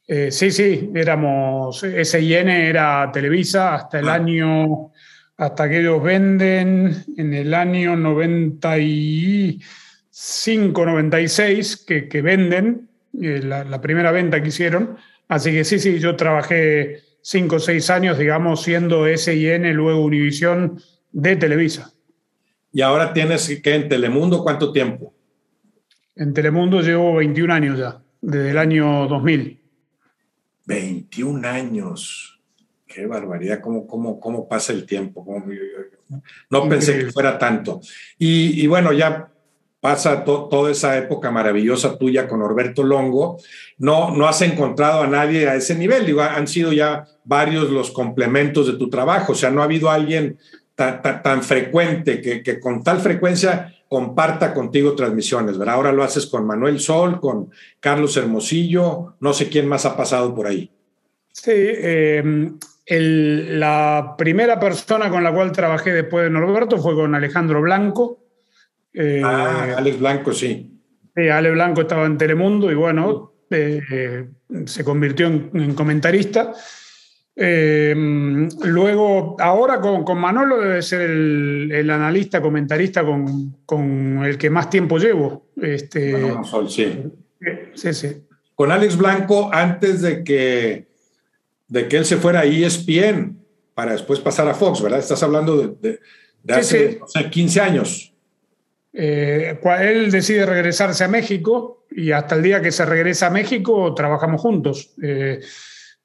Eh, 0.07 0.29
sí, 0.31 0.51
sí, 0.51 0.91
éramos, 0.93 1.79
SIN 1.79 2.49
era 2.49 3.09
Televisa 3.13 3.75
hasta 3.75 3.99
el 3.99 4.09
ah. 4.09 4.15
año 4.15 4.91
hasta 5.41 5.67
que 5.67 5.79
ellos 5.79 6.01
venden 6.03 7.03
en 7.17 7.33
el 7.33 7.55
año 7.55 7.95
95, 7.95 10.85
96, 10.85 11.77
que, 11.77 12.07
que 12.07 12.21
venden, 12.21 12.87
eh, 13.19 13.41
la, 13.43 13.81
primera 13.81 14.11
venta 14.11 14.39
que 14.39 14.49
hicieron. 14.49 14.97
Así 15.27 15.51
que 15.51 15.63
sí, 15.63 15.79
sí, 15.79 15.97
yo 15.97 16.15
trabajé 16.15 16.99
cinco 17.23 17.55
o 17.55 17.59
seis 17.59 17.89
años, 17.89 18.19
digamos, 18.19 18.61
siendo 18.61 19.07
SIN, 19.17 19.73
luego 19.73 20.05
Univisión 20.05 20.79
de 21.11 21.35
Televisa. 21.37 21.91
¿Y 22.71 22.81
ahora 22.81 23.11
tienes 23.11 23.59
que 23.63 23.73
en 23.73 23.89
Telemundo 23.89 24.43
cuánto 24.43 24.71
tiempo? 24.71 25.15
En 26.15 26.35
Telemundo 26.35 26.81
llevo 26.81 27.15
21 27.15 27.51
años 27.51 27.79
ya, 27.79 27.99
desde 28.21 28.51
el 28.51 28.59
año 28.59 29.07
2000. 29.07 29.59
21 30.67 31.47
años. 31.47 32.30
Qué 32.93 33.05
barbaridad, 33.05 33.61
cómo, 33.61 33.87
cómo, 33.87 34.19
cómo 34.19 34.47
pasa 34.47 34.73
el 34.73 34.85
tiempo. 34.85 35.25
no 36.49 36.69
pensé 36.69 36.99
que 36.99 37.11
fuera 37.11 37.37
tanto. 37.37 37.79
Y, 38.17 38.67
bueno, 38.67 38.91
ya 38.91 39.29
pasa 39.79 40.23
toda 40.23 40.69
esa 40.69 40.97
época 40.97 41.31
maravillosa 41.31 41.97
tuya 41.97 42.27
con 42.27 42.39
Norberto 42.39 42.83
Longo. 42.83 43.37
No, 43.77 44.15
no 44.15 44.27
has 44.27 44.41
encontrado 44.41 45.01
a 45.01 45.07
nadie 45.07 45.47
a 45.47 45.55
ese 45.55 45.75
nivel. 45.75 46.05
Digo, 46.05 46.21
han 46.21 46.47
sido 46.47 46.73
ya 46.73 47.05
varios 47.23 47.69
los 47.69 47.91
complementos 47.91 48.67
de 48.67 48.73
tu 48.73 48.89
trabajo. 48.89 49.31
O 49.31 49.35
sea, 49.35 49.49
no 49.49 49.61
ha 49.61 49.65
habido 49.65 49.89
alguien 49.89 50.37
tan, 50.75 51.43
frecuente 51.43 52.21
que, 52.21 52.43
que, 52.43 52.59
con 52.59 52.83
tal 52.83 52.99
frecuencia 52.99 53.73
comparta 53.87 54.53
contigo 54.53 54.95
transmisiones, 54.95 55.57
¿verdad? 55.57 55.75
Ahora 55.75 55.91
lo 55.91 56.03
haces 56.03 56.25
con 56.25 56.47
Manuel 56.47 56.79
Sol, 56.79 57.19
con 57.19 57.51
Carlos 57.79 58.15
Hermosillo, 58.15 59.15
no 59.19 59.33
sé 59.33 59.49
quién 59.49 59.67
más 59.67 59.85
ha 59.85 59.97
pasado 59.97 60.33
por 60.33 60.47
ahí. 60.47 60.71
Sí, 61.33 61.51
eh, 61.53 62.51
la 62.99 64.15
primera 64.17 64.59
persona 64.59 65.09
con 65.09 65.23
la 65.23 65.33
cual 65.33 65.51
trabajé 65.51 65.93
después 65.93 66.25
de 66.25 66.29
Norberto 66.29 66.77
fue 66.77 66.93
con 66.93 67.15
Alejandro 67.15 67.61
Blanco. 67.61 68.19
Eh, 68.93 69.21
ah, 69.23 69.75
Alex 69.77 69.99
Blanco, 69.99 70.33
sí. 70.33 70.77
Sí, 71.15 71.29
Ale 71.29 71.51
Blanco 71.51 71.81
estaba 71.81 72.05
en 72.05 72.17
Telemundo 72.17 72.71
y 72.71 72.75
bueno, 72.75 73.33
eh, 73.49 74.27
se 74.65 74.83
convirtió 74.83 75.27
en, 75.27 75.73
comentarista. 75.73 76.53
Eh, 77.33 77.93
luego, 78.63 79.37
ahora 79.39 79.79
con, 79.79 80.19
Manolo 80.19 80.59
debe 80.59 80.81
ser 80.81 81.09
el, 81.09 81.89
analista, 81.89 82.41
comentarista 82.41 83.03
con, 83.05 84.25
el 84.25 84.37
que 84.37 84.49
más 84.49 84.69
tiempo 84.69 84.97
llevo. 84.97 85.47
Este, 85.61 86.33
sí. 86.67 87.03
Sí, 87.73 87.93
sí. 87.93 88.27
Con 88.53 88.71
Alex 88.71 88.97
Blanco, 88.97 89.49
antes 89.51 90.01
de 90.01 90.23
que 90.23 90.90
de 91.71 91.87
que 91.87 91.97
él 91.97 92.05
se 92.05 92.17
fuera 92.17 92.41
a 92.41 92.43
ESPN 92.43 93.37
para 93.73 93.93
después 93.93 94.19
pasar 94.19 94.45
a 94.49 94.53
Fox, 94.53 94.81
¿verdad? 94.81 94.99
Estás 94.99 95.23
hablando 95.23 95.55
de, 95.55 95.99
hace 96.49 96.99
15 97.31 97.61
años. 97.61 98.13
Eh, 98.91 99.57
él 99.79 100.11
decide 100.11 100.45
regresarse 100.45 101.05
a 101.05 101.07
México 101.07 101.85
y 101.89 102.11
hasta 102.11 102.35
el 102.35 102.43
día 102.43 102.61
que 102.61 102.73
se 102.73 102.85
regresa 102.85 103.27
a 103.27 103.29
México 103.29 103.93
trabajamos 103.93 104.41
juntos. 104.41 104.91
Eh, 105.01 105.39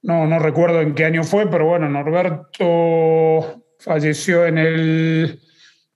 no, 0.02 0.24
no 0.28 0.38
recuerdo 0.38 0.80
en 0.80 0.94
qué 0.94 1.04
año 1.04 1.24
fue, 1.24 1.50
pero 1.50 1.66
bueno, 1.66 1.88
Norberto 1.88 3.64
falleció 3.80 4.46
en 4.46 4.58
el 4.58 5.40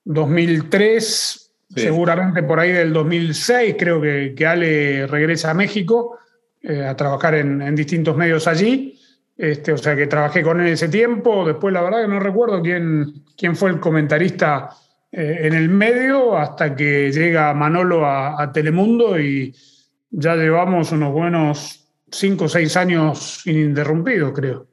2003, 0.03 1.53
seguramente 1.77 2.43
por 2.43 2.59
ahí 2.59 2.73
del 2.73 2.93
2006 2.93 3.77
creo 3.79 4.01
que, 4.01 4.35
que 4.37 4.47
Ale 4.49 5.07
regresa 5.07 5.53
a 5.53 5.55
México 5.55 6.19
eh, 6.61 6.85
a 6.85 6.97
trabajar 6.97 7.37
en, 7.37 7.63
en 7.63 7.77
distintos 7.77 8.17
medios 8.17 8.49
allí. 8.49 9.00
Este, 9.41 9.73
o 9.73 9.79
sea 9.79 9.97
que 9.97 10.07
trabajé 10.07 10.43
con 10.43 10.61
él 10.61 10.67
ese 10.67 10.89
tiempo. 10.89 11.47
Después, 11.47 11.73
la 11.73 11.81
verdad 11.81 12.03
que 12.03 12.09
no 12.09 12.21
recuerdo 12.21 12.61
quién, 12.61 13.25
quién 13.39 13.57
fue 13.57 13.71
el 13.71 13.81
comentarista 13.81 14.69
eh, 15.11 15.39
en 15.45 15.55
el 15.55 15.71
medio 15.71 16.37
hasta 16.37 16.77
que 16.77 17.11
llega 17.11 17.55
Manolo 17.55 18.05
a, 18.05 18.51
Telemundo 18.53 19.19
y 19.19 19.55
ya 20.11 20.37
llevamos 20.37 20.93
unos 20.93 21.11
buenos 21.15 21.89
cinco 22.11 22.45
o 22.45 22.49
seis 22.51 22.77
años 22.77 23.41
ininterrumpidos, 23.47 24.35
creo. 24.35 24.67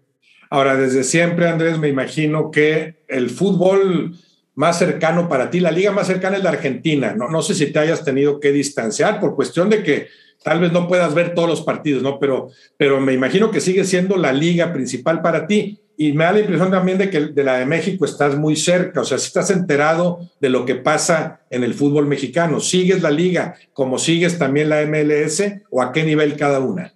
Ahora, 0.50 0.76
desde 0.76 1.06
siempre, 1.06 1.48
Andrés, 1.48 1.80
me 1.80 1.88
imagino 1.88 2.52
que 2.52 3.06
el 3.08 3.30
fútbol 3.30 4.18
más 4.56 4.80
cercano 4.80 5.30
para 5.30 5.50
ti, 5.50 5.62
la 5.62 5.72
liga 5.72 5.92
más 5.92 6.08
cercana 6.08 6.36
es 6.36 6.44
la 6.44 6.50
Argentina. 6.50 7.16
No, 7.16 7.30
no 7.30 7.42
sé 7.42 7.54
si 7.54 7.72
te 7.72 7.80
hayas 7.80 8.04
tenido 8.04 8.42
que 8.42 8.52
distanciar 8.52 9.22
por 9.22 9.34
cuestión 9.34 9.70
de 9.70 9.82
que 9.82 10.08
tal 10.44 10.60
vez 10.60 10.72
no 10.72 10.88
puedas 10.88 11.14
ver 11.14 11.34
todos 11.34 11.50
los 11.50 11.62
partidos, 11.62 12.04
¿no? 12.04 12.20
Pero, 12.20 12.50
pero 12.78 13.00
me 13.00 13.14
imagino 13.14 13.52
que 13.52 13.62
sigue 13.62 13.84
siendo 13.84 14.18
la 14.18 14.34
liga 14.34 14.74
principal 14.74 15.22
para 15.22 15.48
ti. 15.48 15.80
y 16.00 16.14
me 16.14 16.26
da 16.26 16.34
la 16.34 16.42
impresión 16.42 16.70
también 16.70 17.00
de 17.00 17.10
que 17.10 17.20
de 17.20 17.44
la 17.44 17.58
de 17.58 17.66
México 17.66 18.06
estás 18.06 18.38
muy 18.38 18.56
cerca, 18.56 19.02
o 19.02 19.04
sea, 19.04 19.18
si 19.18 19.28
estás 19.28 19.50
enterado 19.50 20.20
de 20.40 20.50
lo 20.50 20.64
que 20.64 20.76
pasa 20.76 21.42
en 21.50 21.64
el 21.64 21.74
fútbol 21.74 22.06
mexicano, 22.06 22.60
¿sigues 22.60 23.02
la 23.02 23.10
liga 23.10 23.56
como 23.74 23.98
sigues 23.98 24.38
también 24.38 24.70
la 24.70 24.86
MLS 24.86 25.44
o 25.72 25.82
a 25.82 25.92
qué 25.92 26.04
nivel 26.04 26.38
cada 26.38 26.60
una? 26.60 26.94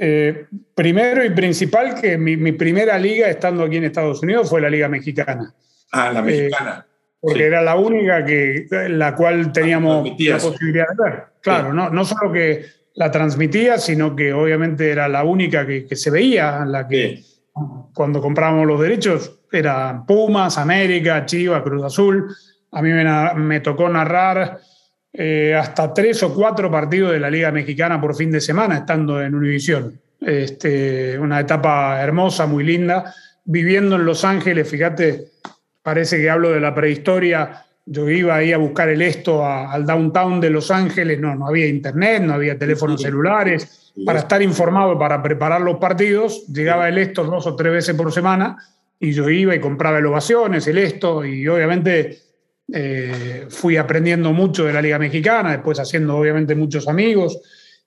Eh, 0.00 0.46
primero 0.76 1.24
y 1.24 1.30
principal 1.30 2.00
que 2.00 2.16
mi, 2.16 2.52
primera 2.52 2.96
liga 2.96 3.28
estando 3.28 3.64
aquí 3.64 3.78
en 3.78 3.84
Estados 3.84 4.22
Unidos 4.22 4.48
fue 4.48 4.60
la 4.60 4.70
Liga 4.70 4.88
Mexicana. 4.88 5.52
Ah, 5.90 6.12
la 6.12 6.22
Mexicana. 6.22 6.86
Eh, 6.86 6.88
porque 7.20 7.44
era 7.44 7.62
la 7.62 7.74
única 7.74 8.24
que 8.24 8.66
la 8.90 9.16
cual 9.16 9.50
teníamos 9.50 10.08
la 10.20 10.38
posibilidad 10.38 10.86
de 10.88 11.02
ver. 11.02 11.22
Claro, 11.40 11.72
no, 11.72 11.90
no 11.90 12.04
solo 12.04 12.32
que 12.32 12.64
la 12.94 13.10
transmitía, 13.10 13.78
sino 13.78 14.16
que 14.16 14.32
obviamente 14.32 14.90
era 14.90 15.08
la 15.08 15.24
única 15.24 15.66
que, 15.66 15.86
que 15.86 15.96
se 15.96 16.10
veía, 16.10 16.64
la 16.64 16.86
que 16.86 17.22
cuando 17.94 18.20
comprábamos 18.20 18.66
los 18.66 18.80
derechos 18.80 19.40
era 19.50 20.04
Pumas, 20.06 20.58
América, 20.58 21.24
Chivas, 21.24 21.62
Cruz 21.62 21.84
Azul. 21.84 22.34
A 22.72 22.82
mí 22.82 22.90
me, 22.90 23.60
tocó 23.60 23.88
narrar 23.88 24.60
eh, 25.12 25.54
hasta 25.54 25.92
tres 25.92 26.22
o 26.22 26.34
cuatro 26.34 26.70
partidos 26.70 27.12
de 27.12 27.20
la 27.20 27.30
Liga 27.30 27.50
Mexicana 27.50 28.00
por 28.00 28.14
fin 28.14 28.30
de 28.30 28.40
semana, 28.40 28.78
estando 28.78 29.22
en 29.22 29.34
Univisión. 29.34 29.98
Este, 30.20 31.18
una 31.18 31.40
etapa 31.40 32.00
hermosa, 32.02 32.46
muy 32.46 32.64
linda. 32.64 33.14
Viviendo 33.44 33.96
en 33.96 34.04
Los 34.04 34.24
Ángeles, 34.24 34.68
fíjate, 34.68 35.28
parece 35.82 36.18
que 36.18 36.28
hablo 36.28 36.50
de 36.50 36.60
la 36.60 36.74
prehistoria. 36.74 37.64
Yo 37.90 38.08
iba 38.08 38.36
ahí 38.36 38.52
a 38.52 38.58
buscar 38.58 38.88
el 38.88 39.00
esto 39.00 39.44
al 39.44 39.86
downtown 39.86 40.40
de 40.40 40.50
Los 40.50 40.70
Ángeles, 40.70 41.18
no, 41.18 41.34
no 41.34 41.46
había 41.46 41.66
internet, 41.66 42.22
no 42.22 42.34
había 42.34 42.58
teléfonos 42.58 43.00
celulares. 43.00 43.92
Para 44.04 44.20
estar 44.20 44.42
informado, 44.42 44.98
para 44.98 45.22
preparar 45.22 45.60
los 45.60 45.78
partidos, 45.78 46.46
llegaba 46.46 46.88
el 46.88 46.98
esto 46.98 47.24
dos 47.24 47.46
o 47.46 47.56
tres 47.56 47.72
veces 47.72 47.96
por 47.96 48.12
semana 48.12 48.56
y 49.00 49.12
yo 49.12 49.28
iba 49.30 49.54
y 49.54 49.60
compraba 49.60 49.98
el 49.98 50.06
ovaciones, 50.06 50.66
el 50.66 50.78
esto, 50.78 51.24
y 51.24 51.46
obviamente 51.46 52.18
eh, 52.72 53.46
fui 53.48 53.76
aprendiendo 53.76 54.32
mucho 54.32 54.64
de 54.64 54.72
la 54.72 54.82
Liga 54.82 54.98
Mexicana, 54.98 55.52
después 55.52 55.78
haciendo 55.78 56.16
obviamente 56.16 56.54
muchos 56.54 56.88
amigos, 56.88 57.40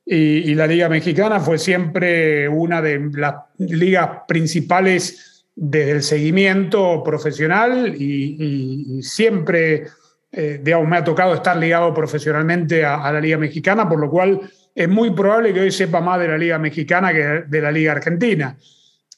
y, 0.03 0.55
la 0.55 0.65
Liga 0.65 0.89
Mexicana 0.89 1.39
fue 1.39 1.57
siempre 1.59 2.49
una 2.49 2.81
de 2.81 3.11
las 3.13 3.35
ligas 3.59 4.09
principales 4.27 5.30
desde 5.55 5.91
el 5.91 6.03
seguimiento 6.03 7.03
profesional 7.03 7.95
y, 7.95 9.01
siempre, 9.03 9.85
eh, 10.31 10.59
digamos, 10.63 10.87
me 10.87 10.97
ha 10.97 11.03
tocado 11.03 11.33
estar 11.33 11.57
ligado 11.57 11.93
profesionalmente 11.93 12.85
a, 12.85 13.03
a 13.03 13.11
la 13.11 13.19
Liga 13.19 13.37
Mexicana, 13.37 13.87
por 13.87 13.99
lo 13.99 14.09
cual 14.09 14.41
es 14.73 14.87
muy 14.87 15.11
probable 15.11 15.53
que 15.53 15.61
hoy 15.61 15.71
sepa 15.71 16.01
más 16.01 16.19
de 16.19 16.27
la 16.27 16.37
Liga 16.37 16.57
Mexicana 16.57 17.11
que 17.11 17.43
de 17.47 17.61
la 17.61 17.71
Liga 17.71 17.91
Argentina. 17.91 18.57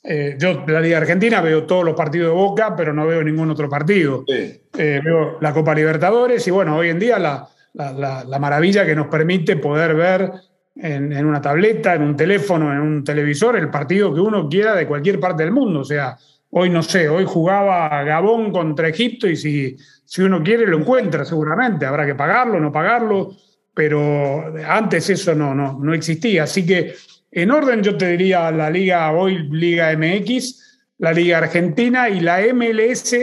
Eh, 0.05 0.35
yo 0.37 0.65
de 0.65 0.73
la 0.73 0.81
Liga 0.81 0.97
Argentina 0.97 1.39
veo 1.39 1.65
todos 1.65 1.85
los 1.85 1.95
partidos 1.95 2.29
de 2.29 2.35
Boca, 2.35 2.75
pero 2.75 2.91
no 2.91 3.07
veo 3.07 3.23
ningún 3.23 3.49
otro 3.49 3.69
partido. 3.69 4.25
Eh, 4.27 4.61
veo 4.73 5.37
la 5.39 5.53
Copa 5.53 5.73
Libertadores 5.73 6.45
y 6.47 6.51
bueno, 6.51 6.75
hoy 6.75 6.89
en 6.89 6.99
día 6.99 7.19
la, 7.19 7.47
la, 7.73 8.39
maravilla 8.39 8.85
que 8.85 8.95
nos 8.95 9.07
permite 9.07 9.55
poder 9.55 9.95
ver 9.95 10.31
en, 10.75 11.25
una 11.25 11.41
tableta, 11.41 11.93
en 11.93 12.01
un 12.01 12.15
teléfono, 12.15 12.71
en 12.71 12.79
un 12.79 13.03
televisor, 13.03 13.55
el 13.57 13.69
partido 13.69 14.13
que 14.13 14.21
uno 14.21 14.49
quiera 14.49 14.75
de 14.75 14.87
cualquier 14.87 15.19
parte 15.19 15.43
del 15.43 15.51
mundo. 15.51 15.81
O 15.81 15.85
sea, 15.85 16.17
hoy 16.49 16.69
no 16.69 16.83
sé, 16.83 17.09
hoy 17.09 17.25
jugaba 17.25 18.03
Gabón 18.03 18.51
contra 18.51 18.89
Egipto 18.89 19.27
y 19.27 19.35
si, 19.35 19.77
si 20.05 20.21
uno 20.21 20.41
quiere 20.43 20.67
lo 20.67 20.79
encuentra 20.79 21.25
seguramente. 21.25 21.85
Habrá 21.85 22.05
que 22.05 22.15
pagarlo, 22.15 22.59
no 22.59 22.71
pagarlo 22.71 23.35
pero 23.73 24.53
antes 24.67 25.09
eso 25.09 25.33
no, 25.33 25.55
no, 25.55 25.79
no 25.81 25.93
existía. 25.93 26.43
Así 26.43 26.65
que 26.65 26.93
en 27.31 27.51
orden 27.51 27.81
yo 27.81 27.97
te 27.97 28.09
diría 28.09 28.51
la 28.51 28.69
Liga 28.69 29.11
hoy, 29.11 29.49
Liga 29.49 29.95
MX, 29.97 30.81
la 30.99 31.11
Liga 31.11 31.39
Argentina 31.39 32.09
y 32.09 32.19
la 32.19 32.41
MLS, 32.53 33.15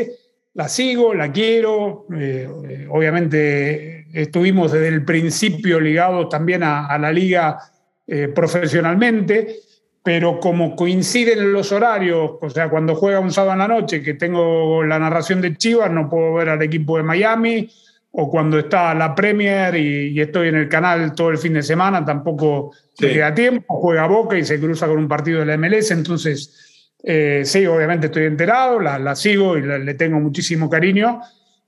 la 0.54 0.68
sigo, 0.68 1.14
la 1.14 1.30
quiero. 1.30 2.06
Eh, 2.16 2.48
obviamente 2.90 4.06
estuvimos 4.12 4.72
desde 4.72 4.88
el 4.88 5.04
principio 5.04 5.80
ligados 5.80 6.28
también 6.28 6.62
a, 6.62 6.96
la 6.98 7.12
liga 7.12 7.58
eh, 8.06 8.28
profesionalmente, 8.28 9.56
pero 10.02 10.40
como 10.40 10.74
coinciden 10.74 11.52
los 11.52 11.70
horarios, 11.72 12.32
o 12.40 12.50
sea, 12.50 12.68
cuando 12.68 12.94
juega 12.94 13.20
un 13.20 13.30
sábado 13.30 13.52
en 13.52 13.58
la 13.58 13.68
noche, 13.68 14.02
que 14.02 14.14
tengo 14.14 14.82
la 14.82 14.98
narración 14.98 15.40
de 15.40 15.56
Chivas, 15.56 15.90
no 15.90 16.08
puedo 16.08 16.34
ver 16.34 16.48
al 16.48 16.62
equipo 16.62 16.96
de 16.96 17.02
Miami, 17.02 17.70
o 18.12 18.28
cuando 18.28 18.58
está 18.58 18.92
la 18.94 19.14
Premier 19.14 19.76
y, 19.76 20.20
estoy 20.20 20.48
en 20.48 20.56
el 20.56 20.68
canal 20.68 21.14
todo 21.14 21.30
el 21.30 21.38
fin 21.38 21.52
de 21.52 21.62
semana, 21.62 22.04
tampoco 22.04 22.72
me 23.00 23.12
queda 23.12 23.34
tiempo, 23.34 23.76
juega 23.76 24.06
Boca 24.06 24.36
y 24.36 24.44
se 24.44 24.58
cruza 24.58 24.88
con 24.88 24.98
un 24.98 25.06
partido 25.06 25.40
de 25.40 25.46
la 25.46 25.56
MLS, 25.56 25.92
entonces 25.92 26.69
eh, 27.02 27.42
sí, 27.44 27.66
obviamente 27.66 28.06
estoy 28.06 28.24
enterado, 28.24 28.78
la, 28.80 29.14
sigo 29.16 29.56
y 29.56 29.62
le 29.62 29.94
tengo 29.94 30.20
muchísimo 30.20 30.68
cariño, 30.68 31.20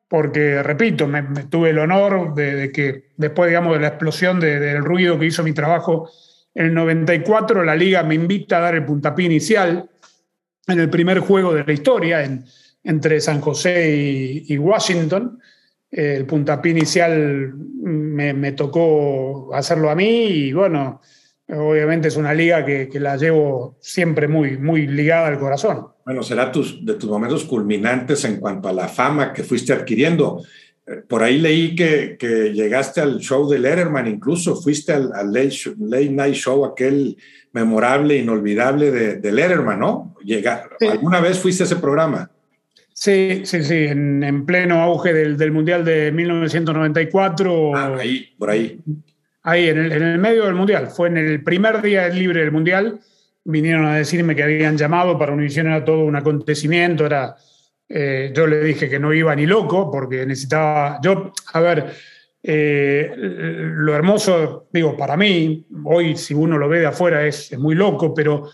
porque, 0.08 0.62
repito, 0.62 1.06
me, 1.06 1.22
tuve 1.48 1.70
el 1.70 1.78
honor 1.78 2.34
de, 2.34 2.70
que 2.70 3.12
después, 3.16 3.48
digamos, 3.48 3.72
de 3.74 3.80
la 3.80 3.88
explosión 3.88 4.40
del 4.40 4.84
ruido 4.84 5.18
que 5.18 5.26
hizo 5.26 5.42
mi 5.42 5.52
trabajo 5.52 6.10
en 6.54 6.66
el 6.66 6.74
94, 6.74 7.64
la 7.64 7.74
liga 7.74 8.02
me 8.02 8.14
invita 8.14 8.58
a 8.58 8.60
dar 8.60 8.74
el 8.74 8.84
puntapié 8.84 9.26
inicial 9.26 9.88
en 10.66 10.80
el 10.80 10.90
primer 10.90 11.20
juego 11.20 11.54
de 11.54 11.64
la 11.64 11.72
historia 11.72 12.22
entre 12.84 13.20
San 13.20 13.40
José 13.40 14.44
y 14.46 14.58
Washington. 14.58 15.38
El 15.90 16.26
puntapié 16.26 16.72
inicial 16.72 17.52
me, 17.54 18.52
tocó 18.52 19.54
hacerlo 19.54 19.90
a 19.90 19.94
mí 19.94 20.26
y 20.26 20.52
bueno, 20.52 21.00
obviamente 21.48 22.08
es 22.08 22.16
una 22.16 22.34
liga 22.34 22.64
que, 22.64 22.88
la 23.00 23.16
llevo 23.16 23.76
siempre 23.80 24.28
muy, 24.28 24.58
muy 24.58 24.86
ligada 24.86 25.28
al 25.28 25.38
corazón. 25.38 25.88
Bueno, 26.04 26.22
será 26.22 26.50
tus, 26.50 26.84
de 26.84 26.94
tus 26.94 27.08
momentos 27.08 27.44
culminantes 27.44 28.24
en 28.24 28.36
cuanto 28.36 28.68
a 28.68 28.72
la 28.72 28.88
fama 28.88 29.32
que 29.32 29.44
fuiste 29.44 29.72
adquiriendo. 29.72 30.42
Eh, 30.86 31.02
por 31.06 31.22
ahí 31.22 31.38
leí 31.38 31.76
que, 31.76 32.16
que 32.18 32.52
llegaste 32.52 33.00
al 33.00 33.18
show 33.18 33.48
de 33.48 33.58
Letterman, 33.58 34.08
incluso 34.08 34.56
fuiste 34.56 34.92
al, 34.92 35.32
late, 35.32 35.74
Night 35.78 36.34
Show, 36.34 36.64
aquel 36.64 37.16
memorable, 37.52 38.16
inolvidable 38.16 38.90
de, 38.90 39.16
de 39.16 39.32
Letterman, 39.32 39.78
¿no? 39.78 40.16
Llega, 40.24 40.68
¿Alguna 40.80 41.20
vez 41.20 41.38
fuiste 41.38 41.62
a 41.62 41.66
ese 41.66 41.76
programa? 41.76 42.30
Sí, 42.92 43.42
sí, 43.44 43.64
sí, 43.64 43.86
en, 43.86 44.44
pleno 44.46 44.80
auge 44.80 45.12
del, 45.12 45.50
Mundial 45.50 45.84
de 45.84 46.12
1994. 46.12 47.76
Ah, 47.76 47.96
ahí, 47.98 48.32
por 48.38 48.50
ahí. 48.50 48.78
Ahí, 49.42 49.68
en 49.68 49.78
el, 49.78 50.18
medio 50.18 50.44
del 50.44 50.54
Mundial. 50.54 50.88
Fue 50.88 51.08
en 51.08 51.16
el 51.16 51.42
primer 51.42 51.82
día 51.82 52.08
libre 52.08 52.40
del 52.40 52.52
Mundial. 52.52 53.00
Vinieron 53.44 53.86
a 53.86 53.96
decirme 53.96 54.36
que 54.36 54.44
habían 54.44 54.76
llamado 54.76 55.18
para 55.18 55.32
Univision, 55.32 55.66
era 55.66 55.84
todo 55.84 56.04
un 56.04 56.14
acontecimiento. 56.14 57.06
Era, 57.06 57.34
eh, 57.88 58.32
yo 58.34 58.46
le 58.46 58.62
dije 58.62 58.88
que 58.88 58.98
no 58.98 59.12
iba 59.12 59.34
ni 59.34 59.46
loco 59.46 59.90
porque 59.90 60.24
necesitaba. 60.24 61.00
Yo, 61.02 61.32
a 61.52 61.60
ver, 61.60 61.92
eh, 62.42 63.12
lo 63.16 63.94
hermoso, 63.94 64.68
digo, 64.72 64.96
para 64.96 65.16
mí, 65.16 65.66
hoy 65.84 66.16
si 66.16 66.34
uno 66.34 66.58
lo 66.58 66.68
ve 66.68 66.80
de 66.80 66.86
afuera 66.86 67.26
es, 67.26 67.52
es 67.52 67.58
muy 67.58 67.74
loco, 67.74 68.14
pero 68.14 68.48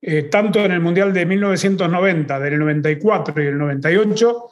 eh, 0.00 0.24
tanto 0.24 0.64
en 0.64 0.72
el 0.72 0.80
Mundial 0.80 1.12
de 1.12 1.26
1990, 1.26 2.38
del 2.38 2.58
94 2.58 3.42
y 3.42 3.46
el 3.46 3.58
98, 3.58 4.44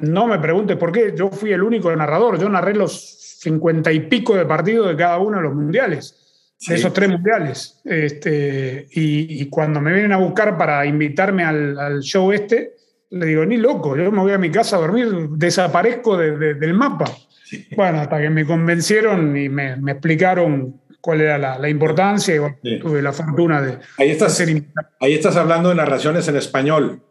no 0.00 0.26
me 0.26 0.38
preguntes 0.38 0.76
por 0.76 0.90
qué, 0.90 1.14
yo 1.16 1.30
fui 1.30 1.52
el 1.52 1.62
único 1.62 1.94
narrador, 1.94 2.38
yo 2.38 2.48
narré 2.48 2.74
los 2.74 3.31
cincuenta 3.42 3.90
y 3.90 4.00
pico 4.00 4.36
de 4.36 4.46
partidos 4.46 4.88
de 4.88 4.96
cada 4.96 5.18
uno 5.18 5.38
de 5.38 5.42
los 5.42 5.54
mundiales, 5.54 6.54
de 6.66 6.76
esos 6.76 6.92
tres 6.92 7.08
mundiales. 7.08 7.80
Este, 7.84 8.86
y, 8.92 9.46
cuando 9.46 9.80
me 9.80 9.92
vienen 9.92 10.12
a 10.12 10.18
buscar 10.18 10.56
para 10.56 10.86
invitarme 10.86 11.44
al, 11.44 12.00
show 12.00 12.30
este, 12.30 12.74
le 13.10 13.26
digo, 13.26 13.44
ni 13.44 13.56
loco, 13.56 13.96
yo 13.96 14.12
me 14.12 14.20
voy 14.20 14.32
a 14.32 14.38
mi 14.38 14.50
casa 14.50 14.76
a 14.76 14.80
dormir, 14.80 15.08
desaparezco 15.30 16.16
del 16.16 16.74
mapa. 16.74 17.06
Bueno, 17.76 17.98
hasta 18.00 18.20
que 18.20 18.30
me 18.30 18.46
convencieron 18.46 19.36
y 19.36 19.48
me, 19.48 19.76
me 19.76 19.92
explicaron 19.92 20.80
cuál 21.00 21.20
era 21.20 21.58
la, 21.58 21.68
importancia 21.68 22.56
y 22.62 22.78
tuve 22.78 23.02
la 23.02 23.12
fortuna 23.12 23.60
de, 23.60 23.78
ahí 23.98 24.10
estás, 24.10 24.40
Ahí 25.00 25.14
estás 25.14 25.36
hablando 25.36 25.68
de 25.68 25.74
narraciones 25.74 26.28
en 26.28 26.36
español. 26.36 27.02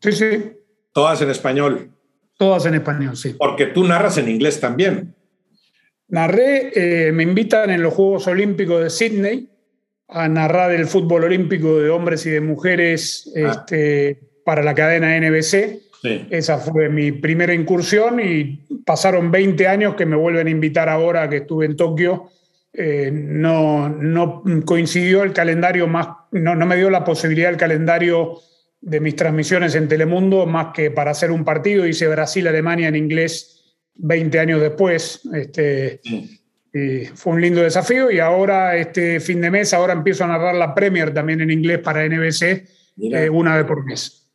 Sí, 0.00 0.12
sí. 0.12 0.52
Todas 0.92 1.20
en 1.20 1.30
español. 1.30 1.90
Todas 2.38 2.64
en 2.64 2.74
español, 2.74 3.16
sí. 3.16 3.34
Porque 3.36 3.66
tú 3.66 3.84
narras 3.84 4.16
en 4.18 4.28
inglés 4.28 4.60
también. 4.60 5.14
Narré, 6.10 6.72
eh, 6.74 7.12
me 7.12 7.22
invitan 7.22 7.70
en 7.70 7.82
los 7.82 7.94
Juegos 7.94 8.26
Olímpicos 8.26 8.82
de 8.82 8.90
Sydney 8.90 9.48
a 10.08 10.28
narrar 10.28 10.72
el 10.72 10.86
fútbol 10.86 11.24
olímpico 11.24 11.78
de 11.78 11.88
hombres 11.88 12.26
y 12.26 12.30
de 12.30 12.40
mujeres 12.40 13.32
ah. 13.36 13.50
este, 13.50 14.20
para 14.44 14.62
la 14.62 14.74
cadena 14.74 15.18
NBC. 15.18 15.80
Sí. 16.02 16.26
Esa 16.30 16.58
fue 16.58 16.88
mi 16.88 17.12
primera 17.12 17.54
incursión 17.54 18.20
y 18.20 18.66
pasaron 18.84 19.30
20 19.30 19.68
años 19.68 19.94
que 19.94 20.06
me 20.06 20.16
vuelven 20.16 20.46
a 20.46 20.50
invitar 20.50 20.88
ahora 20.88 21.28
que 21.28 21.38
estuve 21.38 21.66
en 21.66 21.76
Tokio 21.76 22.30
eh, 22.72 23.10
no, 23.12 23.88
no 23.88 24.42
coincidió 24.64 25.24
el 25.24 25.32
calendario 25.32 25.88
más, 25.88 26.08
no, 26.30 26.54
no 26.54 26.66
me 26.66 26.76
dio 26.76 26.88
la 26.88 27.04
posibilidad 27.04 27.50
el 27.50 27.56
calendario 27.56 28.38
de 28.80 29.00
mis 29.00 29.16
transmisiones 29.16 29.74
en 29.74 29.88
Telemundo 29.88 30.46
más 30.46 30.68
que 30.72 30.90
para 30.90 31.10
hacer 31.10 31.32
un 31.32 31.44
partido. 31.44 31.86
Hice 31.86 32.06
Brasil-Alemania 32.06 32.88
en 32.88 32.96
inglés 32.96 33.59
20 33.94 34.38
años 34.38 34.60
después. 34.60 35.22
Este, 35.32 36.00
y 36.72 37.06
fue 37.06 37.32
un 37.34 37.40
lindo 37.40 37.62
desafío 37.62 38.10
y 38.10 38.20
ahora 38.20 38.76
este 38.76 39.20
fin 39.20 39.40
de 39.40 39.50
mes, 39.50 39.74
ahora 39.74 39.92
empiezo 39.92 40.24
a 40.24 40.28
narrar 40.28 40.54
la 40.54 40.74
Premier 40.74 41.12
también 41.12 41.40
en 41.40 41.50
inglés 41.50 41.80
para 41.80 42.06
NBC 42.06 42.42
eh, 43.12 43.28
una 43.30 43.56
vez 43.56 43.66
por 43.66 43.84
mes. 43.84 44.30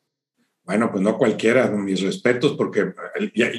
Bueno, 0.64 0.92
pues 0.92 1.04
no 1.04 1.18
cualquiera, 1.18 1.70
mis 1.70 2.02
respetos, 2.02 2.54
porque 2.58 2.94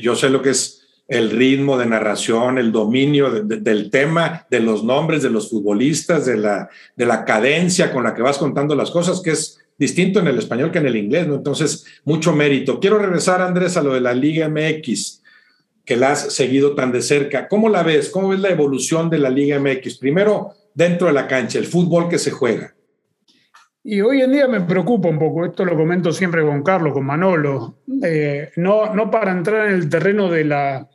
yo 0.00 0.16
sé 0.16 0.28
lo 0.28 0.42
que 0.42 0.50
es 0.50 0.82
el 1.08 1.30
ritmo 1.30 1.78
de 1.78 1.86
narración, 1.86 2.58
el 2.58 2.72
dominio 2.72 3.30
del 3.30 3.90
tema, 3.90 4.44
de 4.50 4.58
los 4.58 4.82
nombres 4.82 5.22
de 5.22 5.30
los 5.30 5.48
futbolistas, 5.48 6.26
de 6.26 6.36
la, 6.36 6.68
de 6.96 7.06
la 7.06 7.24
cadencia 7.24 7.92
con 7.92 8.02
la 8.02 8.12
que 8.12 8.22
vas 8.22 8.38
contando 8.38 8.74
las 8.74 8.90
cosas, 8.90 9.22
que 9.22 9.30
es 9.30 9.60
distinto 9.78 10.18
en 10.18 10.26
el 10.26 10.38
español 10.38 10.72
que 10.72 10.78
en 10.78 10.86
el 10.86 10.96
inglés, 10.96 11.28
¿no? 11.28 11.36
Entonces, 11.36 11.86
mucho 12.04 12.34
mérito. 12.34 12.80
Quiero 12.80 12.98
regresar, 12.98 13.40
Andrés, 13.40 13.76
a 13.76 13.82
lo 13.82 13.94
de 13.94 14.00
la 14.00 14.14
Liga 14.14 14.48
MX, 14.48 15.22
que 15.86 15.96
la 15.96 16.12
has 16.12 16.34
seguido 16.34 16.74
tan 16.74 16.92
de 16.92 17.00
cerca. 17.00 17.48
¿Cómo 17.48 17.68
la 17.70 17.82
ves? 17.82 18.10
¿Cómo 18.10 18.28
ves 18.28 18.40
la 18.40 18.50
evolución 18.50 19.08
de 19.08 19.18
la 19.18 19.30
Liga 19.30 19.58
MX? 19.58 19.98
Primero, 19.98 20.52
dentro 20.74 21.06
de 21.06 21.14
la 21.14 21.26
cancha, 21.26 21.58
el 21.58 21.66
fútbol 21.66 22.08
que 22.08 22.18
se 22.18 22.32
juega. 22.32 22.74
Y 23.82 24.00
hoy 24.00 24.20
en 24.20 24.32
día 24.32 24.48
me 24.48 24.60
preocupa 24.62 25.08
un 25.08 25.18
poco, 25.18 25.46
esto 25.46 25.64
lo 25.64 25.76
comento 25.76 26.12
siempre 26.12 26.42
con 26.42 26.64
Carlos, 26.64 26.92
con 26.92 27.06
Manolo, 27.06 27.78
eh, 28.02 28.50
no, 28.56 28.92
no 28.92 29.08
para 29.12 29.30
entrar 29.30 29.68
en 29.68 29.74
el 29.76 29.88
terreno 29.88 30.28
de 30.28 30.44
la, 30.44 30.90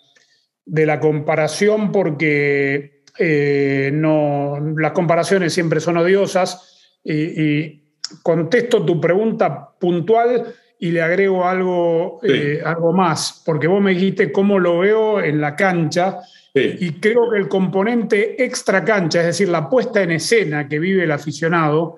de 0.66 0.86
la 0.86 1.00
comparación 1.00 1.94
porque 1.94 3.04
eh, 3.18 3.92
no, 3.94 4.58
las 4.78 4.92
comparaciones 4.92 5.54
siempre 5.54 5.80
son 5.80 5.98
odiosas 5.98 7.00
y, 7.04 7.80
contesto 8.24 8.84
tu 8.84 9.00
pregunta 9.00 9.70
puntual 9.80 10.54
y 10.84 10.90
le 10.90 11.04
agrego 11.04 11.46
algo, 11.46 12.20
eh, 12.24 12.60
algo 12.66 12.92
más, 12.92 13.44
porque 13.46 13.68
vos 13.68 13.80
me 13.80 13.94
dijiste 13.94 14.32
cómo 14.32 14.58
lo 14.58 14.80
veo 14.80 15.22
en 15.22 15.40
la 15.40 15.56
cancha 15.56 16.22
y 16.56 16.94
creo 16.94 17.30
que 17.30 17.38
el 17.38 17.48
componente 17.48 18.44
extra 18.44 18.84
cancha, 18.84 19.20
es 19.20 19.28
decir, 19.28 19.48
la 19.48 19.70
puesta 19.70 20.02
en 20.02 20.12
escena 20.12 20.68
que 20.68 20.80
vive 20.80 21.04
el 21.04 21.12
aficionado, 21.12 21.98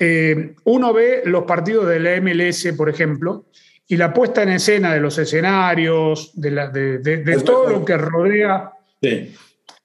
eh, 0.00 0.56
uno 0.64 0.92
ve 0.92 1.22
los 1.26 1.44
partidos 1.44 1.86
de 1.86 2.00
la 2.00 2.20
MLS, 2.20 2.74
por 2.76 2.88
ejemplo, 2.88 3.44
y 3.86 3.96
la 3.96 4.12
puesta 4.12 4.42
en 4.42 4.48
escena 4.50 4.92
de 4.92 5.00
los 5.00 5.16
escenarios, 5.16 6.32
de, 6.34 7.42
todo 7.46 7.70
lo 7.70 7.84
que 7.84 7.96
rodea. 7.96 8.72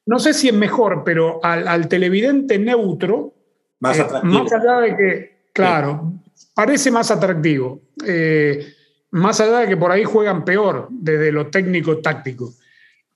No 0.08 0.18
sé 0.18 0.34
si 0.34 0.48
es 0.48 0.56
mejor, 0.56 1.04
pero 1.06 1.40
al, 1.44 1.88
televidente 1.88 2.58
neutro, 2.58 3.36
más, 3.80 4.00
eh, 4.00 4.06
más 4.24 4.52
allá 4.52 4.80
de 4.80 4.98
que, 4.98 5.36
claro, 5.54 6.14
parece 6.54 6.92
más 6.92 7.12
atractivo. 7.12 7.82
Eh, 8.06 8.74
más 9.12 9.40
allá 9.40 9.60
de 9.60 9.68
que 9.68 9.78
por 9.78 9.92
ahí 9.92 10.04
juegan 10.04 10.44
peor 10.44 10.88
desde 10.90 11.32
lo 11.32 11.48
técnico-táctico. 11.48 12.54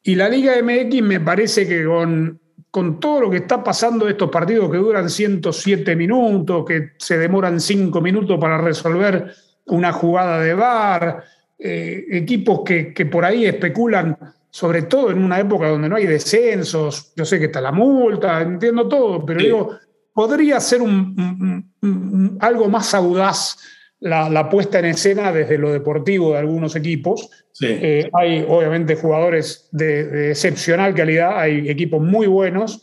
Y 0.03 0.15
la 0.15 0.29
Liga 0.29 0.53
MX 0.61 1.01
me 1.01 1.19
parece 1.19 1.67
que 1.67 1.83
con, 1.83 2.39
con 2.69 2.99
todo 2.99 3.21
lo 3.21 3.29
que 3.31 3.37
está 3.37 3.63
pasando 3.63 4.07
estos 4.07 4.29
partidos 4.29 4.71
que 4.71 4.77
duran 4.77 5.09
107 5.09 5.95
minutos, 5.95 6.63
que 6.65 6.91
se 6.97 7.17
demoran 7.17 7.59
5 7.59 7.99
minutos 8.01 8.39
para 8.39 8.59
resolver 8.59 9.33
una 9.65 9.91
jugada 9.91 10.39
de 10.41 10.53
bar, 10.53 11.23
eh, 11.57 12.05
equipos 12.11 12.61
que, 12.63 12.93
por 13.11 13.25
ahí 13.25 13.45
especulan, 13.45 14.17
sobre 14.51 14.83
todo 14.83 15.09
en 15.09 15.23
una 15.23 15.39
época 15.39 15.67
donde 15.69 15.89
no 15.89 15.95
hay 15.95 16.05
descensos, 16.05 17.13
yo 17.15 17.25
sé 17.25 17.39
que 17.39 17.45
está 17.45 17.59
la 17.59 17.71
multa, 17.71 18.41
entiendo 18.41 18.87
todo, 18.87 19.25
pero 19.25 19.39
digo, 19.39 19.77
podría 20.17 20.59
ser 20.59 20.81
un, 20.81 22.37
algo 22.39 22.67
más 22.69 22.95
audaz 22.95 23.55
la, 23.99 24.49
puesta 24.49 24.79
en 24.79 24.85
escena 24.85 25.31
desde 25.31 25.59
lo 25.59 25.71
deportivo 25.71 26.31
de 26.31 26.39
algunos 26.39 26.75
equipos. 26.75 27.29
Eh, 27.61 28.09
hay 28.13 28.43
obviamente 28.49 28.95
jugadores 28.95 29.69
de, 29.71 30.31
excepcional 30.31 30.95
calidad, 30.95 31.39
hay 31.39 31.69
equipos 31.69 32.01
muy 32.01 32.25
buenos, 32.25 32.81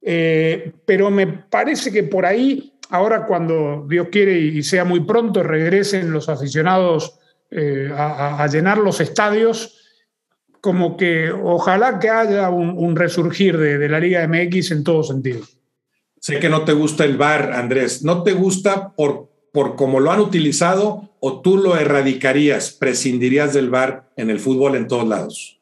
eh, 0.00 0.72
pero 0.86 1.10
me 1.10 1.26
parece 1.26 1.92
que 1.92 2.04
por 2.04 2.24
ahí 2.24 2.72
ahora 2.88 3.26
cuando 3.26 3.84
Dios 3.86 4.08
quiere 4.10 4.38
y 4.38 4.62
sea 4.62 4.86
muy 4.86 5.00
pronto 5.00 5.42
regresen 5.42 6.10
los 6.10 6.30
aficionados 6.30 7.18
eh, 7.50 7.90
a, 7.94 8.46
llenar 8.50 8.78
los 8.78 9.02
estadios, 9.02 9.84
como 10.62 10.96
que 10.96 11.30
ojalá 11.30 11.98
que 11.98 12.08
haya 12.08 12.48
un, 12.48 12.96
resurgir 12.96 13.58
de, 13.58 13.86
la 13.86 14.00
Liga 14.00 14.26
MX 14.26 14.70
en 14.70 14.82
todo 14.82 15.02
sentido. 15.02 15.42
Sé 16.20 16.38
que 16.38 16.50
no 16.50 16.64
te 16.64 16.74
gusta 16.74 17.04
el 17.04 17.16
VAR, 17.16 17.52
Andrés. 17.54 18.04
¿No 18.04 18.22
te 18.22 18.32
gusta 18.32 18.92
por, 18.92 19.30
por 19.52 19.74
cómo 19.74 20.00
lo 20.00 20.12
han 20.12 20.20
utilizado 20.20 21.10
o 21.18 21.40
tú 21.40 21.56
lo 21.56 21.76
erradicarías, 21.76 22.72
prescindirías 22.72 23.54
del 23.54 23.70
VAR 23.70 24.10
en 24.16 24.28
el 24.28 24.38
fútbol 24.38 24.76
en 24.76 24.86
todos 24.86 25.08
lados? 25.08 25.60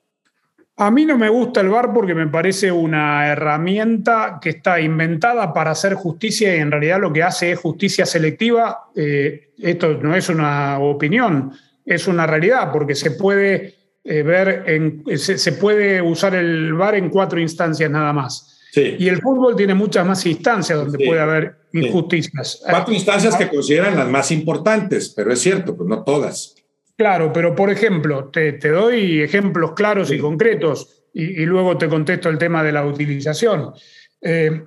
A 0.76 0.90
mí 0.90 1.04
no 1.04 1.16
me 1.16 1.28
gusta 1.28 1.60
el 1.60 1.68
VAR 1.68 1.92
porque 1.92 2.14
me 2.14 2.26
parece 2.26 2.72
una 2.72 3.28
herramienta 3.28 4.38
que 4.40 4.50
está 4.50 4.80
inventada 4.80 5.52
para 5.52 5.72
hacer 5.72 5.94
justicia 5.94 6.54
y 6.56 6.60
en 6.60 6.72
realidad 6.72 7.00
lo 7.00 7.12
que 7.12 7.22
hace 7.22 7.52
es 7.52 7.58
justicia 7.58 8.04
selectiva. 8.04 8.90
Eh, 8.96 9.50
esto 9.58 9.94
no 9.94 10.14
es 10.14 10.28
una 10.28 10.78
opinión, 10.80 11.52
es 11.84 12.08
una 12.08 12.26
realidad 12.26 12.70
porque 12.72 12.96
se 12.96 13.12
puede 13.12 13.74
eh, 14.04 14.22
ver, 14.22 14.64
en, 14.66 15.04
se, 15.18 15.52
puede 15.52 16.00
usar 16.00 16.34
el 16.34 16.72
VAR 16.74 16.94
en 16.94 17.10
cuatro 17.10 17.40
instancias 17.40 17.90
nada 17.90 18.12
más. 18.12 18.47
Y 18.74 19.08
el 19.08 19.20
fútbol 19.20 19.56
tiene 19.56 19.74
muchas 19.74 20.06
más 20.06 20.24
instancias 20.26 20.78
donde 20.78 21.04
puede 21.04 21.20
haber 21.20 21.56
injusticias. 21.72 22.62
Cuatro 22.68 22.92
instancias 22.92 23.36
que 23.36 23.48
consideran 23.48 23.96
las 23.96 24.08
más 24.08 24.30
importantes, 24.30 25.08
pero 25.14 25.32
es 25.32 25.40
cierto, 25.40 25.76
pues 25.76 25.88
no 25.88 26.04
todas. 26.04 26.54
Claro, 26.96 27.32
pero 27.32 27.54
por 27.54 27.70
ejemplo, 27.70 28.28
te, 28.32 28.58
doy 28.58 29.22
ejemplos 29.22 29.72
claros 29.72 30.10
y 30.10 30.18
concretos 30.18 31.04
y, 31.14 31.46
luego 31.46 31.78
te 31.78 31.88
contesto 31.88 32.28
el 32.28 32.38
tema 32.38 32.62
de 32.62 32.72
la 32.72 32.84
utilización. 32.84 33.72
Eh, 34.20 34.64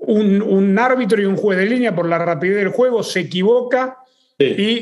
un, 0.00 0.78
árbitro 0.78 1.22
y 1.22 1.24
un 1.24 1.36
juez 1.36 1.58
de 1.58 1.66
línea 1.66 1.94
por 1.94 2.08
la 2.08 2.18
rapidez 2.18 2.56
del 2.56 2.68
juego 2.68 3.02
se 3.02 3.20
equivoca 3.20 3.98
y 4.38 4.80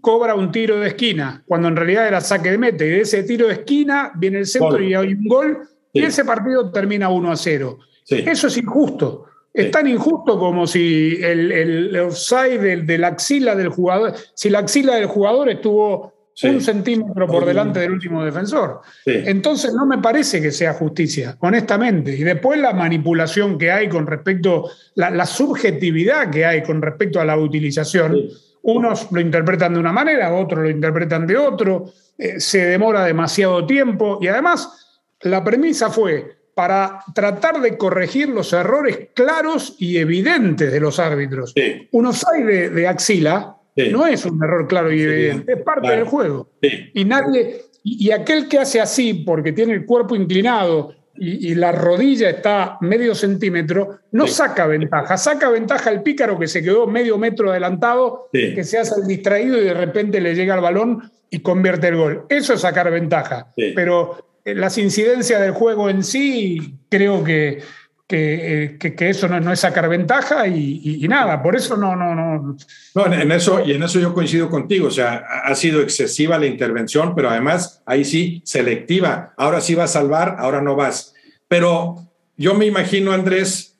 cobra 0.00 0.34
un 0.34 0.50
tiro 0.50 0.78
de 0.80 0.88
esquina, 0.88 1.42
cuando 1.46 1.68
en 1.68 1.76
realidad 1.76 2.06
era 2.06 2.20
saque 2.20 2.50
de 2.50 2.58
meta. 2.58 2.84
Y 2.84 2.88
de 2.88 3.00
ese 3.00 3.22
tiro 3.22 3.46
de 3.46 3.54
esquina 3.54 4.12
viene 4.14 4.38
el 4.38 4.46
centro 4.46 4.82
y 4.82 4.94
hay 4.94 5.14
un 5.14 5.26
gol 5.26 5.68
y 5.92 6.02
ese 6.02 6.24
partido 6.24 6.70
termina 6.70 7.08
1 7.08 7.32
a 7.32 7.36
0. 7.36 7.78
Eso 8.08 8.46
es 8.46 8.56
injusto. 8.56 9.26
Es 9.52 9.70
tan 9.70 9.86
injusto 9.86 10.38
como 10.38 10.66
si 10.66 11.18
el, 11.22 11.50
el 11.50 11.96
offside 11.98 12.84
de, 12.84 12.98
la 12.98 13.08
axila 13.08 13.54
del 13.54 13.70
jugador, 13.70 14.12
si 14.34 14.50
la 14.50 14.58
axila 14.58 14.96
del 14.96 15.06
jugador 15.06 15.48
estuvo 15.48 16.12
un 16.42 16.60
centímetro 16.60 17.26
por 17.26 17.46
delante 17.46 17.80
del 17.80 17.92
último 17.92 18.22
defensor. 18.22 18.82
Entonces 19.06 19.72
no 19.72 19.86
me 19.86 19.96
parece 19.96 20.42
que 20.42 20.52
sea 20.52 20.74
justicia, 20.74 21.38
honestamente. 21.40 22.14
Y 22.14 22.22
después 22.22 22.60
la 22.60 22.74
manipulación 22.74 23.56
que 23.56 23.70
hay 23.70 23.88
con 23.88 24.06
respecto, 24.06 24.68
la, 24.94 25.10
la 25.10 25.24
subjetividad 25.24 26.28
que 26.28 26.44
hay 26.44 26.62
con 26.62 26.82
respecto 26.82 27.18
a 27.18 27.24
la 27.24 27.38
utilización. 27.38 28.28
Unos 28.60 29.10
lo 29.10 29.20
interpretan 29.20 29.72
de 29.72 29.80
una 29.80 29.92
manera, 29.92 30.34
otros 30.34 30.64
lo 30.64 30.68
interpretan 30.68 31.26
de 31.26 31.38
otro, 31.38 31.86
eh, 32.18 32.40
se 32.40 32.66
demora 32.66 33.04
demasiado 33.04 33.64
tiempo 33.64 34.18
y 34.20 34.26
además 34.26 35.02
la 35.20 35.44
premisa 35.44 35.88
fue 35.88 36.35
para 36.56 37.04
tratar 37.14 37.60
de 37.60 37.76
corregir 37.76 38.30
los 38.30 38.52
errores 38.52 39.10
claros 39.12 39.76
y 39.78 39.98
evidentes 39.98 40.72
de 40.72 40.80
los 40.80 40.98
árbitros. 40.98 41.54
Unos 41.92 42.26
hay 42.26 42.42
de 42.42 42.88
axila 42.88 43.56
no 43.76 44.06
es 44.06 44.24
un 44.24 44.42
error 44.42 44.66
claro 44.66 44.92
y 44.92 45.02
evidente, 45.02 45.52
es 45.52 45.62
parte 45.62 45.90
del 45.90 46.04
juego. 46.04 46.48
Y 46.94 47.04
nadie, 47.04 47.62
y, 47.82 48.10
aquel 48.10 48.48
que 48.48 48.58
hace 48.58 48.80
así 48.80 49.14
porque 49.14 49.52
tiene 49.52 49.74
el 49.74 49.84
cuerpo 49.84 50.16
inclinado 50.16 50.94
y, 51.14 51.54
la 51.54 51.72
rodilla 51.72 52.30
está 52.30 52.78
medio 52.80 53.14
centímetro, 53.14 54.00
no 54.12 54.26
saca 54.26 54.66
ventaja. 54.66 55.16
Saca 55.16 55.50
ventaja 55.50 55.90
el 55.90 56.02
pícaro 56.02 56.38
que 56.38 56.46
se 56.46 56.62
quedó 56.62 56.86
medio 56.86 57.18
metro 57.18 57.50
adelantado, 57.50 58.28
que 58.32 58.64
se 58.64 58.78
hace 58.78 59.00
el 59.00 59.06
distraído 59.06 59.60
y 59.60 59.64
de 59.64 59.74
repente 59.74 60.20
le 60.20 60.34
llega 60.34 60.54
el 60.54 60.60
balón 60.60 61.10
y 61.28 61.40
convierte 61.40 61.88
el 61.88 61.96
gol. 61.96 62.26
Eso 62.28 62.54
es 62.54 62.60
sacar 62.60 62.90
ventaja. 62.90 63.52
Pero 63.74 64.25
las 64.54 64.78
incidencias 64.78 65.40
del 65.40 65.52
juego 65.52 65.90
en 65.90 66.02
sí, 66.02 66.78
creo 66.88 67.24
que 67.24 67.62
eh, 68.08 68.76
que, 68.78 68.94
que, 68.94 69.10
eso 69.10 69.26
no, 69.26 69.40
no, 69.40 69.52
es 69.52 69.58
sacar 69.58 69.88
ventaja 69.88 70.46
y, 70.46 71.04
nada, 71.08 71.42
por 71.42 71.56
eso 71.56 71.76
no, 71.76 71.96
no, 71.96 72.14
no. 72.14 72.56
No, 72.94 73.12
en 73.12 73.32
eso, 73.32 73.64
y 73.64 73.72
en 73.72 73.82
eso 73.82 73.98
yo 73.98 74.14
coincido 74.14 74.48
contigo, 74.48 74.86
o 74.86 74.92
sea, 74.92 75.24
ha 75.42 75.54
sido 75.56 75.80
excesiva 75.80 76.38
la 76.38 76.46
intervención, 76.46 77.16
pero 77.16 77.30
además 77.30 77.82
ahí 77.84 78.04
sí, 78.04 78.42
selectiva. 78.44 79.34
Ahora 79.36 79.60
sí 79.60 79.74
vas 79.74 79.90
a 79.90 80.00
salvar, 80.00 80.36
ahora 80.38 80.60
no 80.60 80.76
vas. 80.76 81.14
Pero 81.48 81.96
yo 82.36 82.54
me 82.54 82.66
imagino, 82.66 83.10
Andrés, 83.10 83.75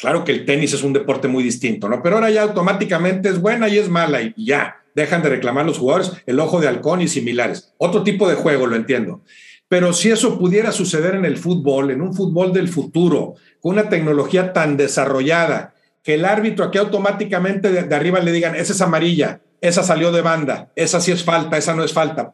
claro 0.00 0.24
que 0.24 0.32
el 0.32 0.44
tenis 0.44 0.72
es 0.72 0.82
un 0.82 0.92
deporte 0.92 1.28
muy 1.28 1.42
distinto, 1.42 1.88
¿no? 1.88 2.02
Pero 2.02 2.16
ahora 2.16 2.30
ya 2.30 2.42
automáticamente 2.42 3.28
es 3.28 3.40
buena 3.40 3.68
y 3.68 3.78
es 3.78 3.88
mala 3.88 4.22
y 4.22 4.34
ya, 4.36 4.82
dejan 4.94 5.22
de 5.22 5.30
reclamar 5.30 5.66
los 5.66 5.78
jugadores 5.78 6.12
el 6.26 6.40
ojo 6.40 6.60
de 6.60 6.68
halcón 6.68 7.00
y 7.00 7.08
similares. 7.08 7.74
Otro 7.78 8.02
tipo 8.02 8.28
de 8.28 8.36
juego, 8.36 8.66
lo 8.66 8.76
entiendo. 8.76 9.22
Pero 9.68 9.92
si 9.92 10.10
eso 10.10 10.38
pudiera 10.38 10.72
suceder 10.72 11.14
en 11.14 11.24
el 11.24 11.36
fútbol, 11.36 11.90
en 11.90 12.00
un 12.00 12.14
fútbol 12.14 12.52
del 12.52 12.68
futuro, 12.68 13.34
con 13.60 13.72
una 13.72 13.88
tecnología 13.88 14.52
tan 14.52 14.76
desarrollada, 14.76 15.74
que 16.02 16.14
el 16.14 16.24
árbitro 16.24 16.66
aquí 16.66 16.78
automáticamente 16.78 17.70
de, 17.70 17.94
arriba 17.94 18.20
le 18.20 18.30
digan, 18.30 18.54
esa 18.54 18.72
es 18.74 18.80
amarilla, 18.82 19.40
esa 19.60 19.82
salió 19.82 20.12
de 20.12 20.20
banda, 20.20 20.70
esa 20.76 21.00
sí 21.00 21.10
es 21.10 21.24
falta, 21.24 21.56
esa 21.56 21.74
no 21.74 21.82
es 21.82 21.92
falta, 21.92 22.30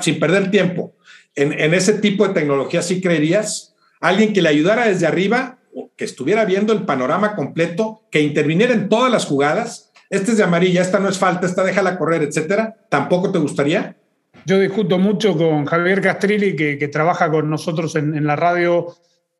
sin 0.00 0.18
perder 0.18 0.50
tiempo. 0.50 0.94
En, 1.34 1.52
en, 1.52 1.74
ese 1.74 1.92
tipo 1.92 2.26
de 2.26 2.34
tecnología 2.34 2.80
sí 2.80 3.00
creerías, 3.02 3.76
alguien 4.00 4.32
que 4.32 4.40
le 4.40 4.48
ayudara 4.48 4.88
desde 4.88 5.06
arriba, 5.06 5.58
que 6.00 6.06
estuviera 6.06 6.46
viendo 6.46 6.72
el 6.72 6.84
panorama 6.86 7.36
completo, 7.36 8.04
que 8.10 8.22
interviniera 8.22 8.72
en 8.72 8.88
todas 8.88 9.12
las 9.12 9.26
jugadas, 9.26 9.92
este 10.08 10.30
es 10.30 10.38
de 10.38 10.44
amarilla, 10.44 10.80
esta 10.80 10.98
no 10.98 11.10
es 11.10 11.18
falta, 11.18 11.46
esta 11.46 11.62
déjala 11.62 11.98
correr, 11.98 12.22
etcétera, 12.22 12.74
¿tampoco 12.88 13.30
te 13.30 13.38
gustaría? 13.38 13.98
Yo 14.46 14.58
discuto 14.58 14.96
mucho 14.98 15.36
con 15.36 15.66
Javier 15.66 16.00
Castrilli, 16.00 16.56
que, 16.56 16.88
trabaja 16.88 17.30
con 17.30 17.50
nosotros 17.50 17.96
en, 17.96 18.26
la 18.26 18.34
radio 18.34 18.86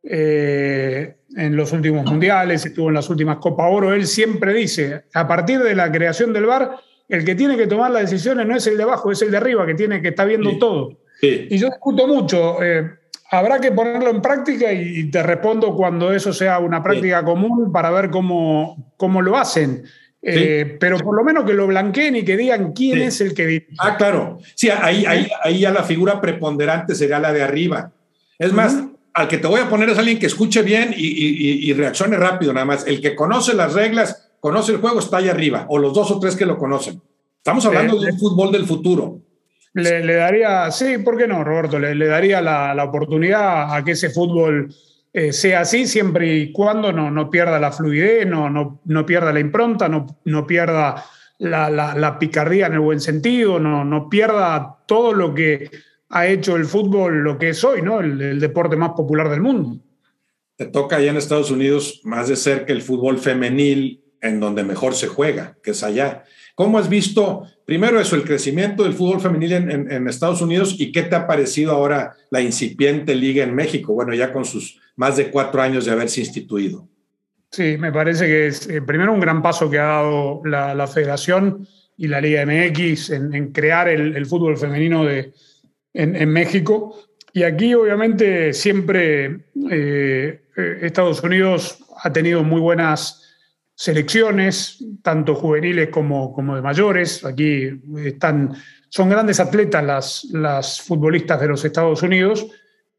eh, 0.03 1.17
en 1.35 1.57
los 1.57 1.73
últimos 1.73 2.05
mundiales, 2.05 2.67
estuvo 2.67 2.89
en 2.89 2.95
las 2.97 3.09
últimas 3.09 3.39
Copa 3.39 3.67
Oro. 3.67 3.95
Él 3.95 4.07
siempre 4.07 4.53
dice, 4.53 5.05
a 5.15 5.27
partir 5.27 5.61
de 5.61 5.75
la 5.75 5.91
creación 5.91 6.35
del 6.35 6.45
VAR, 6.45 6.73
el 7.09 7.25
que 7.25 7.37
tiene 7.37 7.57
que 7.57 7.69
tomar 7.69 7.91
las 7.91 8.03
decisiones 8.03 8.47
no 8.47 8.55
es 8.55 8.67
el 8.67 8.77
de 8.77 8.83
abajo, 8.83 9.11
es 9.11 9.23
el 9.23 9.31
de 9.31 9.39
arriba, 9.39 9.65
que 9.65 9.77
tiene 9.77 10.03
que 10.03 10.09
estar 10.09 10.29
viendo 10.29 10.59
todo. 10.59 10.99
Y 11.23 11.57
yo 11.57 11.69
discuto 11.69 12.07
mucho. 12.07 12.63
Eh, 12.63 13.00
habrá 13.31 13.61
que 13.61 13.73
ponerlo 13.73 14.11
en 14.11 14.21
práctica 14.21 14.73
y 14.73 15.11
te 15.11 15.23
respondo 15.23 15.75
cuando 15.75 16.13
eso 16.13 16.33
sea 16.33 16.59
una 16.59 16.83
práctica 16.83 17.25
común 17.25 17.73
para 17.73 17.91
ver 17.91 18.11
cómo, 18.11 18.93
cómo 18.97 19.23
lo 19.23 19.37
hacen. 19.37 19.85
Eh, 20.23 20.77
pero 20.79 20.99
por 20.99 21.17
lo 21.17 21.25
menos 21.25 21.45
que 21.45 21.55
lo 21.55 21.67
blanqueen 21.67 22.17
y 22.17 22.25
que 22.25 22.37
digan 22.37 22.73
quién 22.73 23.01
es 23.01 23.21
el 23.23 23.33
que 23.33 23.47
dirige. 23.47 23.75
Ah, 23.79 23.97
claro. 23.97 24.39
Sí, 24.55 24.69
ahí, 24.69 25.07
ahí, 25.07 25.29
ahí, 25.43 25.61
ya 25.61 25.71
la 25.71 25.83
figura 25.83 26.21
preponderante 26.21 26.95
sería 26.95 27.19
la 27.19 27.33
de 27.33 27.43
arriba. 27.43 27.93
Es 28.39 28.53
más, 28.53 28.77
al 29.15 29.29
que 29.29 29.39
te 29.39 29.47
voy 29.47 29.61
a 29.61 29.69
poner 29.69 29.89
es 29.89 29.99
alguien 29.99 30.19
que 30.19 30.27
escuche 30.27 30.63
bien 30.63 30.93
y, 30.97 31.73
reaccione 31.73 32.17
rápido, 32.17 32.53
nada 32.53 32.67
más. 32.67 32.87
El 32.87 33.01
que 33.01 33.15
conoce 33.15 33.55
las 33.55 33.73
reglas, 33.73 34.31
conoce 34.41 34.73
el 34.73 34.79
juego, 34.79 34.99
está 34.99 35.19
ahí 35.19 35.29
arriba, 35.29 35.67
o 35.69 35.79
los 35.79 35.95
dos 35.95 36.11
o 36.11 36.21
tres 36.21 36.37
que 36.37 36.47
lo 36.47 36.59
conocen. 36.59 37.01
Estamos 37.39 37.65
hablando 37.65 37.99
de 37.99 38.13
un 38.13 38.19
fútbol 38.19 38.53
del 38.53 38.67
futuro. 38.67 39.21
Le, 39.73 40.15
daría, 40.15 40.71
sí, 40.71 40.99
¿por 40.99 41.17
qué 41.17 41.29
no, 41.29 41.45
Roberto? 41.45 41.79
Le, 41.79 42.07
daría 42.07 42.41
la, 42.41 42.75
la 42.75 42.85
oportunidad 42.85 43.75
a 43.75 43.85
que 43.85 43.93
ese 43.93 44.11
fútbol 44.11 44.75
eh, 45.13 45.33
sea 45.33 45.61
así 45.61 45.89
siempre 45.89 46.37
y 46.37 46.53
cuando 46.53 46.93
no, 46.93 47.11
no 47.11 47.31
pierda 47.31 47.59
la 47.59 47.73
fluidez, 47.73 48.27
no, 48.29 48.49
no, 48.49 48.81
no 48.85 49.05
pierda 49.05 49.33
la 49.33 49.41
impronta, 49.41 49.89
no, 49.89 50.21
no 50.25 50.47
pierda 50.47 51.05
la, 51.39 51.69
la, 51.69 52.19
picardía 52.19 52.67
en 52.67 52.75
el 52.75 52.81
buen 52.81 53.01
sentido, 53.01 53.59
no, 53.59 53.85
no 53.85 54.09
pierda 54.09 54.79
todo 54.87 55.13
lo 55.13 55.35
que 55.35 55.69
ha 56.11 56.29
hecho 56.29 56.55
el 56.55 56.65
fútbol 56.65 57.25
lo 57.25 57.39
que 57.39 57.49
es 57.49 57.65
hoy, 57.65 57.83
¿no? 57.83 57.99
El, 58.01 58.39
deporte 58.39 58.77
más 58.77 58.91
popular 58.91 59.29
del 59.31 59.41
mundo. 59.41 59.81
Te 60.55 60.67
toca 60.67 60.97
allá 60.97 61.11
en 61.11 61.17
Estados 61.17 61.51
Unidos 61.51 62.03
más 62.05 62.29
de 62.29 62.37
cerca 62.37 62.73
el 62.73 62.83
fútbol 62.83 63.19
femenil 63.19 64.05
en 64.21 64.39
donde 64.39 64.63
mejor 64.63 64.95
se 64.95 65.09
juega, 65.09 65.57
que 65.63 65.73
es 65.73 65.83
allá. 65.83 66.25
¿Cómo 66.61 66.79
has 66.79 66.91
visto, 66.91 67.47
primero 67.65 67.99
eso, 67.99 68.17
el 68.17 68.23
crecimiento 68.23 68.83
del 68.83 68.93
fútbol 68.93 69.19
femenil 69.19 69.53
en, 69.55 70.07
Estados 70.09 70.43
Unidos 70.43 70.77
y 70.79 70.93
qué 70.93 71.05
te 71.05 71.17
ha 71.17 71.27
parecido 71.27 71.73
ahora 71.73 72.13
la 72.31 72.43
incipiente 72.43 73.15
liga 73.15 73.43
en 73.43 73.55
México? 73.55 73.95
Bueno, 73.95 74.13
ya 74.13 74.31
con 74.31 74.45
sus 74.45 74.79
más 74.95 75.17
de 75.17 75.31
cuatro 75.31 75.63
años 75.63 75.87
de 75.87 75.93
haberse 75.93 76.21
instituido. 76.21 76.87
Sí, 77.51 77.79
me 77.79 77.91
parece 77.91 78.27
que 78.27 78.49
es 78.49 78.69
eh, 78.69 78.83
primero 78.83 79.11
un 79.11 79.21
gran 79.21 79.41
paso 79.41 79.71
que 79.71 79.79
ha 79.79 79.85
dado 79.85 80.43
la, 80.45 80.87
federación 80.87 81.67
y 81.97 82.09
la 82.09 82.21
Liga 82.21 82.45
MX 82.45 83.09
en, 83.09 83.53
crear 83.53 83.89
el, 83.89 84.27
fútbol 84.27 84.59
femenino 84.59 85.07
de, 85.07 85.33
en, 85.95 86.29
México. 86.29 86.95
Y 87.33 87.43
aquí 87.45 87.73
obviamente 87.73 88.53
siempre 88.53 89.47
eh, 89.71 90.43
eh, 90.55 90.79
Estados 90.83 91.23
Unidos 91.23 91.79
ha 92.03 92.13
tenido 92.13 92.45
muy 92.45 92.61
buenas 92.61 93.20
selecciones, 93.81 94.85
tanto 95.03 95.35
juveniles 95.35 95.89
como, 95.89 96.35
como 96.35 96.55
de 96.55 96.61
mayores. 96.61 97.25
Aquí 97.25 97.81
están, 98.05 98.55
son 98.91 99.09
grandes 99.09 99.41
atletas 99.41 99.83
las, 99.83 100.25
las 100.33 100.81
futbolistas 100.83 101.41
de 101.41 101.49
los 101.49 101.65
Estados 101.65 102.03
Unidos 102.03 102.47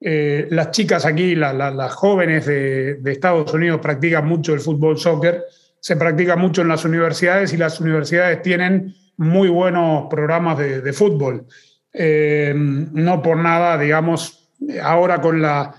eh, 0.03 0.47
las 0.49 0.71
chicas 0.71 1.05
aquí, 1.05 1.35
las 1.35 1.93
jóvenes 1.93 2.47
de, 2.47 2.99
Estados 3.05 3.53
Unidos 3.53 3.79
practican 3.79 4.27
mucho 4.27 4.55
el 4.55 4.59
fútbol 4.59 4.97
soccer, 4.97 5.43
se 5.79 5.95
practica 5.95 6.35
mucho 6.35 6.63
en 6.63 6.69
las 6.69 6.83
universidades 6.85 7.53
y 7.53 7.57
las 7.57 7.79
universidades 7.79 8.41
tienen 8.41 8.95
muy 9.17 9.49
buenos 9.49 10.07
programas 10.09 10.57
de, 10.57 10.93
fútbol. 10.93 11.45
Eh, 11.93 12.51
no 12.55 13.21
por 13.21 13.37
nada, 13.37 13.77
digamos, 13.77 14.49
ahora 14.81 15.21
con 15.21 15.39
la 15.39 15.75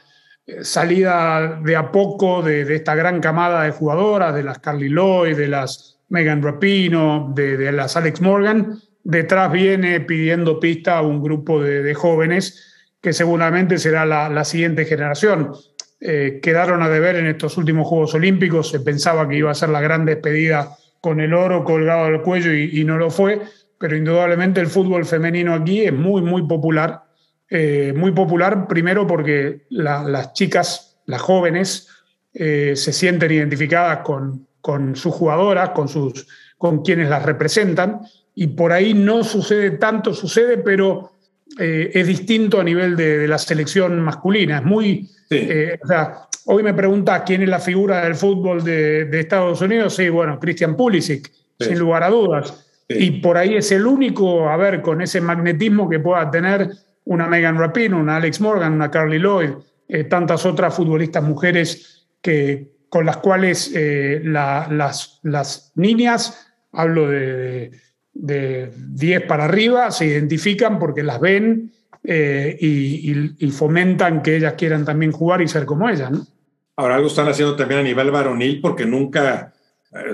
salida 0.62 1.61
de 1.62 1.76
a 1.76 1.90
poco 1.93 2.43
de, 2.43 2.62
esta 2.74 2.95
gran 2.95 3.20
camada 3.20 3.62
de 3.62 3.70
jugadoras, 3.70 4.34
de 4.34 4.43
las 4.43 4.59
Carly 4.59 4.88
Lloyd, 4.88 5.36
de 5.36 5.49
las 5.49 6.01
Megan 6.09 6.43
Rapino, 6.43 7.32
de, 7.34 7.72
las 7.72 7.97
Alex 7.97 8.20
Morgan, 8.20 8.78
detrás 9.05 9.51
viene 9.51 10.01
pidiendo 10.01 10.61
pista 10.61 10.99
a 10.99 11.03
un 11.03 11.22
grupo 11.22 11.61
de 11.61 11.95
jóvenes 11.95 12.72
que 13.03 13.12
seguramente 13.12 13.78
será 13.78 14.07
la, 14.07 14.45
siguiente 14.45 14.84
generación. 14.84 15.53
Eh, 16.01 16.38
quedaron 16.40 16.82
a 16.82 16.88
deber 16.88 17.16
en 17.16 17.26
estos 17.26 17.59
últimos 17.59 17.88
Juegos 17.88 18.14
Olímpicos, 18.14 18.70
se 18.70 18.80
pensaba 18.80 19.28
que 19.28 19.36
iba 19.36 19.51
a 19.51 19.55
ser 19.55 19.68
la 19.70 19.80
gran 19.80 20.07
despedida 20.07 20.76
con 21.01 21.20
el 21.20 21.34
oro 21.34 21.64
colgado 21.64 22.05
al 22.05 22.22
cuello 22.22 22.55
y, 22.55 22.84
no 22.84 22.97
lo 22.97 23.11
fue, 23.11 23.43
pero 23.78 23.97
indudablemente 23.97 24.61
el 24.61 24.68
fútbol 24.68 25.05
femenino 25.05 25.53
aquí 25.53 25.84
es 25.84 25.93
muy, 25.93 26.22
muy 26.22 26.47
popular. 26.47 27.03
Eh, 27.55 27.92
muy 27.94 28.12
popular 28.12 28.66
primero 28.66 29.07
porque 29.07 29.66
las 29.68 30.32
chicas, 30.32 30.96
las 31.05 31.20
jóvenes, 31.20 31.86
eh, 32.32 32.72
se 32.76 32.94
sienten 32.94 33.30
identificadas 33.30 33.98
con, 33.98 34.46
con 34.62 34.96
sus 34.96 35.12
jugadoras, 35.12 35.68
con, 35.70 35.86
sus, 35.86 36.26
con 36.57 36.82
quienes 36.82 37.11
las 37.11 37.22
representan, 37.22 38.00
y 38.34 38.46
por 38.46 38.72
ahí 38.72 38.94
no 38.94 39.22
sucede 39.22 39.72
tanto, 39.72 40.14
sucede, 40.14 40.57
pero 40.57 41.12
eh, 41.59 41.90
es 41.92 42.07
distinto 42.07 42.59
a 42.59 42.64
nivel 42.64 42.96
de, 42.96 43.28
la 43.28 43.36
selección 43.36 44.00
masculina. 44.00 44.57
Es 44.57 44.64
muy. 44.64 45.11
O 45.30 45.86
sea, 45.86 46.20
hoy 46.46 46.62
me 46.62 46.72
preguntas 46.72 47.22
quién 47.26 47.42
es 47.42 47.50
la 47.50 47.61
figura 47.61 48.03
del 48.05 48.14
fútbol 48.14 48.64
de, 48.64 49.20
Estados 49.20 49.61
Unidos. 49.61 49.94
Sí, 49.94 50.09
bueno, 50.09 50.40
Christian 50.40 50.74
Pulisic, 50.74 51.30
sin 51.61 51.78
lugar 51.78 52.03
a 52.03 52.09
dudas. 52.09 52.66
Y 52.88 53.20
por 53.20 53.36
ahí 53.36 53.57
es 53.57 53.70
el 53.72 53.86
único, 53.86 54.48
a 54.48 54.57
ver, 54.57 54.80
con 54.80 55.03
ese 55.03 55.20
magnetismo 55.20 55.86
que 55.86 56.00
pueda 56.00 56.30
tener 56.30 56.70
una 57.05 57.26
Megan 57.26 57.59
Rapino, 57.59 57.98
una 57.98 58.16
Alex 58.16 58.40
Morgan, 58.40 58.74
una 58.74 58.90
Carly 58.90 59.18
Lloyd, 59.18 59.50
eh, 59.88 60.05
tantas 60.05 60.46
otras 60.46 60.74
futbolistas 60.74 61.22
mujeres 61.22 62.09
que, 62.20 62.72
con 62.88 63.07
las 63.07 63.18
cuales 63.18 63.72
las, 64.22 65.20
las 65.22 65.72
niñas, 65.74 66.46
hablo 66.72 67.09
de 67.09 67.72
de 68.14 68.70
10 68.76 69.22
para 69.22 69.44
arriba 69.44 69.90
se 69.90 70.07
identifican 70.07 70.78
porque 70.78 71.03
las 71.03 71.20
ven 71.20 71.72
eh, 72.05 72.57
y, 72.61 73.50
fomentan 73.50 74.22
que 74.22 74.36
ellas 74.36 74.55
quieran 74.55 74.84
también 74.84 75.12
jugar 75.12 75.40
y 75.40 75.48
ser 75.48 75.64
como 75.66 75.88
ellas. 75.88 76.11
Ahora 76.76 76.96
algo 76.96 77.07
están 77.07 77.28
haciendo 77.28 77.55
también 77.55 77.80
a 77.80 77.84
nivel 77.84 78.11
varonil 78.11 78.61
porque 78.61 78.86
nunca 78.86 79.53
eh, 79.55 79.59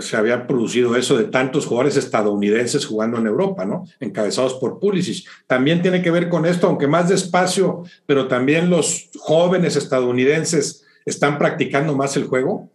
se 0.00 0.16
había 0.16 0.46
producido 0.46 0.96
eso 0.96 1.16
de 1.16 1.24
tantos 1.24 1.66
jugadores 1.66 1.96
estadounidenses 1.96 2.84
jugando 2.84 3.18
en 3.18 3.26
Europa, 3.26 3.64
¿no? 3.64 3.84
Encabezados 4.00 4.54
por 4.54 4.80
Pulisic. 4.80 5.26
También 5.46 5.82
tiene 5.82 6.02
que 6.02 6.10
ver 6.10 6.28
con 6.28 6.46
esto, 6.46 6.66
aunque 6.66 6.88
más 6.88 7.08
despacio, 7.08 7.84
pero 8.04 8.26
también 8.26 8.70
los 8.70 9.10
jóvenes 9.18 9.76
estadounidenses 9.76 10.84
están 11.06 11.38
practicando 11.38 11.94
más 11.96 12.16
el 12.16 12.24
juego. 12.24 12.70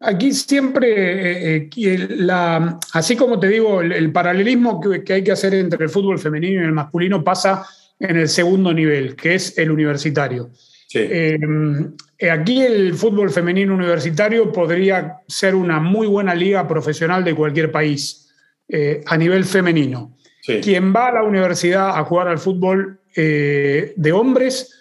Aquí 0.00 0.32
siempre, 0.32 1.56
eh, 1.56 1.70
eh, 1.76 2.08
así 2.92 3.16
como 3.16 3.38
te 3.38 3.48
digo, 3.48 3.80
el, 3.80 4.12
paralelismo 4.12 4.80
que, 4.80 5.12
hay 5.12 5.24
que 5.24 5.32
hacer 5.32 5.54
entre 5.54 5.84
el 5.84 5.90
fútbol 5.90 6.18
femenino 6.18 6.60
y 6.60 6.64
el 6.64 6.72
masculino 6.72 7.22
pasa 7.22 7.64
en 7.98 8.16
el 8.16 8.28
segundo 8.28 8.72
nivel, 8.72 9.14
que 9.14 9.34
es 9.34 9.56
el 9.56 9.70
universitario. 9.70 10.50
Eh, 10.94 12.30
aquí 12.30 12.62
el 12.62 12.94
fútbol 12.94 13.30
femenino 13.30 13.74
universitario 13.74 14.52
podría 14.52 15.18
ser 15.26 15.54
una 15.54 15.80
muy 15.80 16.06
buena 16.06 16.34
liga 16.34 16.66
profesional 16.66 17.24
de 17.24 17.34
cualquier 17.34 17.70
país 17.70 18.20
a 19.06 19.16
nivel 19.16 19.44
femenino. 19.44 20.16
Quien 20.62 20.94
va 20.94 21.08
a 21.08 21.12
la 21.12 21.22
universidad 21.22 21.98
a 21.98 22.04
jugar 22.04 22.28
al 22.28 22.38
fútbol 22.38 23.00
de 23.14 24.12
hombres 24.12 24.72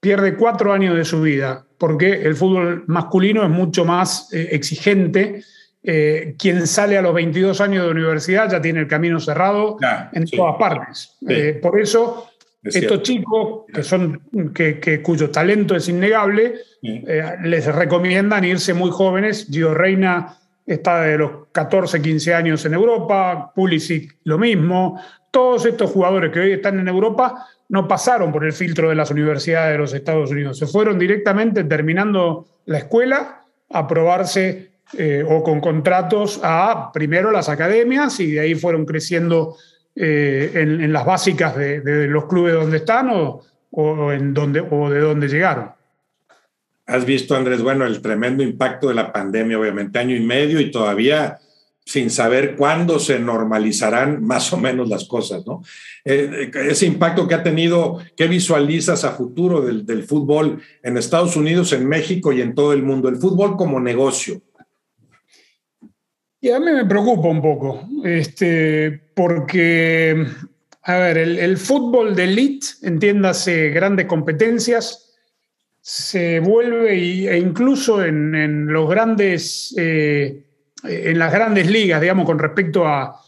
pierde 0.00 0.36
cuatro 0.36 0.72
años 0.72 0.96
de 0.96 1.04
su 1.04 1.20
vida 1.20 1.64
porque 1.82 2.12
el 2.12 2.36
fútbol 2.36 2.84
masculino 2.86 3.42
es 3.42 3.50
mucho 3.50 3.84
más 3.84 4.32
eh, 4.32 4.50
exigente. 4.52 5.42
Eh, 5.82 6.36
quien 6.38 6.64
sale 6.68 6.96
a 6.96 7.02
los 7.02 7.12
22 7.12 7.60
años 7.60 7.84
de 7.84 7.90
universidad 7.90 8.48
ya 8.48 8.62
tiene 8.62 8.78
el 8.78 8.86
camino 8.86 9.18
cerrado 9.18 9.78
en 10.12 10.24
todas 10.26 10.54
partes. 10.60 11.16
Eh, 11.28 11.58
por 11.60 11.80
eso, 11.80 12.30
estos 12.62 13.02
chicos, 13.02 13.64
que 13.72 13.82
son, 13.82 14.22
que, 14.54 15.02
cuyo 15.02 15.30
talento 15.30 15.74
es 15.74 15.88
innegable, 15.88 16.54
les 16.82 17.66
recomiendan 17.66 18.44
irse 18.44 18.72
muy 18.72 18.90
jóvenes. 18.90 19.48
Gio 19.50 19.74
Reina 19.74 20.36
está 20.64 21.02
de 21.02 21.18
los 21.18 21.30
14, 21.50 22.00
15 22.00 22.34
años 22.34 22.64
en 22.64 22.74
Europa, 22.74 23.52
Pulisic 23.54 24.16
lo 24.24 24.38
mismo. 24.38 25.00
Todos 25.30 25.66
estos 25.66 25.90
jugadores 25.90 26.30
que 26.30 26.40
hoy 26.40 26.52
están 26.52 26.78
en 26.78 26.88
Europa 26.88 27.46
no 27.68 27.88
pasaron 27.88 28.30
por 28.30 28.44
el 28.44 28.52
filtro 28.52 28.90
de 28.90 28.94
las 28.94 29.10
universidades 29.10 29.72
de 29.72 29.78
los 29.78 29.94
Estados 29.94 30.30
Unidos, 30.30 30.58
se 30.58 30.66
fueron 30.66 30.98
directamente 30.98 31.64
terminando 31.64 32.46
la 32.66 32.78
escuela 32.78 33.44
a 33.70 33.88
probarse 33.88 34.72
eh, 34.98 35.24
o 35.26 35.42
con 35.42 35.60
contratos 35.60 36.38
a 36.42 36.90
primero 36.92 37.30
las 37.30 37.48
academias 37.48 38.20
y 38.20 38.32
de 38.32 38.40
ahí 38.40 38.54
fueron 38.54 38.84
creciendo 38.84 39.56
eh, 39.94 40.50
en, 40.54 40.92
las 40.92 41.04
básicas 41.04 41.56
de, 41.56 42.06
los 42.08 42.26
clubes 42.26 42.54
donde 42.54 42.78
están 42.78 43.10
o, 43.10 44.12
en 44.12 44.32
donde, 44.32 44.60
o 44.60 44.88
de 44.88 45.00
dónde 45.00 45.28
llegaron. 45.28 45.70
Has 46.86 47.04
visto, 47.04 47.36
Andrés, 47.36 47.62
bueno, 47.62 47.86
el 47.86 48.02
tremendo 48.02 48.42
impacto 48.42 48.88
de 48.88 48.94
la 48.94 49.12
pandemia, 49.12 49.58
obviamente, 49.58 49.98
año 49.98 50.16
y 50.16 50.20
medio 50.20 50.60
y 50.60 50.70
todavía 50.70 51.38
sin 51.84 52.10
saber 52.10 52.54
cuándo 52.56 52.98
se 52.98 53.18
normalizarán 53.18 54.24
más 54.24 54.52
o 54.52 54.56
menos 54.56 54.88
las 54.88 55.04
cosas, 55.04 55.44
¿no? 55.46 55.62
Eh, 56.04 56.50
ese 56.54 56.86
impacto 56.86 57.26
que 57.26 57.34
ha 57.34 57.42
tenido, 57.42 57.98
¿qué 58.16 58.28
visualizas 58.28 59.04
a 59.04 59.12
futuro 59.12 59.60
del, 59.62 59.84
del, 59.84 60.04
fútbol 60.04 60.60
en 60.82 60.96
Estados 60.96 61.36
Unidos, 61.36 61.72
en 61.72 61.88
México 61.88 62.32
y 62.32 62.40
en 62.40 62.54
todo 62.54 62.72
el 62.72 62.82
mundo? 62.82 63.08
El 63.08 63.16
fútbol 63.16 63.56
como 63.56 63.80
negocio. 63.80 64.40
Y 66.44 66.50
a 66.50 66.58
mí 66.58 66.72
me 66.72 66.84
preocupa 66.84 67.28
un 67.28 67.40
poco, 67.40 67.88
este, 68.02 69.00
porque, 69.14 70.26
a 70.82 70.96
ver, 70.96 71.16
el, 71.16 71.56
fútbol 71.56 72.16
de 72.16 72.24
elite, 72.24 72.66
entiéndase 72.82 73.68
grandes 73.68 74.06
competencias, 74.06 75.14
se 75.80 76.40
vuelve, 76.40 76.94
e 77.30 77.38
incluso 77.38 78.04
en, 78.04 78.66
los 78.66 78.90
grandes, 78.90 79.72
eh, 79.78 80.44
en 80.82 81.16
las 81.16 81.32
grandes 81.32 81.70
ligas, 81.70 82.00
digamos, 82.00 82.26
con 82.26 82.40
respecto 82.40 82.88
a, 82.88 83.20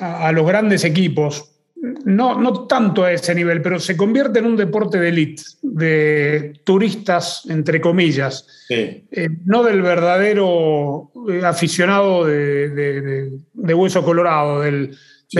a 0.00 0.32
los 0.32 0.46
grandes 0.46 0.84
equipos, 0.84 1.51
no, 1.82 2.40
no 2.40 2.66
tanto 2.66 3.02
a 3.02 3.12
ese 3.12 3.34
nivel, 3.34 3.60
pero 3.60 3.80
se 3.80 3.96
convierte 3.96 4.38
en 4.38 4.46
un 4.46 4.56
deporte 4.56 5.00
de 5.00 5.08
élite, 5.08 5.42
de 5.62 6.60
turistas, 6.64 7.42
entre 7.48 7.80
comillas, 7.80 8.46
eh, 8.68 9.02
no 9.44 9.64
del 9.64 9.82
verdadero 9.82 11.10
eh, 11.28 11.44
aficionado 11.44 12.24
de, 12.24 13.32
hueso 13.54 14.04
colorado, 14.04 14.60
del, 14.60 14.96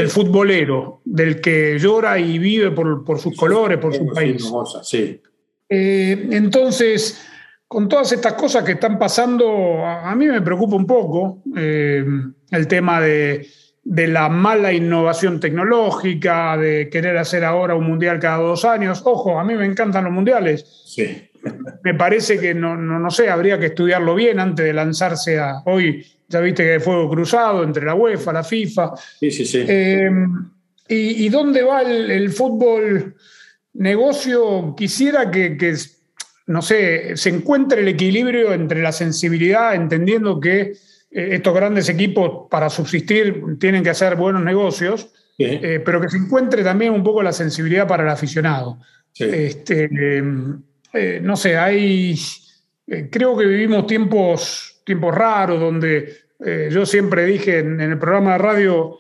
futbolero, 0.09 1.01
del 1.05 1.41
que 1.41 1.79
llora 1.79 2.19
y 2.19 2.39
vive 2.39 2.73
por, 2.73 3.21
sus 3.21 3.37
colores, 3.37 3.79
por 3.79 3.95
su 3.95 4.07
país. 4.07 4.45
Eh, 5.69 6.29
entonces, 6.33 7.25
con 7.69 7.89
todas 7.89 8.11
estas 8.11 8.33
cosas 8.33 8.65
que 8.65 8.73
están 8.73 8.99
pasando, 8.99 9.87
a, 9.87 10.13
mí 10.17 10.27
me 10.27 10.43
preocupa 10.43 10.75
un 10.75 10.87
poco 10.87 11.41
el 11.55 12.67
tema 12.67 13.01
de 13.01 13.47
de 13.85 14.07
la 14.07 14.29
mala 14.29 14.73
innovación 14.73 15.41
tecnológica, 15.41 16.57
de 16.57 16.89
querer 16.89 17.17
hacer 17.19 17.45
ahora 17.45 17.75
un 17.75 17.87
mundial 17.87 18.19
cada 18.21 18.39
dos 18.39 18.65
años. 18.65 19.03
Ojo, 19.05 19.39
a 19.39 19.45
mí 19.45 19.55
me 19.55 19.67
encantan 19.67 20.05
los 20.05 20.13
mundiales. 20.13 20.65
Sí. 20.87 21.29
Me 21.83 21.95
parece 21.95 22.39
que 22.39 22.55
no, 22.55 22.77
no, 22.77 23.11
sé, 23.11 23.29
habría 23.29 23.59
que 23.59 23.67
estudiarlo 23.67 24.15
bien 24.15 24.39
antes 24.39 24.65
de 24.65 24.73
lanzarse 24.73 25.41
a. 25.41 25.63
Hoy 25.65 26.07
ya 26.29 26.39
viste 26.41 26.63
que 26.63 26.75
hay 26.75 26.81
fuego 26.81 27.11
cruzado 27.11 27.65
entre 27.65 27.85
la 27.85 27.95
UEFA, 27.95 28.33
la 28.33 28.45
FIFA. 28.45 28.93
Sí, 29.19 29.31
sí, 29.33 29.45
sí. 29.45 29.65
Em, 29.67 30.51
y, 30.89 31.29
dónde 31.31 31.63
va 31.63 31.83
el, 31.83 32.31
fútbol 32.31 33.17
negocio? 33.73 34.75
Quisiera 34.77 35.31
que, 35.31 35.57
que, 35.57 35.75
no 36.47 36.63
sé, 36.63 37.17
se 37.17 37.31
encuentre 37.31 37.81
el 37.81 37.89
equilibrio 37.89 38.53
entre 38.53 38.81
la 38.81 38.93
sensibilidad, 38.93 39.75
entendiendo 39.75 40.39
que 40.39 40.75
estos 41.13 41.55
grandes 41.55 41.89
equipos 41.89 42.49
para 42.51 42.71
subsistir 42.71 43.43
tienen 43.59 43.83
que 43.83 43.91
hacer 43.91 44.17
buenos 44.17 44.43
negocios, 44.43 45.11
eh, 45.39 45.81
pero 45.85 46.01
que 46.01 46.09
se 46.09 46.17
encuentre 46.17 46.63
también 46.65 46.93
un 46.93 47.03
poco 47.03 47.23
la 47.23 47.33
sensibilidad 47.33 47.87
para 47.87 48.03
el 48.03 48.09
aficionado. 48.09 48.79
Este, 49.15 49.91
eh, 50.93 51.21
no 51.23 51.37
sé, 51.37 51.59
hay, 51.59 52.19
creo 53.11 53.37
que 53.37 53.45
vivimos 53.45 53.87
tiempos, 53.87 54.81
tiempos 54.85 55.15
raros 55.15 55.61
donde 55.61 56.23
yo 56.71 56.85
siempre 56.85 57.25
dije 57.25 57.61
en, 57.61 57.81
el 57.81 57.99
programa 57.99 58.33
de 58.33 58.39
radio 58.39 58.99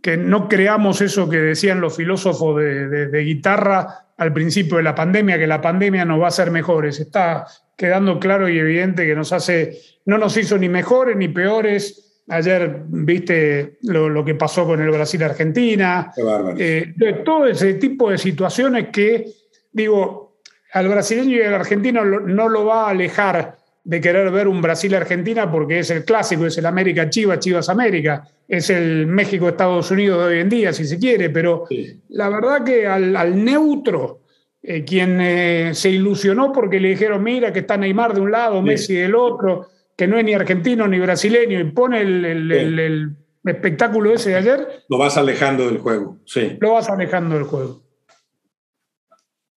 que 0.00 0.16
no 0.16 0.48
creamos 0.48 1.00
eso 1.00 1.28
que 1.28 1.38
decían 1.38 1.80
los 1.80 1.96
filósofos 1.96 2.60
de, 2.60 3.22
guitarra 3.24 4.03
al 4.16 4.32
principio 4.32 4.76
de 4.76 4.82
la 4.82 4.94
pandemia, 4.94 5.38
que 5.38 5.46
la 5.46 5.60
pandemia 5.60 6.04
nos 6.04 6.20
va 6.20 6.26
a 6.26 6.28
hacer 6.28 6.50
mejores. 6.50 7.00
Está 7.00 7.46
quedando 7.76 8.20
claro 8.20 8.48
y 8.48 8.58
evidente 8.58 9.06
que 9.06 9.14
nos 9.14 9.32
hace 9.32 9.80
no 10.06 10.18
nos 10.18 10.36
hizo 10.36 10.58
ni 10.58 10.68
mejores 10.68 11.16
ni 11.16 11.28
peores. 11.28 12.22
Ayer 12.28 12.82
viste 12.86 13.78
lo, 13.82 14.24
que 14.24 14.34
pasó 14.34 14.64
con 14.64 14.80
el 14.80 14.90
Brasil-Argentina. 14.90 16.12
Eh, 16.56 16.94
todo 17.24 17.46
ese 17.46 17.74
tipo 17.74 18.10
de 18.10 18.18
situaciones 18.18 18.88
que, 18.88 19.26
digo, 19.72 20.38
al 20.72 20.88
brasileño 20.88 21.36
y 21.36 21.42
al 21.42 21.54
argentino 21.54 22.04
no 22.04 22.48
lo 22.48 22.64
va 22.64 22.86
a 22.86 22.90
alejar 22.90 23.56
de 23.84 24.00
querer 24.00 24.30
ver 24.30 24.48
un 24.48 24.62
Brasil-Argentina 24.62 25.50
porque 25.50 25.80
es 25.80 25.90
el 25.90 26.04
clásico, 26.04 26.46
es 26.46 26.56
el 26.56 26.64
América-Chivas, 26.64 27.38
Chivas-América, 27.38 28.26
es 28.48 28.70
el 28.70 29.06
México-Estados 29.06 29.90
Unidos 29.90 30.20
de 30.20 30.34
hoy 30.34 30.40
en 30.40 30.48
día, 30.48 30.72
si 30.72 30.86
se 30.86 30.98
quiere, 30.98 31.28
pero 31.28 31.66
la 32.08 32.30
verdad 32.30 32.64
que 32.64 32.86
al, 32.86 33.44
neutro, 33.44 34.22
eh, 34.62 34.84
quien 34.84 35.20
eh, 35.20 35.70
se 35.74 35.90
ilusionó 35.90 36.50
porque 36.50 36.80
le 36.80 36.88
dijeron, 36.88 37.22
mira 37.22 37.52
que 37.52 37.60
está 37.60 37.76
Neymar 37.76 38.14
de 38.14 38.22
un 38.22 38.30
lado, 38.30 38.62
Messi 38.62 38.94
del 38.94 39.14
otro, 39.14 39.68
que 39.94 40.08
no 40.08 40.18
es 40.18 40.24
ni 40.24 40.32
argentino 40.32 40.88
ni 40.88 40.98
brasileño 40.98 41.60
y 41.60 41.64
pone 41.64 42.00
el, 42.00 43.16
espectáculo 43.44 44.14
ese 44.14 44.30
de 44.30 44.36
ayer. 44.36 44.84
Lo 44.88 44.96
vas 44.96 45.18
alejando 45.18 45.66
del 45.66 45.76
juego, 45.76 46.16
sí. 46.24 46.56
Lo 46.58 46.72
vas 46.72 46.88
alejando 46.88 47.34
del 47.34 47.44
juego. 47.44 47.82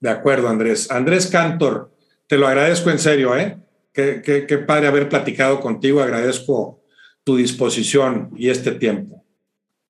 De 0.02 0.10
acuerdo, 0.10 0.50
Andrés. 0.50 0.92
Andrés 0.92 1.28
Cantor, 1.28 1.92
te 2.28 2.38
lo 2.38 2.46
agradezco 2.46 2.90
en 2.92 3.00
serio, 3.00 3.36
¿eh? 3.38 3.58
Qué, 3.98 4.64
padre 4.68 4.86
haber 4.86 5.10
platicado 5.10 5.60
contigo. 5.60 6.04
Agradezco 6.04 6.84
tu 7.24 7.36
disposición 7.36 8.30
y 8.38 8.52
este 8.52 8.74
tiempo. 8.74 9.26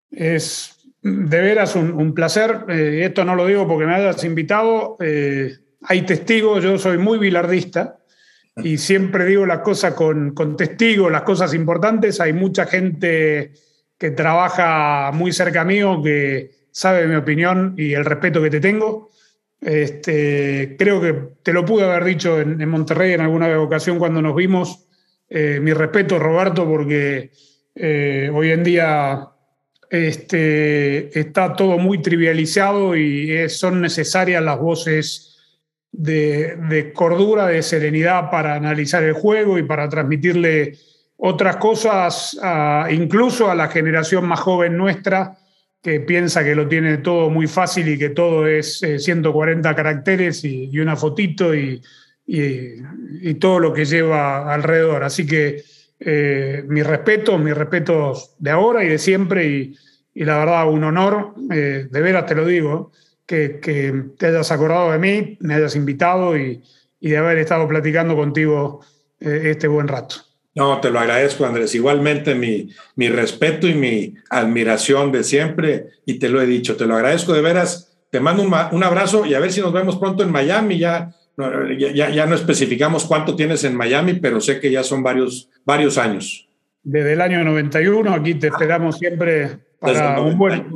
Es 0.10 0.78
de 1.02 1.42
veras 1.42 1.76
un, 1.76 2.14
placer. 2.14 2.64
Eh, 2.70 3.02
esto 3.04 3.26
no 3.26 3.36
lo 3.36 3.46
digo 3.46 3.68
porque 3.68 3.86
me 3.86 3.96
hayas 3.96 4.24
invitado. 4.24 4.96
Eh, 5.02 5.58
hay 5.82 6.04
testigos, 6.04 6.64
yo 6.64 6.78
soy 6.78 6.98
muy 6.98 7.18
bilardista 7.18 7.98
y 8.56 8.78
siempre 8.78 9.26
digo 9.26 9.46
las 9.46 9.60
cosas 9.60 9.94
con, 9.94 10.34
con 10.34 10.56
testigos, 10.56 11.12
las 11.12 11.24
cosas 11.24 11.54
importantes. 11.54 12.22
Hay 12.22 12.32
mucha 12.32 12.66
gente 12.66 13.52
que 13.98 14.12
trabaja 14.12 15.12
muy 15.14 15.34
cerca 15.34 15.66
mío 15.66 16.02
que 16.02 16.52
sabe 16.72 17.08
mi 17.08 17.16
opinión 17.16 17.74
y 17.78 17.92
el 17.92 18.06
respeto 18.06 18.42
que 18.42 18.52
te 18.52 18.62
tengo. 18.62 19.10
Este, 19.60 20.76
creo 20.78 21.02
que 21.02 21.14
te 21.44 21.52
lo 21.52 21.66
pude 21.66 21.84
haber 21.84 22.04
dicho 22.04 22.40
en, 22.40 22.68
Monterrey 22.70 23.14
en 23.14 23.22
alguna 23.22 23.60
ocasión 23.60 23.98
cuando 23.98 24.22
nos 24.22 24.36
vimos. 24.36 24.88
Eh, 25.30 25.60
mi 25.62 25.74
respeto, 25.74 26.20
Roberto, 26.20 26.66
porque 26.66 27.32
eh, 27.76 28.32
hoy 28.34 28.52
en 28.52 28.64
día 28.64 29.28
este, 29.90 31.20
está 31.20 31.54
todo 31.54 31.78
muy 31.78 32.02
trivializado 32.02 32.96
y 32.96 33.50
son 33.50 33.82
necesarias 33.82 34.44
las 34.44 34.60
voces 34.60 35.38
de, 35.92 36.92
cordura, 36.94 37.48
de 37.48 37.64
serenidad 37.64 38.30
para 38.30 38.56
analizar 38.56 39.04
el 39.04 39.14
juego 39.14 39.58
y 39.58 39.64
para 39.64 39.90
transmitirle 39.90 40.78
otras 41.18 41.56
cosas, 41.58 42.40
incluso 42.92 43.50
a 43.50 43.56
la 43.56 43.70
generación 43.70 44.26
más 44.28 44.40
joven 44.40 44.78
nuestra, 44.78 45.38
que 45.82 46.00
piensa 46.02 46.44
que 46.44 46.56
lo 46.56 46.68
tiene 46.68 46.98
todo 46.98 47.30
muy 47.30 47.48
fácil 47.48 47.88
y 47.88 47.98
que 47.98 48.10
todo 48.10 48.48
es 48.48 48.80
140 48.80 49.70
eh, 49.70 49.76
caracteres 49.76 50.44
y, 50.44 50.78
una 50.80 50.96
fotito 50.96 51.54
y, 51.56 51.82
todo 53.40 53.60
lo 53.60 53.74
que 53.74 53.86
lleva 53.86 54.54
alrededor. 54.54 55.04
Así 55.04 55.26
que 55.26 55.64
eh, 56.00 56.64
mis 56.68 56.86
respetos, 56.86 57.40
mis 57.40 57.56
respetos 57.56 58.36
de 58.38 58.52
ahora 58.52 58.84
y 58.84 58.90
de 58.90 59.00
siempre 59.00 59.48
y, 59.48 59.76
la 60.14 60.40
verdad 60.40 60.70
un 60.70 60.84
honor, 60.84 61.36
eh, 61.52 61.88
de 61.90 62.02
veras 62.02 62.26
te 62.26 62.36
lo 62.36 62.46
digo, 62.46 62.92
que, 63.26 63.60
te 64.18 64.26
hayas 64.26 64.52
acordado 64.52 64.92
de 64.92 65.00
mí, 65.00 65.38
me 65.42 65.56
hayas 65.56 65.76
invitado 65.76 66.38
y, 66.38 66.64
de 67.00 67.18
haber 67.18 67.38
estado 67.38 67.68
platicando 67.68 68.16
contigo 68.16 68.82
eh, 69.20 69.52
este 69.52 69.68
buen 69.68 69.88
rato. 69.88 70.16
No, 70.58 70.82
te 70.82 70.90
lo 70.90 71.00
agradezco, 71.00 71.46
Andrés. 71.46 71.76
Igualmente 71.76 72.34
mi, 72.34 72.70
mi 72.96 73.10
respeto 73.10 73.68
y 73.68 73.76
mi 73.76 74.16
admiración 74.32 75.12
de 75.12 75.24
siempre, 75.24 75.90
y 76.04 76.18
te 76.18 76.30
lo 76.30 76.42
he 76.42 76.48
dicho, 76.48 76.76
te 76.76 76.88
lo 76.88 76.96
agradezco 76.96 77.34
de 77.34 77.42
veras. 77.42 77.96
Te 78.10 78.20
mando 78.20 78.42
un, 78.42 78.84
abrazo 78.84 79.26
y 79.26 79.36
a 79.36 79.40
ver 79.40 79.52
si 79.52 79.62
nos 79.62 79.72
vemos 79.72 79.98
pronto 79.98 80.24
en 80.24 80.32
Miami. 80.32 80.80
Ya, 80.80 81.14
ya, 81.78 82.10
ya, 82.10 82.26
no 82.26 82.34
especificamos 82.34 83.06
cuánto 83.06 83.36
tienes 83.36 83.64
en 83.66 83.76
Miami, 83.76 84.14
pero 84.16 84.42
sé 84.42 84.60
que 84.60 84.72
ya 84.72 84.82
son 84.82 85.04
varios, 85.04 85.50
varios 85.64 86.00
años. 86.00 86.50
Desde 86.82 87.14
el 87.14 87.22
año 87.22 87.44
91, 87.44 88.12
aquí 88.12 88.34
te 88.36 88.48
esperamos 88.48 88.98
siempre 88.98 89.60
para 89.80 90.20
un 90.22 90.38
buen. 90.38 90.68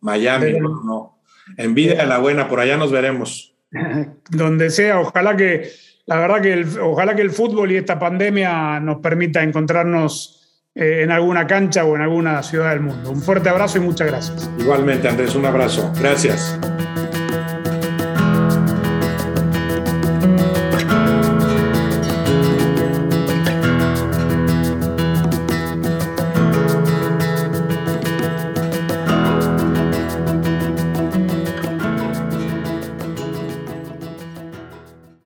Miami, 0.00 0.58
no. 0.60 1.22
Envidia 1.56 2.02
a 2.02 2.06
la 2.06 2.18
buena, 2.18 2.48
por 2.48 2.60
allá 2.60 2.76
nos 2.76 2.92
veremos. 2.92 3.54
Donde 4.30 4.68
sea, 4.68 5.00
ojalá 5.00 5.36
que, 5.36 5.70
la 6.06 6.18
verdad 6.18 6.40
que 6.40 6.80
ojalá 6.80 7.14
que 7.14 7.22
el 7.22 7.30
fútbol 7.30 7.72
y 7.72 7.76
esta 7.76 7.98
pandemia 7.98 8.80
nos 8.80 8.98
permita 8.98 9.42
encontrarnos 9.42 10.42
eh, 10.74 11.02
en 11.02 11.10
alguna 11.10 11.46
cancha 11.46 11.84
o 11.84 11.94
en 11.94 12.02
alguna 12.02 12.42
ciudad 12.42 12.70
del 12.70 12.80
mundo. 12.80 13.10
Un 13.10 13.22
fuerte 13.22 13.48
abrazo 13.48 13.78
y 13.78 13.82
muchas 13.82 14.08
gracias. 14.08 14.50
Igualmente, 14.58 15.08
Andrés, 15.08 15.34
un 15.34 15.46
abrazo. 15.46 15.92
Gracias. 16.00 16.58